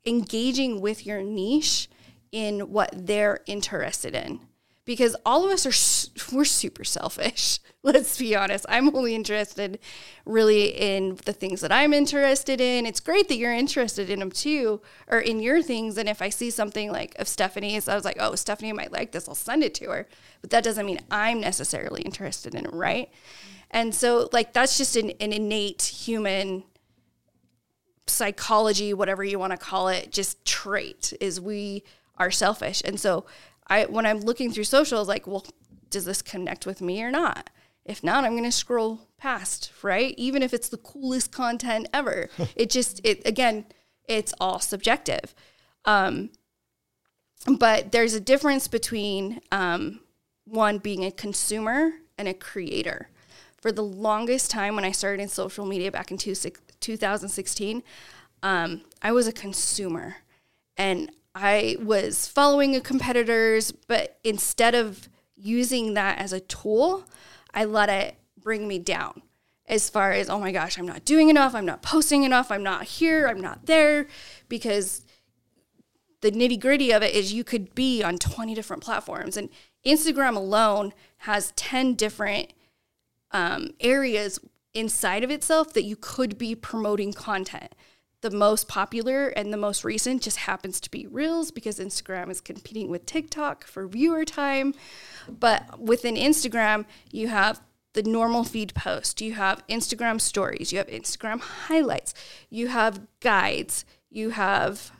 engaging 0.05 0.82
with 0.82 1.05
your 1.05 1.21
niche 1.21 1.89
in 2.34 2.71
what 2.71 2.89
they're 2.93 3.39
interested 3.45 4.15
in. 4.15 4.41
Because 4.84 5.15
all 5.25 5.45
of 5.45 5.51
us 5.51 5.65
are, 5.65 6.36
we're 6.36 6.45
super 6.45 6.84
selfish. 6.84 7.59
Let's 7.84 8.17
be 8.17 8.36
honest. 8.36 8.65
I'm 8.67 8.95
only 8.95 9.15
interested 9.15 9.79
really 10.25 10.67
in 10.67 11.19
the 11.25 11.34
things 11.34 11.61
that 11.61 11.71
I'm 11.71 11.93
interested 11.93 12.59
in. 12.59 12.86
It's 12.86 12.99
great 12.99 13.27
that 13.27 13.38
you're 13.38 13.53
interested 13.53 14.09
in 14.09 14.19
them 14.19 14.32
too, 14.32 14.82
or 15.07 15.19
in 15.19 15.39
your 15.39 15.61
things. 15.61 15.97
And 15.97 16.09
if 16.09 16.21
I 16.21 16.29
see 16.29 16.49
something 16.49 16.91
like 16.91 17.15
of 17.19 17.27
Stephanie's, 17.27 17.88
I 17.88 17.95
was 17.95 18.05
like, 18.05 18.17
oh, 18.19 18.36
Stephanie 18.36 18.73
might 18.73 18.91
like 18.91 19.11
this, 19.11 19.27
I'll 19.27 19.36
send 19.36 19.63
it 19.63 19.73
to 19.75 19.89
her. 19.89 20.07
But 20.41 20.49
that 20.51 20.63
doesn't 20.63 20.86
mean 20.86 20.99
I'm 21.09 21.39
necessarily 21.39 22.01
interested 22.01 22.55
in 22.55 22.65
it, 22.65 22.73
right? 22.73 23.09
And 23.71 23.95
so, 23.95 24.29
like, 24.34 24.53
that's 24.53 24.77
just 24.77 24.95
an, 24.95 25.11
an 25.21 25.32
innate 25.32 25.82
human 25.82 26.63
psychology, 28.07 28.93
whatever 28.93 29.23
you 29.23 29.39
want 29.39 29.51
to 29.51 29.57
call 29.57 29.88
it, 29.88 30.11
just 30.11 30.43
trait 30.45 31.13
is 31.19 31.39
we 31.39 31.84
are 32.17 32.29
selfish. 32.29 32.82
And 32.86 32.99
so 32.99 33.25
I 33.72 33.86
when 33.86 34.05
I'm 34.05 34.19
looking 34.19 34.51
through 34.51 34.65
socials, 34.65 35.07
like, 35.07 35.26
well, 35.26 35.45
does 35.89 36.05
this 36.05 36.22
connect 36.22 36.65
with 36.65 36.82
me 36.82 37.01
or 37.01 37.09
not? 37.09 37.49
If 37.86 38.03
not, 38.03 38.24
I'm 38.24 38.36
gonna 38.36 38.51
scroll 38.51 39.07
past, 39.17 39.72
right? 39.82 40.13
Even 40.17 40.43
if 40.43 40.53
it's 40.53 40.69
the 40.69 40.78
coolest 40.78 41.32
content 41.32 41.88
ever. 41.93 42.30
it 42.55 42.69
just 42.69 42.99
it 43.03 43.26
again, 43.26 43.65
it's 44.07 44.34
all 44.39 44.59
subjective. 44.59 45.34
Um 45.86 46.32
but 47.57 47.91
there's 47.91 48.13
a 48.13 48.19
difference 48.19 48.67
between 48.67 49.41
um, 49.51 50.01
one 50.45 50.78
being 50.78 51.05
a 51.05 51.11
consumer 51.11 51.91
and 52.17 52.28
a 52.28 52.34
creator. 52.34 53.09
For 53.59 53.72
the 53.72 53.84
longest 53.84 54.51
time, 54.51 54.76
when 54.76 54.86
I 54.86 54.91
started 54.91 55.22
in 55.22 55.30
social 55.30 55.65
media 55.65 55.91
back 55.91 56.11
in 56.11 56.17
two, 56.17 56.36
2016, 56.36 57.84
um, 58.43 58.82
I 59.01 59.11
was 59.11 59.28
a 59.28 59.32
consumer 59.32 60.17
and 60.78 61.11
I 61.34 61.77
was 61.79 62.27
following 62.27 62.75
a 62.75 62.82
competitors, 62.82 63.71
but 63.71 64.19
instead 64.23 64.75
of 64.75 65.07
using 65.36 65.93
that 65.93 66.19
as 66.19 66.34
a 66.34 66.39
tool, 66.39 67.05
I 67.53 67.65
let 67.65 67.89
it 67.89 68.15
bring 68.38 68.67
me 68.67 68.79
down 68.79 69.21
as 69.71 69.89
far 69.89 70.11
as, 70.11 70.29
oh 70.29 70.39
my 70.39 70.51
gosh, 70.51 70.77
I'm 70.77 70.86
not 70.86 71.05
doing 71.05 71.29
enough, 71.29 71.55
I'm 71.55 71.65
not 71.65 71.82
posting 71.82 72.23
enough, 72.23 72.51
I'm 72.51 72.63
not 72.63 72.84
here, 72.84 73.27
I'm 73.27 73.39
not 73.39 73.67
there, 73.67 74.07
because 74.49 75.03
the 76.19 76.32
nitty 76.32 76.59
gritty 76.59 76.91
of 76.91 77.01
it 77.01 77.15
is 77.15 77.34
you 77.34 77.45
could 77.45 77.73
be 77.73 78.03
on 78.03 78.17
20 78.17 78.53
different 78.53 78.84
platforms. 78.84 79.38
And 79.38 79.49
Instagram 79.86 80.36
alone 80.36 80.93
has 81.19 81.53
10 81.55 81.95
different 81.95 82.53
um, 83.32 83.71
areas 83.79 84.39
inside 84.73 85.23
of 85.23 85.32
itself 85.32 85.73
that 85.73 85.84
you 85.84 85.95
could 85.95 86.38
be 86.38 86.53
promoting 86.53 87.13
content. 87.13 87.73
The 88.22 88.32
most 88.32 88.67
popular 88.67 89.30
and 89.30 89.51
the 89.51 89.57
most 89.57 89.84
recent 89.84 90.22
just 90.22 90.38
happens 90.38 90.80
to 90.82 90.91
be 90.91 91.07
Reels 91.07 91.49
because 91.51 91.80
Instagram 91.80 92.30
is 92.30 92.39
competing 92.39 92.89
with 92.89 93.05
TikTok 93.05 93.65
for 93.65 93.88
viewer 93.88 94.26
time. 94.26 94.76
But 95.28 95.80
within 95.80 96.15
Instagram, 96.15 96.86
you 97.11 97.30
have 97.30 97.61
the 97.93 98.03
normal 98.03 98.43
feed 98.43 98.74
post, 98.74 99.22
you 99.22 99.34
have 99.34 99.65
Instagram 99.67 100.22
stories, 100.22 100.72
you 100.72 100.78
have 100.78 100.88
Instagram 100.88 101.41
highlights, 101.41 102.13
you 102.49 102.67
have 102.67 103.01
guides, 103.19 103.86
you 104.09 104.30
have 104.30 104.91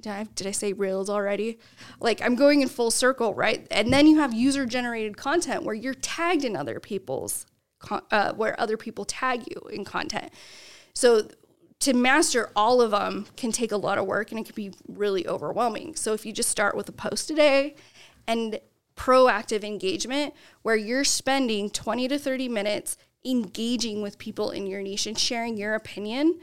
did 0.00 0.46
I, 0.46 0.52
say 0.52 0.72
reels 0.72 1.10
already? 1.10 1.58
Like 2.00 2.22
I'm 2.22 2.36
going 2.36 2.62
in 2.62 2.68
full 2.68 2.90
circle, 2.90 3.34
right? 3.34 3.66
And 3.70 3.92
then 3.92 4.06
you 4.06 4.18
have 4.20 4.32
user 4.32 4.64
generated 4.64 5.16
content 5.16 5.64
where 5.64 5.74
you're 5.74 5.94
tagged 5.94 6.44
in 6.44 6.56
other 6.56 6.78
people's, 6.80 7.46
uh, 7.90 8.32
where 8.34 8.58
other 8.60 8.76
people 8.76 9.04
tag 9.04 9.42
you 9.48 9.68
in 9.70 9.84
content. 9.84 10.32
So 10.94 11.28
to 11.80 11.92
master 11.92 12.50
all 12.56 12.80
of 12.80 12.90
them 12.90 13.26
can 13.36 13.52
take 13.52 13.72
a 13.72 13.76
lot 13.76 13.98
of 13.98 14.06
work 14.06 14.30
and 14.30 14.40
it 14.40 14.46
can 14.46 14.54
be 14.54 14.72
really 14.88 15.26
overwhelming. 15.26 15.94
So 15.94 16.12
if 16.12 16.26
you 16.26 16.32
just 16.32 16.48
start 16.48 16.76
with 16.76 16.88
a 16.88 16.92
post 16.92 17.28
today 17.28 17.76
and 18.26 18.58
proactive 18.96 19.62
engagement 19.62 20.34
where 20.62 20.76
you're 20.76 21.04
spending 21.04 21.70
20 21.70 22.08
to 22.08 22.18
30 22.18 22.48
minutes 22.48 22.96
engaging 23.24 24.02
with 24.02 24.18
people 24.18 24.50
in 24.50 24.66
your 24.66 24.82
niche 24.82 25.06
and 25.06 25.18
sharing 25.18 25.56
your 25.56 25.74
opinion 25.74 26.40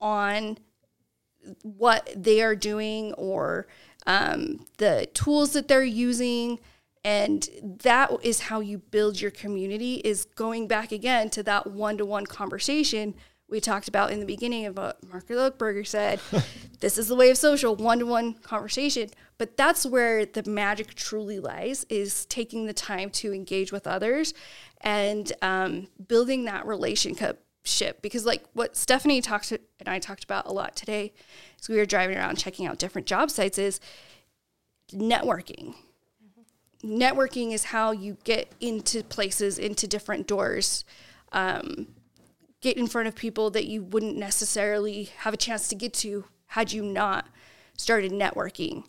on 0.00 0.58
what 1.62 2.10
they 2.16 2.42
are 2.42 2.56
doing 2.56 3.12
or 3.14 3.66
um, 4.06 4.66
the 4.78 5.08
tools 5.14 5.52
that 5.52 5.68
they're 5.68 5.84
using 5.84 6.58
and 7.04 7.48
that 7.82 8.12
is 8.22 8.40
how 8.40 8.60
you 8.60 8.78
build 8.78 9.20
your 9.20 9.30
community 9.30 9.96
is 10.04 10.24
going 10.24 10.68
back 10.68 10.92
again 10.92 11.30
to 11.30 11.42
that 11.42 11.66
one-to-one 11.68 12.26
conversation 12.26 13.14
we 13.52 13.60
talked 13.60 13.86
about 13.86 14.10
in 14.10 14.18
the 14.18 14.26
beginning 14.26 14.64
of 14.64 14.78
what 14.78 14.98
Mark 15.06 15.28
Luckberger 15.28 15.86
said. 15.86 16.20
this 16.80 16.96
is 16.96 17.06
the 17.06 17.14
way 17.14 17.28
of 17.28 17.36
social, 17.36 17.76
one-to-one 17.76 18.32
conversation. 18.34 19.10
But 19.36 19.58
that's 19.58 19.84
where 19.84 20.24
the 20.24 20.48
magic 20.48 20.94
truly 20.94 21.38
lies: 21.38 21.84
is 21.90 22.24
taking 22.26 22.66
the 22.66 22.72
time 22.72 23.10
to 23.10 23.32
engage 23.32 23.70
with 23.70 23.86
others 23.86 24.32
and 24.80 25.30
um, 25.42 25.88
building 26.08 26.46
that 26.46 26.66
relationship. 26.66 27.44
Because, 28.00 28.24
like 28.24 28.42
what 28.54 28.74
Stephanie 28.74 29.20
talked 29.20 29.50
to, 29.50 29.60
and 29.78 29.88
I 29.88 29.98
talked 29.98 30.24
about 30.24 30.46
a 30.46 30.52
lot 30.52 30.74
today, 30.74 31.12
as 31.60 31.68
we 31.68 31.76
were 31.76 31.84
driving 31.84 32.16
around 32.16 32.38
checking 32.38 32.66
out 32.66 32.78
different 32.78 33.06
job 33.06 33.30
sites, 33.30 33.58
is 33.58 33.80
networking. 34.92 35.74
Networking 36.82 37.52
is 37.52 37.64
how 37.64 37.92
you 37.92 38.16
get 38.24 38.50
into 38.60 39.04
places, 39.04 39.58
into 39.58 39.86
different 39.86 40.26
doors. 40.26 40.84
Um, 41.32 41.88
get 42.62 42.78
in 42.78 42.86
front 42.86 43.08
of 43.08 43.14
people 43.14 43.50
that 43.50 43.66
you 43.66 43.82
wouldn't 43.82 44.16
necessarily 44.16 45.10
have 45.18 45.34
a 45.34 45.36
chance 45.36 45.68
to 45.68 45.74
get 45.74 45.92
to 45.92 46.24
had 46.46 46.72
you 46.72 46.82
not 46.82 47.28
started 47.76 48.12
networking. 48.12 48.84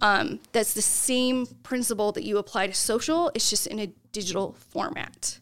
Um, 0.00 0.40
that's 0.52 0.74
the 0.74 0.82
same 0.82 1.46
principle 1.62 2.12
that 2.12 2.24
you 2.24 2.38
apply 2.38 2.68
to 2.68 2.74
social. 2.74 3.30
It's 3.34 3.50
just 3.50 3.66
in 3.66 3.78
a 3.78 3.92
digital 4.12 4.54
format. 4.70 5.40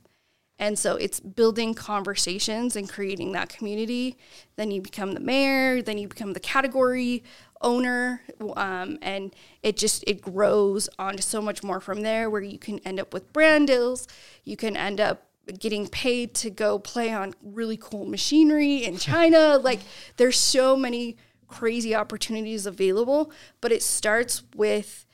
And 0.58 0.78
so 0.78 0.96
it's 0.96 1.20
building 1.20 1.74
conversations 1.74 2.76
and 2.76 2.88
creating 2.88 3.32
that 3.32 3.50
community. 3.50 4.16
Then 4.56 4.70
you 4.70 4.80
become 4.80 5.12
the 5.12 5.20
mayor, 5.20 5.82
then 5.82 5.98
you 5.98 6.08
become 6.08 6.32
the 6.32 6.40
category 6.40 7.22
owner, 7.60 8.22
um, 8.56 8.98
and 9.02 9.34
it 9.62 9.76
just 9.76 10.02
it 10.06 10.20
grows 10.22 10.88
onto 10.98 11.22
so 11.22 11.42
much 11.42 11.62
more 11.62 11.80
from 11.80 12.00
there. 12.00 12.30
Where 12.30 12.40
you 12.40 12.58
can 12.58 12.78
end 12.80 12.98
up 12.98 13.12
with 13.12 13.32
brand 13.34 13.66
deals, 13.68 14.08
you 14.44 14.56
can 14.56 14.76
end 14.76 14.98
up 14.98 15.25
getting 15.58 15.86
paid 15.86 16.34
to 16.34 16.50
go 16.50 16.78
play 16.78 17.12
on 17.12 17.34
really 17.42 17.76
cool 17.76 18.04
machinery 18.06 18.84
in 18.84 18.98
China. 18.98 19.58
like 19.58 19.80
there's 20.16 20.38
so 20.38 20.76
many 20.76 21.16
crazy 21.48 21.94
opportunities 21.94 22.66
available, 22.66 23.30
but 23.60 23.72
it 23.72 23.82
starts 23.82 24.42
with 24.54 25.06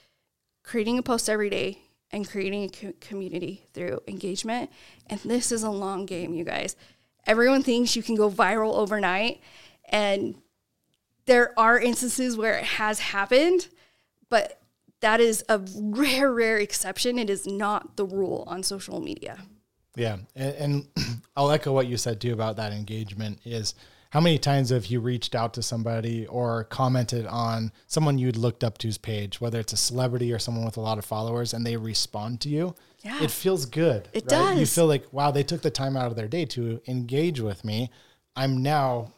creating 0.62 0.98
a 0.98 1.02
post 1.02 1.28
every 1.28 1.50
day 1.50 1.78
and 2.10 2.28
creating 2.28 2.64
a 2.64 2.68
co- 2.68 2.92
community 3.00 3.66
through 3.72 4.00
engagement. 4.06 4.70
And 5.08 5.20
this 5.20 5.52
is 5.52 5.62
a 5.62 5.70
long 5.70 6.06
game, 6.06 6.34
you 6.34 6.44
guys. 6.44 6.76
Everyone 7.26 7.62
thinks 7.62 7.94
you 7.96 8.02
can 8.02 8.16
go 8.16 8.30
viral 8.30 8.74
overnight, 8.74 9.40
and 9.88 10.34
there 11.26 11.58
are 11.58 11.78
instances 11.78 12.36
where 12.36 12.58
it 12.58 12.64
has 12.64 12.98
happened, 12.98 13.68
but 14.28 14.60
that 15.00 15.20
is 15.20 15.44
a 15.48 15.60
rare, 15.76 16.32
rare 16.32 16.58
exception. 16.58 17.18
It 17.18 17.30
is 17.30 17.46
not 17.46 17.96
the 17.96 18.04
rule 18.04 18.44
on 18.46 18.62
social 18.62 19.00
media. 19.00 19.38
Yeah, 19.96 20.18
and, 20.34 20.54
and 20.54 20.86
I'll 21.36 21.50
echo 21.50 21.72
what 21.72 21.86
you 21.86 21.96
said 21.96 22.20
too 22.20 22.32
about 22.32 22.56
that 22.56 22.72
engagement. 22.72 23.40
Is 23.44 23.74
how 24.10 24.20
many 24.20 24.38
times 24.38 24.70
have 24.70 24.86
you 24.86 25.00
reached 25.00 25.34
out 25.34 25.54
to 25.54 25.62
somebody 25.62 26.26
or 26.26 26.64
commented 26.64 27.26
on 27.26 27.72
someone 27.86 28.18
you'd 28.18 28.36
looked 28.36 28.62
up 28.62 28.78
to's 28.78 28.98
page, 28.98 29.40
whether 29.40 29.58
it's 29.58 29.72
a 29.72 29.76
celebrity 29.76 30.32
or 30.32 30.38
someone 30.38 30.64
with 30.64 30.76
a 30.76 30.80
lot 30.82 30.98
of 30.98 31.04
followers, 31.04 31.54
and 31.54 31.66
they 31.66 31.76
respond 31.76 32.40
to 32.42 32.48
you? 32.48 32.74
Yeah. 33.00 33.22
It 33.22 33.30
feels 33.30 33.66
good. 33.66 34.08
It 34.12 34.30
right? 34.30 34.58
You 34.58 34.66
feel 34.66 34.86
like, 34.86 35.12
wow, 35.12 35.30
they 35.30 35.42
took 35.42 35.62
the 35.62 35.70
time 35.70 35.96
out 35.96 36.06
of 36.06 36.16
their 36.16 36.28
day 36.28 36.44
to 36.46 36.80
engage 36.86 37.40
with 37.40 37.64
me. 37.64 37.90
I'm 38.36 38.62
now 38.62 39.12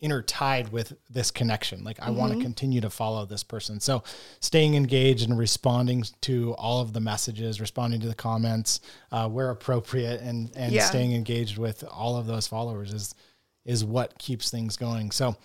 intertied 0.00 0.70
with 0.70 0.92
this 1.10 1.30
connection. 1.30 1.82
Like 1.84 1.98
I 2.00 2.10
want 2.10 2.32
to 2.32 2.38
continue 2.40 2.80
to 2.82 2.90
follow 2.90 3.26
this 3.26 3.42
person. 3.42 3.80
So 3.80 4.04
staying 4.40 4.74
engaged 4.74 5.28
and 5.28 5.36
responding 5.38 6.04
to 6.22 6.54
all 6.54 6.80
of 6.80 6.92
the 6.92 7.00
messages, 7.00 7.60
responding 7.60 8.00
to 8.00 8.08
the 8.08 8.14
comments 8.14 8.80
uh, 9.10 9.28
where 9.28 9.50
appropriate, 9.50 10.20
and 10.20 10.50
and 10.54 10.72
Yeah. 10.72 10.86
staying 10.86 11.12
engaged 11.12 11.58
with 11.58 11.82
all 11.90 12.16
of 12.16 12.26
those 12.26 12.46
followers 12.46 12.92
is 12.92 13.14
is 13.64 13.84
what 13.84 14.18
keeps 14.18 14.50
things 14.50 14.76
going. 14.76 15.10
So, 15.10 15.36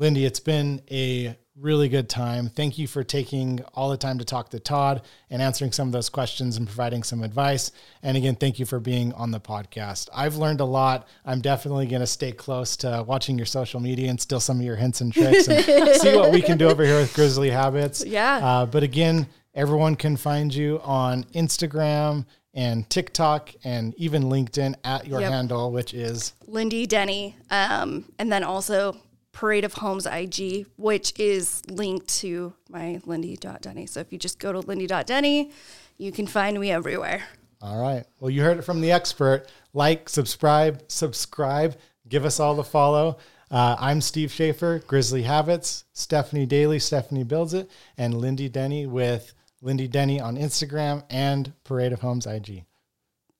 Lindy, 0.00 0.24
it's 0.24 0.40
been 0.40 0.80
a 0.90 1.36
really 1.54 1.90
good 1.90 2.08
time. 2.08 2.48
Thank 2.48 2.78
you 2.78 2.86
for 2.86 3.04
taking 3.04 3.60
all 3.74 3.90
the 3.90 3.98
time 3.98 4.16
to 4.16 4.24
talk 4.24 4.48
to 4.48 4.58
Todd 4.58 5.02
and 5.28 5.42
answering 5.42 5.72
some 5.72 5.88
of 5.88 5.92
those 5.92 6.08
questions 6.08 6.56
and 6.56 6.66
providing 6.66 7.02
some 7.02 7.22
advice. 7.22 7.70
And 8.02 8.16
again, 8.16 8.34
thank 8.36 8.58
you 8.58 8.64
for 8.64 8.80
being 8.80 9.12
on 9.12 9.30
the 9.30 9.40
podcast. 9.40 10.08
I've 10.14 10.36
learned 10.36 10.60
a 10.62 10.64
lot. 10.64 11.06
I'm 11.26 11.42
definitely 11.42 11.84
going 11.84 12.00
to 12.00 12.06
stay 12.06 12.32
close 12.32 12.78
to 12.78 13.04
watching 13.06 13.36
your 13.36 13.44
social 13.44 13.78
media 13.78 14.08
and 14.08 14.18
steal 14.18 14.40
some 14.40 14.58
of 14.58 14.64
your 14.64 14.76
hints 14.76 15.02
and 15.02 15.12
tricks 15.12 15.48
and 15.48 15.62
see 15.96 16.16
what 16.16 16.32
we 16.32 16.40
can 16.40 16.56
do 16.56 16.70
over 16.70 16.82
here 16.82 16.96
with 16.96 17.12
Grizzly 17.12 17.50
Habits. 17.50 18.02
Yeah. 18.02 18.36
Uh, 18.36 18.64
but 18.64 18.82
again, 18.82 19.26
everyone 19.54 19.96
can 19.96 20.16
find 20.16 20.54
you 20.54 20.80
on 20.82 21.24
Instagram 21.34 22.24
and 22.54 22.88
TikTok 22.88 23.52
and 23.64 23.94
even 23.96 24.22
LinkedIn 24.24 24.76
at 24.82 25.06
your 25.06 25.20
Yep. 25.20 25.30
handle, 25.30 25.70
which 25.72 25.92
is 25.92 26.32
Lindy 26.46 26.86
Denny, 26.86 27.36
um, 27.50 28.06
and 28.18 28.32
then 28.32 28.44
also 28.44 28.96
Parade 29.40 29.64
of 29.64 29.72
Homes 29.72 30.04
IG, 30.04 30.66
which 30.76 31.18
is 31.18 31.62
linked 31.66 32.08
to 32.18 32.52
my 32.68 33.00
Lindy.Denny. 33.06 33.86
So 33.86 34.00
if 34.00 34.12
you 34.12 34.18
just 34.18 34.38
go 34.38 34.52
to 34.52 34.60
Lindy.Denny, 34.60 35.50
you 35.96 36.12
can 36.12 36.26
find 36.26 36.60
me 36.60 36.70
everywhere. 36.70 37.24
All 37.62 37.80
right. 37.80 38.04
Well, 38.18 38.28
you 38.28 38.42
heard 38.42 38.58
it 38.58 38.64
from 38.64 38.82
the 38.82 38.92
expert. 38.92 39.50
Like, 39.72 40.10
subscribe, 40.10 40.82
subscribe, 40.88 41.78
give 42.06 42.26
us 42.26 42.38
all 42.38 42.54
the 42.54 42.62
follow. 42.62 43.16
Uh, 43.50 43.76
I'm 43.78 44.02
Steve 44.02 44.30
Schaefer, 44.30 44.82
Grizzly 44.86 45.22
Habits, 45.22 45.84
Stephanie 45.94 46.44
Daly, 46.44 46.78
Stephanie 46.78 47.24
Builds 47.24 47.54
It, 47.54 47.70
and 47.96 48.12
Lindy 48.20 48.50
Denny 48.50 48.86
with 48.86 49.32
Lindy 49.62 49.88
Denny 49.88 50.20
on 50.20 50.36
Instagram 50.36 51.02
and 51.08 51.54
Parade 51.64 51.94
of 51.94 52.02
Homes 52.02 52.26
IG. 52.26 52.66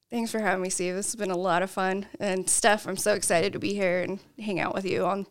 Thanks 0.09 0.31
for 0.31 0.39
having 0.39 0.63
me, 0.63 0.71
Steve. 0.71 0.95
This 0.95 1.09
has 1.09 1.17
been 1.17 1.31
a 1.31 1.37
lot 1.37 1.63
of 1.63 1.71
fun. 1.71 2.07
And 2.19 2.49
Steph, 2.49 2.89
I'm 2.89 2.97
so 2.97 3.13
excited 3.13 3.53
to 3.53 3.59
be 3.59 3.75
here 3.75 4.01
and 4.01 4.19
hang 4.39 4.59
out 4.59 4.75
with 4.75 4.87
you 4.87 5.05
on 5.05 5.27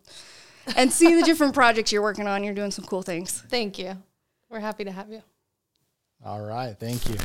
and 0.76 0.92
see 0.92 1.16
the 1.16 1.24
different 1.24 1.54
projects 1.54 1.92
you're 1.92 2.02
working 2.02 2.28
on. 2.28 2.44
You're 2.44 2.54
doing 2.54 2.72
some 2.72 2.86
cool 2.86 3.02
things. 3.02 3.44
Thank 3.50 3.80
you. 3.80 3.98
We're 4.50 4.60
happy 4.60 4.84
to 4.84 4.92
have 4.92 5.12
you. 5.12 5.22
All 6.26 6.42
right. 6.42 6.76
Thank 6.78 7.08
you. 7.10 7.16